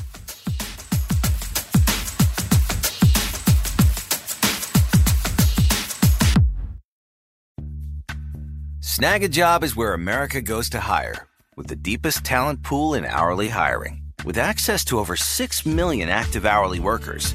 Snagajob 8.81 9.65
is 9.65 9.75
where 9.75 9.93
America 9.93 10.41
goes 10.41 10.71
to 10.71 10.81
hire, 10.81 11.27
with 11.57 11.67
the 11.67 11.77
deepest 11.77 12.25
talent 12.25 12.63
pool 12.63 12.95
in 12.95 13.05
hourly 13.05 13.49
hiring. 13.49 14.03
With 14.25 14.39
access 14.39 14.85
to 14.87 14.99
over 14.99 15.17
6 15.17 15.67
million 15.67 16.09
active 16.09 16.47
hourly 16.47 16.79
workers, 16.79 17.35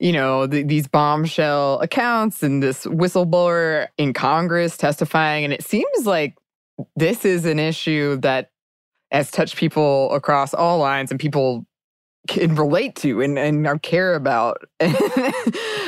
you 0.00 0.12
know 0.12 0.46
the, 0.46 0.62
these 0.62 0.88
bombshell 0.88 1.78
accounts 1.80 2.42
and 2.42 2.62
this 2.62 2.84
whistleblower 2.86 3.88
in 3.98 4.12
congress 4.12 4.76
testifying 4.76 5.44
and 5.44 5.52
it 5.52 5.64
seems 5.64 6.06
like 6.06 6.36
this 6.96 7.24
is 7.24 7.44
an 7.44 7.58
issue 7.58 8.16
that 8.16 8.50
has 9.10 9.30
touched 9.30 9.56
people 9.56 10.12
across 10.14 10.54
all 10.54 10.78
lines 10.78 11.10
and 11.10 11.20
people 11.20 11.66
can 12.28 12.54
relate 12.54 12.96
to 12.96 13.20
and, 13.20 13.38
and 13.38 13.82
care 13.82 14.14
about 14.14 14.58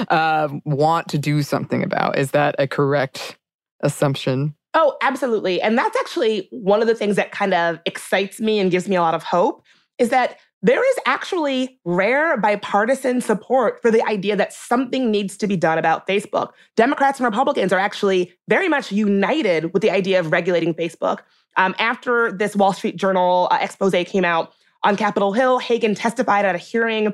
uh, 0.09 0.49
want 0.65 1.09
to 1.09 1.19
do 1.19 1.43
something 1.43 1.83
about. 1.83 2.19
Is 2.19 2.31
that 2.33 2.55
a 2.59 2.67
correct 2.67 3.39
assumption? 3.81 4.55
Oh 4.75 4.97
absolutely. 5.03 5.61
And 5.61 5.77
that's 5.77 5.97
actually 5.97 6.49
one 6.51 6.81
of 6.81 6.89
the 6.89 6.95
things 6.95 7.17
that 7.17 7.31
kind 7.31 7.53
of 7.53 7.79
excites 7.85 8.41
me 8.41 8.59
and 8.59 8.71
gives 8.71 8.89
me 8.89 8.97
a 8.97 9.03
lot 9.03 9.15
of 9.15 9.23
hope 9.23 9.63
is 9.99 10.09
that 10.09 10.39
there 10.63 10.89
is 10.89 10.97
actually 11.07 11.81
rare 11.85 12.37
bipartisan 12.37 13.21
support 13.21 13.83
for 13.83 13.91
the 13.91 14.03
idea 14.07 14.37
that 14.37 14.53
something 14.53 15.11
needs 15.11 15.37
to 15.39 15.47
be 15.49 15.57
done 15.57 15.77
about 15.77 16.07
Facebook. 16.07 16.53
Democrats 16.77 17.19
and 17.19 17.25
Republicans 17.25 17.73
are 17.73 17.81
actually 17.81 18.33
very 18.49 18.69
much 18.69 18.93
united 18.93 19.73
with 19.73 19.83
the 19.83 19.91
idea 19.91 20.21
of 20.21 20.31
regulating 20.31 20.73
Facebook. 20.73 21.21
Um, 21.57 21.75
after 21.79 22.33
this 22.33 22.55
Wall 22.55 22.73
Street 22.73 22.97
Journal 22.97 23.49
uh, 23.51 23.59
expose 23.61 23.93
came 24.07 24.25
out 24.25 24.55
on 24.85 24.97
Capitol 24.97 25.33
Hill, 25.33 25.61
Haugen 25.61 25.95
testified 25.97 26.45
at 26.45 26.55
a 26.55 26.59
hearing 26.59 27.13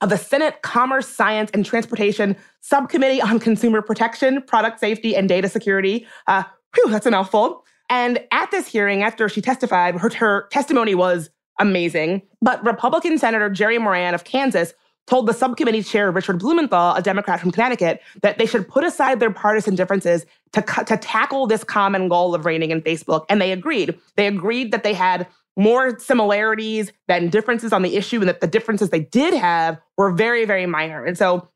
of 0.00 0.08
the 0.08 0.16
Senate 0.16 0.62
Commerce, 0.62 1.06
Science, 1.06 1.50
and 1.52 1.64
Transportation 1.64 2.34
Subcommittee 2.62 3.20
on 3.20 3.38
Consumer 3.38 3.82
Protection, 3.82 4.42
Product 4.42 4.80
Safety, 4.80 5.14
and 5.14 5.28
Data 5.28 5.48
Security. 5.48 6.06
Uh, 6.26 6.44
whew, 6.74 6.90
that's 6.90 7.06
a 7.06 7.10
mouthful. 7.10 7.64
And 7.90 8.20
at 8.32 8.50
this 8.50 8.66
hearing, 8.66 9.02
after 9.02 9.28
she 9.28 9.42
testified, 9.42 9.96
her, 9.96 10.08
her 10.14 10.48
testimony 10.50 10.94
was 10.94 11.28
amazing. 11.60 12.22
But 12.42 12.64
Republican 12.64 13.18
Senator 13.18 13.48
Jerry 13.48 13.78
Moran 13.78 14.14
of 14.14 14.24
Kansas 14.24 14.74
told 15.06 15.26
the 15.26 15.34
subcommittee 15.34 15.82
chair, 15.82 16.10
Richard 16.10 16.38
Blumenthal, 16.38 16.94
a 16.94 17.02
Democrat 17.02 17.40
from 17.40 17.50
Connecticut, 17.50 18.00
that 18.22 18.38
they 18.38 18.46
should 18.46 18.68
put 18.68 18.84
aside 18.84 19.18
their 19.18 19.30
partisan 19.30 19.74
differences 19.74 20.24
to, 20.52 20.62
to 20.86 20.96
tackle 20.96 21.46
this 21.46 21.64
common 21.64 22.08
goal 22.08 22.34
of 22.34 22.44
reining 22.44 22.70
in 22.70 22.80
Facebook. 22.80 23.24
And 23.28 23.40
they 23.40 23.52
agreed. 23.52 23.98
They 24.16 24.26
agreed 24.26 24.72
that 24.72 24.84
they 24.84 24.94
had 24.94 25.26
more 25.56 25.98
similarities 25.98 26.92
than 27.08 27.28
differences 27.28 27.72
on 27.72 27.82
the 27.82 27.96
issue, 27.96 28.20
and 28.20 28.28
that 28.28 28.40
the 28.40 28.46
differences 28.46 28.90
they 28.90 29.00
did 29.00 29.34
have 29.34 29.80
were 29.96 30.12
very, 30.12 30.44
very 30.44 30.66
minor. 30.66 31.04
And 31.04 31.18
so 31.18 31.48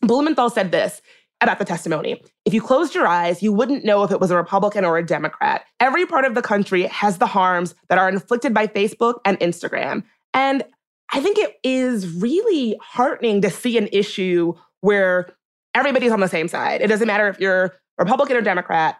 Blumenthal 0.00 0.50
said 0.50 0.72
this 0.72 1.00
about 1.40 1.58
the 1.58 1.64
testimony. 1.64 2.22
If 2.44 2.54
you 2.54 2.62
closed 2.62 2.94
your 2.94 3.06
eyes, 3.06 3.42
you 3.42 3.52
wouldn't 3.52 3.84
know 3.84 4.02
if 4.02 4.10
it 4.10 4.20
was 4.20 4.30
a 4.30 4.36
Republican 4.36 4.84
or 4.84 4.96
a 4.96 5.04
Democrat. 5.04 5.64
Every 5.80 6.06
part 6.06 6.24
of 6.24 6.34
the 6.34 6.42
country 6.42 6.84
has 6.84 7.18
the 7.18 7.26
harms 7.26 7.74
that 7.88 7.98
are 7.98 8.08
inflicted 8.08 8.54
by 8.54 8.66
Facebook 8.66 9.16
and 9.24 9.38
Instagram. 9.40 10.04
And 10.32 10.64
I 11.12 11.20
think 11.20 11.38
it 11.38 11.56
is 11.62 12.08
really 12.14 12.76
heartening 12.80 13.42
to 13.42 13.50
see 13.50 13.78
an 13.78 13.88
issue 13.92 14.54
where 14.80 15.28
everybody's 15.74 16.12
on 16.12 16.20
the 16.20 16.28
same 16.28 16.48
side. 16.48 16.80
It 16.80 16.88
doesn't 16.88 17.06
matter 17.06 17.28
if 17.28 17.38
you're 17.38 17.74
Republican 17.98 18.36
or 18.36 18.40
Democrat. 18.40 18.96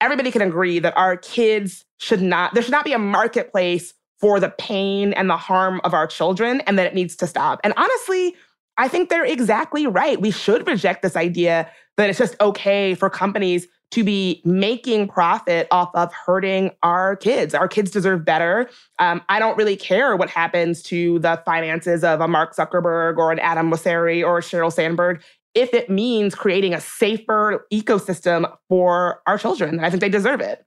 Everybody 0.00 0.30
can 0.30 0.42
agree 0.42 0.78
that 0.78 0.96
our 0.96 1.16
kids 1.16 1.84
should 1.98 2.22
not, 2.22 2.54
there 2.54 2.62
should 2.62 2.72
not 2.72 2.84
be 2.84 2.92
a 2.92 2.98
marketplace 2.98 3.94
for 4.20 4.40
the 4.40 4.50
pain 4.50 5.12
and 5.12 5.30
the 5.30 5.36
harm 5.36 5.80
of 5.84 5.94
our 5.94 6.06
children 6.06 6.60
and 6.62 6.78
that 6.78 6.86
it 6.86 6.94
needs 6.94 7.16
to 7.16 7.26
stop. 7.26 7.60
And 7.64 7.72
honestly, 7.76 8.36
I 8.78 8.88
think 8.88 9.10
they're 9.10 9.24
exactly 9.24 9.86
right. 9.86 10.20
We 10.20 10.30
should 10.30 10.66
reject 10.66 11.02
this 11.02 11.16
idea 11.16 11.70
that 11.96 12.08
it's 12.08 12.18
just 12.18 12.40
okay 12.40 12.94
for 12.94 13.10
companies 13.10 13.66
to 13.90 14.04
be 14.04 14.42
making 14.44 15.08
profit 15.08 15.66
off 15.70 15.90
of 15.94 16.12
hurting 16.12 16.70
our 16.82 17.16
kids. 17.16 17.54
Our 17.54 17.68
kids 17.68 17.90
deserve 17.90 18.24
better. 18.24 18.68
Um, 18.98 19.22
I 19.28 19.38
don't 19.38 19.56
really 19.56 19.76
care 19.76 20.14
what 20.14 20.30
happens 20.30 20.82
to 20.84 21.18
the 21.20 21.42
finances 21.44 22.04
of 22.04 22.20
a 22.20 22.28
Mark 22.28 22.54
Zuckerberg 22.54 23.16
or 23.16 23.32
an 23.32 23.38
Adam 23.38 23.70
Mosseri 23.70 24.24
or 24.24 24.40
Sheryl 24.40 24.72
Sandberg 24.72 25.22
if 25.54 25.72
it 25.74 25.90
means 25.90 26.34
creating 26.34 26.74
a 26.74 26.80
safer 26.80 27.66
ecosystem 27.72 28.54
for 28.68 29.22
our 29.26 29.38
children. 29.38 29.80
I 29.80 29.90
think 29.90 30.00
they 30.00 30.08
deserve 30.08 30.40
it. 30.40 30.64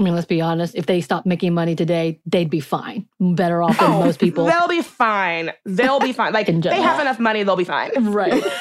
I 0.00 0.02
mean, 0.02 0.14
let's 0.14 0.26
be 0.26 0.40
honest. 0.40 0.74
If 0.74 0.86
they 0.86 1.02
stopped 1.02 1.26
making 1.26 1.52
money 1.52 1.76
today, 1.76 2.20
they'd 2.24 2.48
be 2.48 2.60
fine. 2.60 3.06
Better 3.20 3.62
off 3.62 3.78
than 3.78 3.90
most 3.90 4.18
people. 4.18 4.46
They'll 4.46 4.66
be 4.66 4.80
fine. 4.80 5.52
They'll 5.66 6.00
be 6.00 6.14
fine. 6.14 6.32
Like 6.32 6.46
they 6.62 6.80
have 6.80 6.98
enough 7.00 7.20
money, 7.20 7.42
they'll 7.42 7.54
be 7.54 7.64
fine. 7.64 7.90
right. 8.12 8.42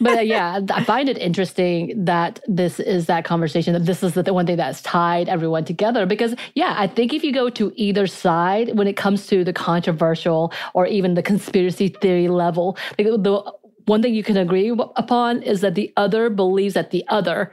But 0.00 0.18
uh, 0.18 0.20
yeah, 0.20 0.60
I 0.72 0.84
find 0.84 1.08
it 1.08 1.18
interesting 1.18 2.04
that 2.04 2.38
this 2.46 2.78
is 2.78 3.06
that 3.06 3.24
conversation. 3.24 3.72
That 3.72 3.84
this 3.84 4.04
is 4.04 4.12
the 4.12 4.32
one 4.32 4.46
thing 4.46 4.56
that's 4.56 4.80
tied 4.82 5.28
everyone 5.28 5.64
together. 5.64 6.06
Because 6.06 6.36
yeah, 6.54 6.74
I 6.76 6.86
think 6.86 7.12
if 7.12 7.24
you 7.24 7.32
go 7.32 7.50
to 7.50 7.72
either 7.74 8.06
side 8.06 8.78
when 8.78 8.86
it 8.86 8.96
comes 8.96 9.26
to 9.26 9.42
the 9.42 9.52
controversial 9.52 10.52
or 10.74 10.86
even 10.86 11.14
the 11.14 11.22
conspiracy 11.22 11.88
theory 11.88 12.28
level, 12.28 12.78
like 12.96 13.08
the 13.08 13.52
one 13.86 14.00
thing 14.02 14.14
you 14.14 14.22
can 14.22 14.36
agree 14.36 14.68
upon 14.96 15.42
is 15.42 15.62
that 15.62 15.74
the 15.74 15.92
other 15.96 16.30
believes 16.30 16.74
that 16.74 16.90
the 16.90 17.04
other 17.08 17.52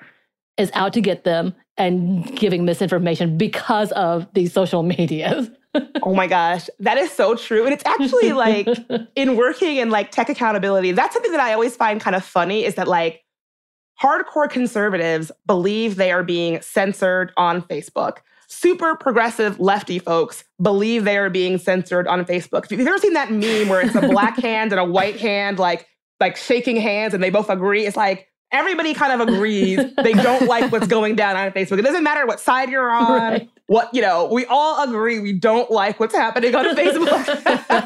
is 0.58 0.72
out 0.74 0.94
to 0.94 1.02
get 1.02 1.24
them 1.24 1.54
and 1.78 2.36
giving 2.38 2.66
misinformation 2.66 3.38
because 3.38 3.92
of 3.94 4.28
these 4.34 4.54
social 4.54 4.84
medias. 4.84 5.50
oh 6.04 6.14
my 6.14 6.28
gosh, 6.28 6.70
that 6.80 6.98
is 6.98 7.12
so 7.12 7.36
true. 7.36 7.66
And 7.66 7.74
it's 7.74 7.86
actually 7.86 8.32
like 8.32 8.68
in 9.16 9.36
working 9.36 9.78
in 9.78 9.90
like 9.90 10.12
tech 10.12 10.30
accountability, 10.30 10.92
that's 10.94 11.14
something 11.14 11.32
that 11.32 11.42
I 11.42 11.54
always 11.54 11.76
find 11.76 12.00
kind 12.00 12.16
of 12.16 12.24
funny 12.24 12.64
is 12.64 12.76
that 12.76 12.88
like 12.88 13.24
hardcore 14.02 14.50
conservatives 14.50 15.32
believe 15.46 15.96
they 15.96 16.12
are 16.12 16.24
being 16.24 16.62
censored 16.62 17.32
on 17.38 17.62
Facebook. 17.62 18.18
Super 18.48 18.96
progressive 18.96 19.60
lefty 19.60 20.00
folks 20.00 20.44
believe 20.62 21.04
they 21.04 21.18
are 21.18 21.30
being 21.30 21.58
censored 21.58 22.08
on 22.08 22.26
Facebook. 22.26 22.66
If 22.66 22.72
you've 22.74 22.88
ever 22.88 23.00
seen 23.00 23.14
that 23.14 23.32
meme 23.32 23.70
where 23.70 23.82
it's 23.82 23.96
a 23.96 24.08
black 24.08 24.38
hand 24.42 24.72
and 24.72 24.80
a 24.80 24.86
white 24.86 25.20
hand, 25.20 25.60
like 25.60 25.88
like 26.22 26.38
shaking 26.38 26.78
hands 26.78 27.14
and 27.14 27.22
they 27.22 27.30
both 27.30 27.50
agree, 27.50 27.86
it's 27.86 27.98
like 27.98 28.30
everybody 28.52 28.94
kind 28.94 29.20
of 29.20 29.28
agrees 29.28 29.80
they 30.04 30.14
don't 30.14 30.48
like 30.48 30.72
what's 30.72 30.88
going 30.88 31.16
down 31.16 31.36
on 31.36 31.52
Facebook. 31.52 31.80
It 31.80 31.84
doesn't 31.84 32.04
matter 32.04 32.26
what 32.26 32.40
side 32.40 32.70
you're 32.70 32.90
on. 32.90 33.12
Right. 33.12 33.50
What 33.68 33.94
you 33.94 34.02
know, 34.02 34.30
we 34.32 34.46
all 34.46 34.84
agree 34.88 35.20
we 35.20 35.34
don't 35.34 35.72
like 35.72 36.00
what's 36.00 36.14
happening 36.14 36.54
on 36.54 36.66
Facebook, 36.76 37.28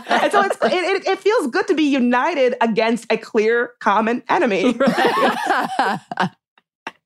and 0.09 0.31
so 0.31 0.41
it, 0.41 0.57
it, 0.63 1.07
it, 1.07 1.19
feels 1.19 1.47
good 1.47 1.67
to 1.67 1.73
be 1.73 1.83
united 1.83 2.55
against 2.59 3.09
a 3.09 3.17
clear 3.17 3.71
common 3.79 4.23
enemy. 4.29 4.77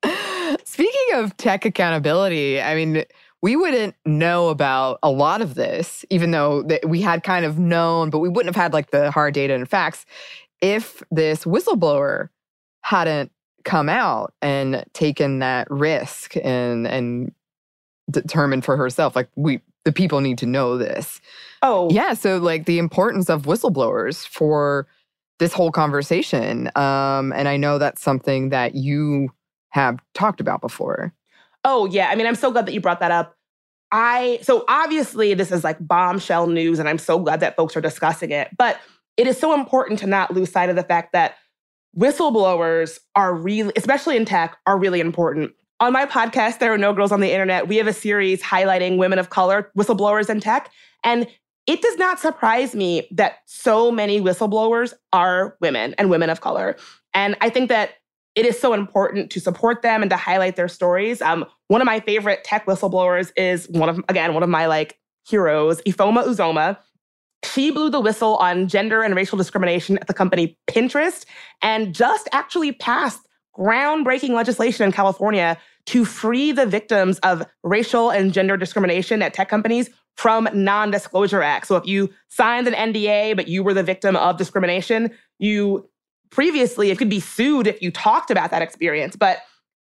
Right. 0.05 0.59
Speaking 0.65 1.13
of 1.13 1.37
tech 1.37 1.63
accountability, 1.63 2.59
I 2.59 2.75
mean, 2.75 3.05
we 3.41 3.55
wouldn't 3.55 3.95
know 4.05 4.49
about 4.49 4.99
a 5.01 5.09
lot 5.09 5.41
of 5.41 5.55
this, 5.55 6.03
even 6.09 6.31
though 6.31 6.67
we 6.85 6.99
had 6.99 7.23
kind 7.23 7.45
of 7.45 7.57
known, 7.59 8.09
but 8.09 8.19
we 8.19 8.27
wouldn't 8.27 8.53
have 8.53 8.61
had 8.61 8.73
like 8.73 8.91
the 8.91 9.11
hard 9.11 9.33
data 9.33 9.53
and 9.53 9.69
facts 9.69 10.05
if 10.61 11.03
this 11.11 11.43
whistleblower 11.43 12.29
hadn't 12.81 13.31
come 13.63 13.89
out 13.89 14.33
and 14.41 14.85
taken 14.93 15.39
that 15.39 15.69
risk 15.69 16.35
and 16.43 16.87
and 16.87 17.31
determined 18.11 18.65
for 18.65 18.75
herself 18.75 19.15
like 19.15 19.29
we 19.35 19.61
the 19.85 19.91
people 19.91 20.21
need 20.21 20.37
to 20.37 20.45
know 20.45 20.77
this. 20.77 21.19
Oh. 21.61 21.89
Yeah 21.91 22.13
so 22.13 22.37
like 22.37 22.65
the 22.65 22.79
importance 22.79 23.29
of 23.29 23.43
whistleblowers 23.43 24.27
for 24.27 24.87
this 25.39 25.53
whole 25.53 25.71
conversation 25.71 26.69
um 26.75 27.33
and 27.33 27.47
i 27.47 27.57
know 27.57 27.77
that's 27.77 28.01
something 28.01 28.49
that 28.49 28.75
you 28.75 29.29
have 29.69 29.99
talked 30.13 30.39
about 30.39 30.61
before. 30.61 31.13
Oh 31.63 31.85
yeah 31.85 32.09
i 32.09 32.15
mean 32.15 32.27
i'm 32.27 32.35
so 32.35 32.51
glad 32.51 32.65
that 32.65 32.73
you 32.73 32.81
brought 32.81 32.99
that 32.99 33.11
up. 33.11 33.35
I 33.91 34.39
so 34.41 34.65
obviously 34.67 35.33
this 35.33 35.51
is 35.51 35.63
like 35.63 35.77
bombshell 35.79 36.47
news 36.47 36.79
and 36.79 36.89
i'm 36.89 36.97
so 36.97 37.19
glad 37.19 37.39
that 37.41 37.55
folks 37.55 37.77
are 37.77 37.81
discussing 37.81 38.31
it 38.31 38.49
but 38.57 38.79
it 39.17 39.27
is 39.27 39.37
so 39.37 39.53
important 39.53 39.99
to 39.99 40.07
not 40.07 40.33
lose 40.33 40.51
sight 40.51 40.69
of 40.69 40.75
the 40.75 40.83
fact 40.83 41.13
that 41.13 41.35
whistleblowers 41.97 42.99
are 43.15 43.33
really, 43.33 43.73
especially 43.75 44.17
in 44.17 44.25
tech, 44.25 44.57
are 44.65 44.77
really 44.77 44.99
important. 44.99 45.53
on 45.79 45.91
my 45.91 46.05
podcast, 46.05 46.59
There 46.59 46.73
Are 46.73 46.77
No 46.77 46.93
Girls 46.93 47.11
on 47.11 47.19
the 47.19 47.31
Internet, 47.31 47.67
we 47.67 47.77
have 47.77 47.87
a 47.87 47.93
series 47.93 48.41
highlighting 48.41 48.97
women 48.97 49.19
of 49.19 49.29
color 49.29 49.69
whistleblowers 49.77 50.29
in 50.29 50.39
tech. 50.39 50.71
And 51.03 51.27
it 51.67 51.81
does 51.81 51.97
not 51.97 52.19
surprise 52.19 52.73
me 52.73 53.07
that 53.11 53.39
so 53.45 53.91
many 53.91 54.21
whistleblowers 54.21 54.93
are 55.11 55.57
women 55.61 55.93
and 55.97 56.09
women 56.09 56.29
of 56.29 56.41
color. 56.41 56.77
And 57.13 57.35
I 57.41 57.49
think 57.49 57.69
that 57.69 57.91
it 58.35 58.45
is 58.45 58.59
so 58.59 58.73
important 58.73 59.29
to 59.31 59.39
support 59.39 59.81
them 59.81 60.01
and 60.01 60.09
to 60.09 60.17
highlight 60.17 60.55
their 60.55 60.67
stories. 60.67 61.21
Um, 61.21 61.45
one 61.67 61.81
of 61.81 61.85
my 61.85 61.99
favorite 61.99 62.43
tech 62.43 62.65
whistleblowers 62.65 63.31
is 63.35 63.67
one 63.69 63.89
of, 63.89 63.99
again, 64.09 64.33
one 64.33 64.43
of 64.43 64.49
my 64.49 64.65
like 64.65 64.97
heroes, 65.27 65.81
Ifeoma 65.81 66.25
Ozoma. 66.25 66.77
She 67.43 67.71
blew 67.71 67.89
the 67.89 67.99
whistle 67.99 68.37
on 68.37 68.67
gender 68.67 69.01
and 69.01 69.15
racial 69.15 69.37
discrimination 69.37 69.97
at 69.97 70.07
the 70.07 70.13
company 70.13 70.57
Pinterest 70.67 71.25
and 71.61 71.93
just 71.93 72.27
actually 72.31 72.71
passed 72.71 73.27
groundbreaking 73.57 74.29
legislation 74.29 74.85
in 74.85 74.91
California 74.91 75.57
to 75.85 76.05
free 76.05 76.51
the 76.51 76.65
victims 76.65 77.19
of 77.19 77.45
racial 77.63 78.09
and 78.09 78.33
gender 78.33 78.57
discrimination 78.57 79.21
at 79.21 79.33
tech 79.33 79.49
companies 79.49 79.89
from 80.15 80.47
non-disclosure 80.53 81.41
acts. 81.41 81.67
So 81.67 81.75
if 81.75 81.85
you 81.85 82.09
signed 82.29 82.67
an 82.67 82.73
NDA 82.73 83.35
but 83.35 83.47
you 83.47 83.63
were 83.63 83.73
the 83.73 83.83
victim 83.83 84.15
of 84.15 84.37
discrimination, 84.37 85.11
you 85.39 85.89
previously 86.29 86.91
it 86.91 86.97
could 86.97 87.09
be 87.09 87.19
sued 87.19 87.67
if 87.67 87.81
you 87.81 87.91
talked 87.91 88.31
about 88.31 88.51
that 88.51 88.61
experience. 88.61 89.15
But 89.15 89.39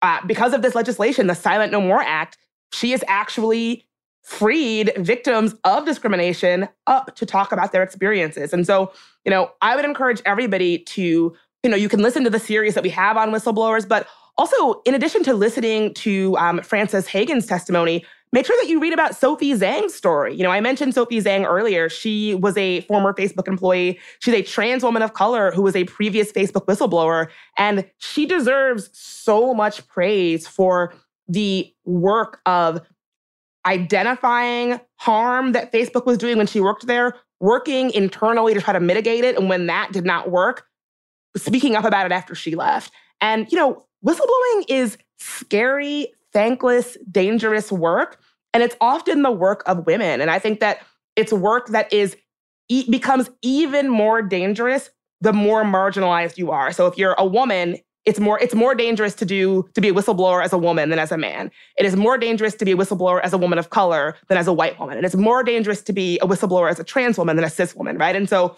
uh, 0.02 0.20
because 0.26 0.54
of 0.54 0.62
this 0.62 0.76
legislation, 0.76 1.28
the 1.28 1.36
Silent 1.36 1.72
No 1.72 1.82
More 1.82 2.02
Act, 2.02 2.38
she 2.74 2.94
is 2.94 3.04
actually 3.08 3.86
freed 4.26 4.92
victims 4.98 5.54
of 5.64 5.86
discrimination 5.86 6.68
up 6.88 7.16
to 7.16 7.28
talk 7.28 7.52
about 7.52 7.72
their 7.72 7.84
experiences. 7.84 8.54
And 8.54 8.66
so, 8.66 8.92
you 9.24 9.30
know, 9.30 9.52
I 9.62 9.76
would 9.76 9.86
encourage 9.86 10.20
everybody 10.26 10.80
to, 10.80 11.36
you 11.64 11.70
know, 11.70 11.76
you 11.76 11.88
can 11.88 12.02
listen 12.02 12.24
to 12.24 12.32
the 12.32 12.40
series 12.40 12.74
that 12.74 12.84
we 12.84 12.90
have 12.90 13.18
on 13.18 13.30
whistleblowers, 13.30 13.88
but 13.88 14.08
also, 14.38 14.82
in 14.82 14.96
addition 14.96 15.24
to 15.24 15.34
listening 15.36 15.94
to 15.94 16.36
um, 16.38 16.60
Frances 16.62 17.08
Haugen's 17.08 17.46
testimony, 17.46 18.04
make 18.34 18.48
sure 18.48 18.58
that 18.62 18.68
you 18.68 18.82
read 18.82 18.94
about 18.94 19.16
Sophie 19.16 19.54
Zhang's 19.54 19.94
story. 19.94 20.36
You 20.36 20.44
know, 20.44 20.52
I 20.52 20.60
mentioned 20.60 20.96
Sophie 20.96 21.22
Zhang 21.22 21.46
earlier. 21.46 21.88
She 21.88 22.34
was 22.34 22.58
a 22.58 22.82
former 22.82 23.14
Facebook 23.14 23.48
employee. 23.48 24.00
She's 24.20 24.34
a 24.34 24.42
trans 24.42 24.84
woman 24.84 25.04
of 25.04 25.14
color 25.14 25.52
who 25.52 25.62
was 25.62 25.76
a 25.76 25.84
previous 25.86 26.32
Facebook 26.32 26.66
whistleblower. 26.66 27.28
And 27.58 27.90
she 28.00 28.26
deserves 28.26 28.90
so 28.92 29.54
much 29.54 29.88
praise 29.88 30.48
for 30.48 30.94
the 31.28 31.72
work 31.86 32.42
of 32.46 32.82
identifying 33.66 34.80
harm 34.98 35.52
that 35.54 35.72
Facebook 35.72 36.06
was 36.06 36.18
doing 36.18 36.38
when 36.38 36.48
she 36.48 36.60
worked 36.60 36.88
there, 36.88 37.16
working 37.40 37.92
internally 37.92 38.54
to 38.54 38.62
try 38.62 38.74
to 38.74 38.80
mitigate 38.80 39.24
it. 39.24 39.38
And 39.38 39.50
when 39.50 39.68
that 39.68 39.92
did 39.92 40.06
not 40.06 40.30
work, 40.30 40.66
speaking 41.36 41.76
up 41.76 41.86
about 41.86 42.06
it 42.06 42.12
after 42.12 42.36
she 42.36 42.56
left. 42.56 42.92
And, 43.22 43.52
you 43.52 43.58
know, 43.58 43.86
whistleblowing 44.06 44.66
is 44.70 44.98
scary, 45.20 46.14
thankless, 46.32 46.98
dangerous 47.12 47.72
work. 47.72 48.20
And 48.54 48.64
it's 48.64 48.76
often 48.80 49.22
the 49.22 49.32
work 49.32 49.64
of 49.66 49.86
women. 49.86 50.22
And 50.22 50.30
I 50.30 50.40
think 50.40 50.60
that 50.60 50.80
it's 51.16 51.34
work 51.34 51.68
that 51.68 51.92
is 51.92 52.16
becomes 52.68 53.30
even 53.42 53.90
more 53.90 54.22
dangerous 54.22 54.90
the 55.22 55.34
more 55.34 55.64
marginalized 55.64 56.38
you 56.38 56.52
are. 56.52 56.72
So 56.72 56.88
if 56.88 56.98
you're 56.98 57.16
a 57.18 57.26
woman, 57.26 57.78
it's 58.06 58.20
more 58.20 58.40
it's 58.40 58.54
more 58.54 58.76
dangerous 58.76 59.14
to 59.16 59.26
do 59.26 59.68
to 59.74 59.82
be 59.82 59.90
a 59.90 59.94
whistleblower 59.94 60.44
as 60.44 60.54
a 60.54 60.58
woman 60.58 60.90
than 60.90 61.00
as 61.00 61.12
a 61.12 61.18
man. 61.18 61.52
It 61.78 61.86
is 61.86 61.96
more 61.96 62.18
dangerous 62.18 62.56
to 62.56 62.66
be 62.66 62.72
a 62.72 62.76
whistleblower 62.76 63.22
as 63.22 63.34
a 63.34 63.38
woman 63.38 63.58
of 63.58 63.70
color 63.70 64.16
than 64.28 64.38
as 64.38 64.48
a 64.48 64.54
white 64.54 64.80
woman. 64.80 64.98
And 64.98 65.06
it's 65.06 65.16
more 65.16 65.44
dangerous 65.44 65.82
to 65.84 65.94
be 65.94 66.20
a 66.20 66.28
whistleblower 66.28 66.70
as 66.70 66.80
a 66.80 66.84
trans 66.84 67.18
woman 67.18 67.36
than 67.36 67.46
a 67.46 67.50
cis 67.50 67.76
woman, 67.76 67.98
right? 67.98 68.16
And 68.16 68.30
so 68.30 68.56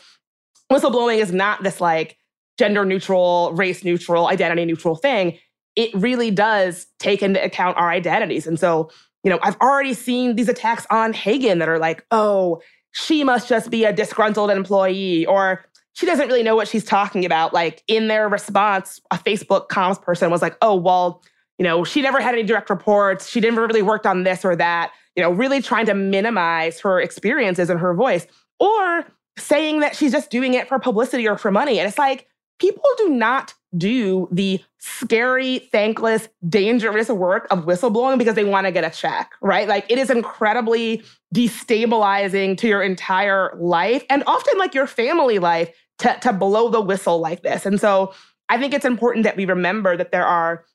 whistleblowing 0.71 1.17
is 1.17 1.31
not 1.31 1.63
this 1.63 1.79
like 1.79 2.17
gender 2.59 2.83
neutral, 2.85 3.53
race 3.53 3.83
neutral, 3.83 4.27
identity 4.27 4.65
neutral 4.65 4.95
thing. 4.95 5.37
It 5.75 5.93
really 5.93 6.31
does 6.31 6.87
take 6.99 7.21
into 7.21 7.43
account 7.43 7.77
our 7.77 7.89
identities. 7.89 8.47
And 8.47 8.59
so 8.59 8.89
you 9.23 9.31
know, 9.31 9.39
I've 9.41 9.57
already 9.57 9.93
seen 9.93 10.35
these 10.35 10.47
attacks 10.47 10.87
on 10.89 11.11
Haugen 11.13 11.59
that 11.59 11.67
are 11.67 11.79
like, 11.79 12.05
oh, 12.11 12.61
she 12.93 13.25
must 13.25 13.49
just 13.49 13.69
be 13.69 13.83
a 13.83 13.91
disgruntled 13.91 14.49
employee, 14.49 15.25
or 15.25 15.65
she 15.97 16.05
doesn't 16.05 16.27
really 16.27 16.43
know 16.43 16.55
what 16.55 16.67
she's 16.67 16.83
talking 16.83 17.25
about. 17.25 17.53
Like 17.53 17.81
in 17.87 18.07
their 18.07 18.29
response, 18.29 19.01
a 19.09 19.17
Facebook 19.17 19.67
comms 19.67 19.99
person 19.99 20.29
was 20.29 20.43
like, 20.43 20.55
oh, 20.61 20.75
well, 20.75 21.23
you 21.57 21.63
know, 21.63 21.83
she 21.83 22.03
never 22.03 22.21
had 22.21 22.35
any 22.35 22.43
direct 22.43 22.69
reports. 22.69 23.27
She 23.27 23.39
never 23.39 23.65
really 23.65 23.81
worked 23.81 24.05
on 24.05 24.21
this 24.21 24.45
or 24.45 24.55
that, 24.57 24.91
you 25.15 25.23
know, 25.23 25.31
really 25.31 25.59
trying 25.59 25.87
to 25.87 25.95
minimize 25.95 26.79
her 26.81 27.01
experiences 27.01 27.71
and 27.71 27.79
her 27.79 27.95
voice, 27.95 28.27
or 28.59 29.05
saying 29.39 29.79
that 29.79 29.95
she's 29.95 30.11
just 30.11 30.29
doing 30.29 30.53
it 30.53 30.67
for 30.67 30.77
publicity 30.77 31.27
or 31.27 31.35
for 31.35 31.49
money. 31.49 31.79
And 31.79 31.87
it's 31.87 31.97
like, 31.97 32.27
people 32.59 32.83
do 32.99 33.09
not 33.09 33.55
do 33.75 34.27
the 34.31 34.63
scary, 34.77 35.59
thankless, 35.71 36.29
dangerous 36.47 37.09
work 37.09 37.47
of 37.49 37.65
whistleblowing 37.65 38.19
because 38.19 38.35
they 38.35 38.43
want 38.43 38.67
to 38.67 38.71
get 38.71 38.83
a 38.83 38.95
check, 38.95 39.31
right? 39.41 39.67
Like 39.67 39.85
it 39.89 39.97
is 39.97 40.11
incredibly 40.11 41.03
destabilizing 41.33 42.55
to 42.59 42.67
your 42.67 42.83
entire 42.83 43.51
life 43.57 44.03
and 44.11 44.23
often 44.27 44.59
like 44.59 44.75
your 44.75 44.87
family 44.87 45.39
life 45.39 45.71
to, 45.99 46.17
to 46.21 46.33
blow 46.33 46.69
the 46.69 46.81
whistle 46.81 47.19
like 47.19 47.43
this. 47.43 47.65
And 47.65 47.79
so 47.79 48.13
I 48.49 48.57
think 48.57 48.73
it's 48.73 48.85
important 48.85 49.23
that 49.23 49.37
we 49.37 49.45
remember 49.45 49.97
that 49.97 50.11
there 50.11 50.25
are 50.25 50.65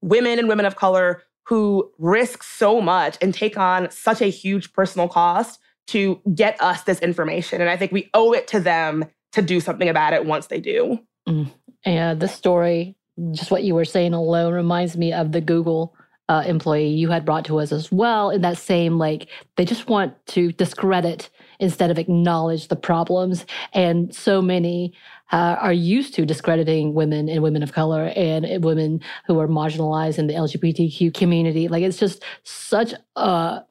women 0.00 0.38
and 0.38 0.48
women 0.48 0.66
of 0.66 0.76
color 0.76 1.22
who 1.44 1.90
risk 1.98 2.42
so 2.42 2.80
much 2.80 3.16
and 3.20 3.32
take 3.32 3.58
on 3.58 3.90
such 3.90 4.20
a 4.20 4.26
huge 4.26 4.72
personal 4.72 5.08
cost 5.08 5.60
to 5.88 6.20
get 6.34 6.60
us 6.60 6.82
this 6.82 7.00
information. 7.00 7.60
And 7.60 7.70
I 7.70 7.76
think 7.76 7.92
we 7.92 8.10
owe 8.12 8.32
it 8.32 8.46
to 8.48 8.60
them 8.60 9.06
to 9.32 9.42
do 9.42 9.58
something 9.58 9.88
about 9.88 10.12
it 10.12 10.26
once 10.26 10.48
they 10.48 10.60
do. 10.60 10.98
Mm. 11.26 11.50
And 11.84 12.20
the 12.20 12.28
story, 12.28 12.96
just 13.32 13.50
what 13.50 13.64
you 13.64 13.74
were 13.74 13.86
saying 13.86 14.12
alone, 14.12 14.52
reminds 14.52 14.96
me 14.96 15.12
of 15.12 15.32
the 15.32 15.40
Google 15.40 15.94
uh, 16.28 16.44
employee 16.46 16.88
you 16.88 17.08
had 17.08 17.24
brought 17.24 17.46
to 17.46 17.58
us 17.58 17.72
as 17.72 17.90
well. 17.90 18.28
In 18.28 18.42
that 18.42 18.58
same, 18.58 18.98
like, 18.98 19.28
they 19.56 19.64
just 19.64 19.88
want 19.88 20.14
to 20.28 20.52
discredit 20.52 21.30
instead 21.60 21.90
of 21.90 21.98
acknowledge 21.98 22.68
the 22.68 22.76
problems. 22.76 23.44
And 23.72 24.14
so 24.14 24.40
many 24.40 24.94
uh, 25.32 25.56
are 25.60 25.72
used 25.72 26.14
to 26.14 26.24
discrediting 26.24 26.94
women 26.94 27.28
and 27.28 27.42
women 27.42 27.62
of 27.62 27.72
color 27.72 28.12
and 28.16 28.64
women 28.64 29.00
who 29.26 29.38
are 29.40 29.48
marginalized 29.48 30.18
in 30.18 30.26
the 30.26 30.34
LGBTQ 30.34 31.12
community. 31.14 31.68
Like, 31.68 31.82
it's 31.82 31.98
just 31.98 32.22
such 32.44 32.94
a 33.16 33.62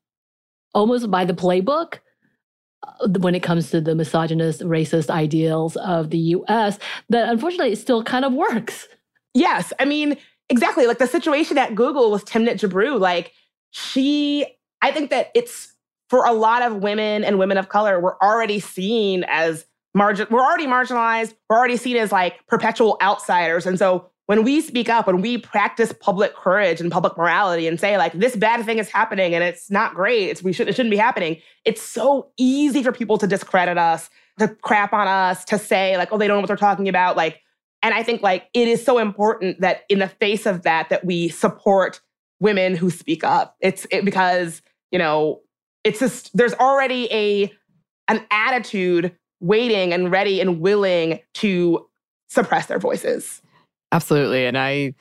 almost 0.73 1.09
by 1.09 1.25
the 1.25 1.33
playbook 1.33 1.99
uh, 2.83 3.07
when 3.19 3.33
it 3.33 3.41
comes 3.41 3.71
to 3.71 3.81
the 3.81 3.95
misogynist, 3.95 4.61
racist 4.61 5.09
ideals 5.09 5.75
of 5.77 6.11
the 6.11 6.17
US 6.17 6.77
that 7.09 7.29
unfortunately 7.29 7.73
it 7.73 7.79
still 7.79 8.03
kind 8.03 8.23
of 8.23 8.33
works. 8.33 8.87
Yes. 9.33 9.73
I 9.79 9.85
mean, 9.85 10.17
exactly. 10.49 10.85
Like 10.85 10.99
the 10.99 11.07
situation 11.07 11.57
at 11.57 11.75
Google 11.75 12.11
with 12.11 12.25
Timnit 12.25 12.59
Gebru, 12.59 12.99
like 12.99 13.33
she, 13.71 14.45
I 14.81 14.91
think 14.91 15.09
that 15.09 15.31
it's 15.33 15.73
for 16.09 16.25
a 16.25 16.31
lot 16.31 16.61
of 16.61 16.77
women 16.77 17.23
and 17.23 17.37
women 17.37 17.57
of 17.57 17.69
color, 17.69 17.99
we're 17.99 18.17
already 18.19 18.59
seen 18.59 19.25
as 19.27 19.65
margin, 19.93 20.27
we're 20.29 20.41
already 20.41 20.67
marginalized, 20.67 21.35
we're 21.49 21.57
already 21.57 21.77
seen 21.77 21.97
as 21.97 22.11
like 22.11 22.45
perpetual 22.47 22.97
outsiders. 23.01 23.65
And 23.65 23.77
so 23.77 24.09
when 24.27 24.43
we 24.43 24.61
speak 24.61 24.89
up, 24.89 25.07
when 25.07 25.21
we 25.21 25.37
practice 25.37 25.93
public 25.99 26.35
courage 26.35 26.79
and 26.79 26.91
public 26.91 27.17
morality 27.17 27.67
and 27.67 27.79
say 27.79 27.97
like 27.97 28.13
this 28.13 28.35
bad 28.35 28.63
thing 28.65 28.77
is 28.77 28.89
happening 28.89 29.33
and 29.33 29.43
it's 29.43 29.71
not 29.71 29.95
great, 29.95 30.29
it's 30.29 30.43
we 30.43 30.53
should 30.53 30.67
it 30.67 30.75
shouldn't 30.75 30.91
be 30.91 30.97
happening. 30.97 31.41
It's 31.65 31.81
so 31.81 32.29
easy 32.37 32.83
for 32.83 32.91
people 32.91 33.17
to 33.17 33.27
discredit 33.27 33.77
us, 33.77 34.09
to 34.39 34.49
crap 34.49 34.93
on 34.93 35.07
us, 35.07 35.43
to 35.45 35.57
say 35.57 35.97
like 35.97 36.11
oh 36.11 36.17
they 36.17 36.27
don't 36.27 36.37
know 36.37 36.41
what 36.41 36.47
they're 36.47 36.57
talking 36.57 36.87
about, 36.87 37.17
like. 37.17 37.41
And 37.83 37.93
I 37.93 38.01
think 38.01 38.23
like 38.23 38.49
it 38.53 38.67
is 38.67 38.83
so 38.83 38.97
important 38.97 39.61
that 39.61 39.83
in 39.87 39.99
the 39.99 40.07
face 40.07 40.47
of 40.47 40.63
that 40.63 40.89
that 40.89 41.05
we 41.05 41.29
support 41.29 42.01
women 42.39 42.75
who 42.75 42.89
speak 42.89 43.23
up. 43.23 43.55
It's 43.61 43.85
it, 43.91 44.03
because 44.03 44.61
you 44.91 44.99
know 44.99 45.41
it's 45.83 45.99
just 45.99 46.35
there's 46.35 46.53
already 46.55 47.07
a 47.11 47.53
an 48.07 48.25
attitude 48.31 49.15
waiting 49.39 49.93
and 49.93 50.11
ready 50.11 50.41
and 50.41 50.59
willing 50.59 51.19
to 51.35 51.87
suppress 52.29 52.67
their 52.67 52.79
voices. 52.79 53.41
Absolutely. 53.91 54.45
And 54.45 54.57
I 54.57 54.95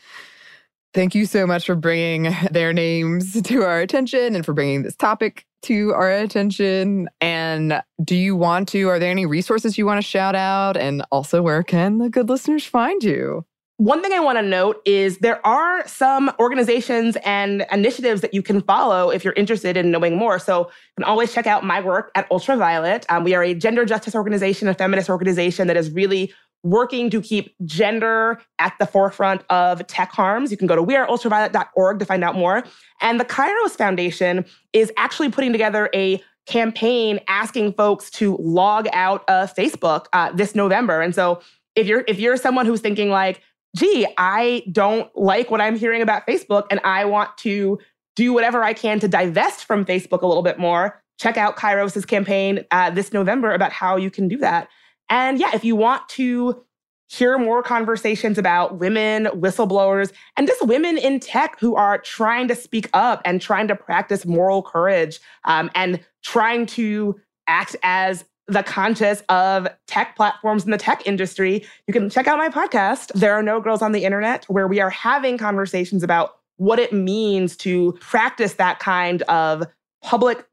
thank 0.94 1.14
you 1.14 1.26
so 1.26 1.46
much 1.46 1.66
for 1.66 1.74
bringing 1.74 2.34
their 2.50 2.72
names 2.72 3.40
to 3.40 3.62
our 3.62 3.80
attention 3.80 4.34
and 4.34 4.44
for 4.44 4.52
bringing 4.52 4.82
this 4.82 4.96
topic 4.96 5.44
to 5.62 5.92
our 5.94 6.10
attention. 6.10 7.08
And 7.20 7.82
do 8.02 8.16
you 8.16 8.36
want 8.36 8.68
to, 8.68 8.88
are 8.88 8.98
there 8.98 9.10
any 9.10 9.26
resources 9.26 9.76
you 9.76 9.86
want 9.86 9.98
to 9.98 10.06
shout 10.06 10.34
out? 10.34 10.76
And 10.76 11.04
also, 11.10 11.42
where 11.42 11.62
can 11.62 11.98
the 11.98 12.08
good 12.08 12.28
listeners 12.28 12.64
find 12.64 13.02
you? 13.02 13.44
One 13.78 14.02
thing 14.02 14.14
I 14.14 14.20
want 14.20 14.38
to 14.38 14.42
note 14.42 14.80
is 14.86 15.18
there 15.18 15.46
are 15.46 15.86
some 15.86 16.32
organizations 16.40 17.18
and 17.26 17.66
initiatives 17.70 18.22
that 18.22 18.32
you 18.32 18.40
can 18.40 18.62
follow 18.62 19.10
if 19.10 19.22
you're 19.22 19.34
interested 19.34 19.76
in 19.76 19.90
knowing 19.90 20.16
more. 20.16 20.38
So 20.38 20.60
you 20.60 20.94
can 20.96 21.04
always 21.04 21.34
check 21.34 21.46
out 21.46 21.62
my 21.62 21.82
work 21.82 22.10
at 22.14 22.26
Ultraviolet. 22.30 23.04
Um, 23.10 23.22
we 23.22 23.34
are 23.34 23.42
a 23.42 23.52
gender 23.52 23.84
justice 23.84 24.14
organization, 24.14 24.66
a 24.68 24.72
feminist 24.72 25.10
organization 25.10 25.66
that 25.66 25.76
is 25.76 25.90
really 25.90 26.32
working 26.62 27.10
to 27.10 27.20
keep 27.20 27.54
gender 27.66 28.40
at 28.58 28.72
the 28.80 28.86
forefront 28.86 29.42
of 29.50 29.86
tech 29.86 30.10
harms. 30.10 30.50
You 30.50 30.56
can 30.56 30.66
go 30.66 30.74
to 30.74 30.82
weareultraviolet.org 30.82 31.98
to 31.98 32.04
find 32.06 32.24
out 32.24 32.34
more. 32.34 32.64
And 33.02 33.20
the 33.20 33.26
Kairos 33.26 33.76
Foundation 33.76 34.46
is 34.72 34.90
actually 34.96 35.30
putting 35.30 35.52
together 35.52 35.90
a 35.94 36.22
campaign 36.46 37.20
asking 37.28 37.74
folks 37.74 38.10
to 38.12 38.38
log 38.40 38.88
out 38.94 39.28
of 39.28 39.54
Facebook 39.54 40.06
uh, 40.14 40.32
this 40.32 40.54
November. 40.54 41.02
And 41.02 41.14
so 41.14 41.42
if 41.74 41.86
you're 41.86 42.04
if 42.08 42.18
you're 42.18 42.38
someone 42.38 42.64
who's 42.64 42.80
thinking 42.80 43.10
like, 43.10 43.42
gee, 43.76 44.06
I 44.16 44.62
don't 44.72 45.14
like 45.16 45.50
what 45.50 45.60
I'm 45.60 45.76
hearing 45.76 46.02
about 46.02 46.26
Facebook 46.26 46.66
and 46.70 46.80
I 46.82 47.04
want 47.04 47.36
to 47.38 47.78
do 48.14 48.32
whatever 48.32 48.64
I 48.64 48.72
can 48.72 48.98
to 49.00 49.08
divest 49.08 49.64
from 49.64 49.84
Facebook 49.84 50.22
a 50.22 50.26
little 50.26 50.42
bit 50.42 50.58
more, 50.58 51.02
check 51.20 51.36
out 51.36 51.56
Kairos's 51.56 52.06
campaign 52.06 52.64
uh, 52.70 52.90
this 52.90 53.12
November 53.12 53.52
about 53.52 53.72
how 53.72 53.96
you 53.96 54.10
can 54.10 54.28
do 54.28 54.38
that. 54.38 54.68
And 55.10 55.38
yeah, 55.38 55.50
if 55.54 55.64
you 55.64 55.76
want 55.76 56.08
to 56.10 56.64
hear 57.08 57.38
more 57.38 57.62
conversations 57.62 58.36
about 58.36 58.78
women 58.78 59.26
whistleblowers 59.26 60.12
and 60.36 60.48
just 60.48 60.66
women 60.66 60.98
in 60.98 61.20
tech 61.20 61.60
who 61.60 61.76
are 61.76 61.98
trying 61.98 62.48
to 62.48 62.56
speak 62.56 62.88
up 62.94 63.22
and 63.24 63.40
trying 63.40 63.68
to 63.68 63.76
practice 63.76 64.26
moral 64.26 64.62
courage 64.62 65.20
um, 65.44 65.70
and 65.74 66.00
trying 66.24 66.66
to 66.66 67.14
act 67.46 67.76
as 67.84 68.24
the 68.48 68.62
conscious 68.62 69.22
of 69.28 69.66
tech 69.86 70.16
platforms 70.16 70.64
in 70.64 70.70
the 70.70 70.78
tech 70.78 71.06
industry, 71.06 71.64
you 71.86 71.92
can 71.92 72.08
check 72.08 72.26
out 72.26 72.38
my 72.38 72.48
podcast, 72.48 73.12
There 73.14 73.34
Are 73.34 73.42
No 73.42 73.60
Girls 73.60 73.82
on 73.82 73.92
the 73.92 74.04
Internet, 74.04 74.44
where 74.44 74.68
we 74.68 74.80
are 74.80 74.90
having 74.90 75.36
conversations 75.36 76.02
about 76.02 76.36
what 76.56 76.78
it 76.78 76.92
means 76.92 77.56
to 77.58 77.92
practice 78.00 78.54
that 78.54 78.78
kind 78.78 79.22
of 79.22 79.64
public 80.02 80.46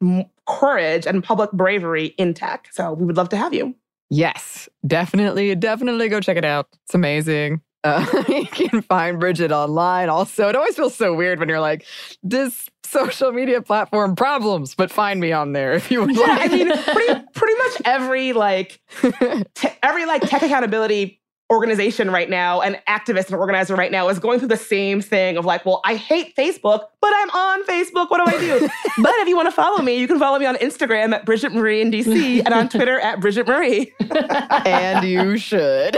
courage 0.47 1.05
and 1.05 1.23
public 1.23 1.51
bravery 1.51 2.07
in 2.17 2.33
tech. 2.33 2.67
So 2.71 2.93
we 2.93 3.05
would 3.05 3.17
love 3.17 3.29
to 3.29 3.37
have 3.37 3.53
you. 3.53 3.75
Yes, 4.09 4.67
definitely, 4.85 5.55
definitely 5.55 6.09
go 6.09 6.19
check 6.19 6.37
it 6.37 6.45
out. 6.45 6.67
It's 6.85 6.93
amazing. 6.93 7.61
Uh, 7.83 8.23
you 8.29 8.45
can 8.47 8.81
find 8.81 9.19
Bridget 9.19 9.51
online 9.51 10.09
also. 10.09 10.47
It 10.49 10.55
always 10.55 10.75
feels 10.75 10.95
so 10.95 11.13
weird 11.13 11.39
when 11.39 11.49
you're 11.49 11.59
like, 11.59 11.85
this 12.21 12.69
social 12.85 13.31
media 13.31 13.61
platform 13.61 14.15
problems, 14.15 14.75
but 14.75 14.91
find 14.91 15.19
me 15.19 15.31
on 15.31 15.53
there 15.53 15.73
if 15.73 15.91
you 15.91 16.01
would 16.01 16.15
yeah, 16.15 16.21
like. 16.21 16.51
I 16.51 16.53
mean, 16.53 16.71
pretty, 16.71 17.23
pretty 17.33 17.57
much 17.57 17.81
every 17.85 18.33
like, 18.33 18.79
te- 19.55 19.69
every 19.81 20.05
like 20.05 20.21
tech 20.23 20.43
accountability 20.43 21.19
organization 21.51 22.09
right 22.09 22.29
now, 22.29 22.61
an 22.61 22.77
activist 22.87 23.27
and 23.27 23.35
organizer 23.35 23.75
right 23.75 23.91
now 23.91 24.09
is 24.09 24.17
going 24.17 24.39
through 24.39 24.47
the 24.47 24.57
same 24.57 25.01
thing 25.01 25.37
of 25.37 25.45
like, 25.45 25.65
well, 25.65 25.81
I 25.85 25.95
hate 25.95 26.35
Facebook, 26.35 26.85
but 26.99 27.13
I'm 27.15 27.29
on 27.29 27.63
Facebook. 27.65 28.09
What 28.09 28.25
do 28.25 28.35
I 28.35 28.39
do? 28.39 28.59
but 29.01 29.13
if 29.17 29.27
you 29.27 29.35
want 29.35 29.47
to 29.47 29.51
follow 29.51 29.81
me, 29.81 29.99
you 29.99 30.07
can 30.07 30.19
follow 30.19 30.39
me 30.39 30.45
on 30.45 30.55
Instagram 30.55 31.13
at 31.13 31.25
Bridget 31.25 31.53
Marie 31.53 31.81
in 31.81 31.91
DC 31.91 32.41
and 32.43 32.53
on 32.53 32.69
Twitter 32.69 32.99
at 32.99 33.19
Bridget 33.19 33.47
Marie. 33.47 33.93
and 34.65 35.07
you 35.07 35.37
should. 35.37 35.97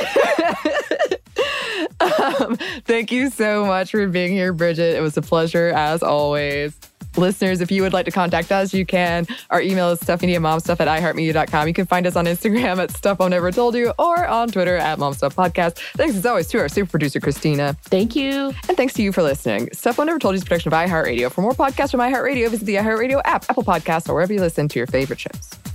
Um, 2.05 2.55
thank 2.85 3.11
you 3.11 3.29
so 3.29 3.65
much 3.65 3.91
for 3.91 4.07
being 4.07 4.31
here, 4.31 4.53
Bridget. 4.53 4.95
It 4.95 5.01
was 5.01 5.17
a 5.17 5.21
pleasure 5.21 5.69
as 5.69 6.03
always. 6.03 6.77
Listeners, 7.17 7.61
if 7.61 7.71
you 7.71 7.81
would 7.81 7.93
like 7.93 8.05
to 8.05 8.11
contact 8.11 8.51
us, 8.51 8.73
you 8.73 8.85
can. 8.85 9.25
Our 9.49 9.61
email 9.61 9.89
is 9.91 9.99
stuffmediamomstuff 9.99 10.79
at 10.79 10.87
iheartmedia.com. 10.87 11.67
You 11.67 11.73
can 11.73 11.85
find 11.85 12.05
us 12.05 12.15
on 12.15 12.25
Instagram 12.25 12.77
at 12.77 12.91
Stuff 12.91 13.19
Mom 13.19 13.29
Never 13.29 13.51
Told 13.51 13.75
You 13.75 13.93
or 13.97 14.25
on 14.25 14.49
Twitter 14.49 14.75
at 14.75 14.99
MomStuffPodcast. 14.99 15.77
Thanks 15.95 16.15
as 16.15 16.25
always 16.25 16.47
to 16.47 16.59
our 16.59 16.69
super 16.69 16.91
producer, 16.91 17.19
Christina. 17.19 17.75
Thank 17.83 18.15
you. 18.15 18.53
And 18.67 18.75
thanks 18.75 18.93
to 18.95 19.03
you 19.03 19.11
for 19.11 19.23
listening. 19.23 19.69
Stuff 19.71 19.97
Mom 19.97 20.07
Never 20.07 20.19
Told 20.19 20.33
You 20.33 20.37
is 20.37 20.41
a 20.43 20.45
production 20.45 20.73
of 20.73 20.77
iHeartRadio. 20.77 21.31
For 21.31 21.41
more 21.41 21.53
podcasts 21.53 21.91
from 21.91 22.01
iHeartRadio, 22.01 22.49
visit 22.49 22.65
the 22.65 22.75
iHeartRadio 22.75 23.21
app, 23.23 23.45
Apple 23.49 23.63
Podcasts, 23.63 24.09
or 24.09 24.13
wherever 24.13 24.33
you 24.33 24.41
listen 24.41 24.67
to 24.67 24.79
your 24.79 24.87
favorite 24.87 25.19
shows. 25.19 25.74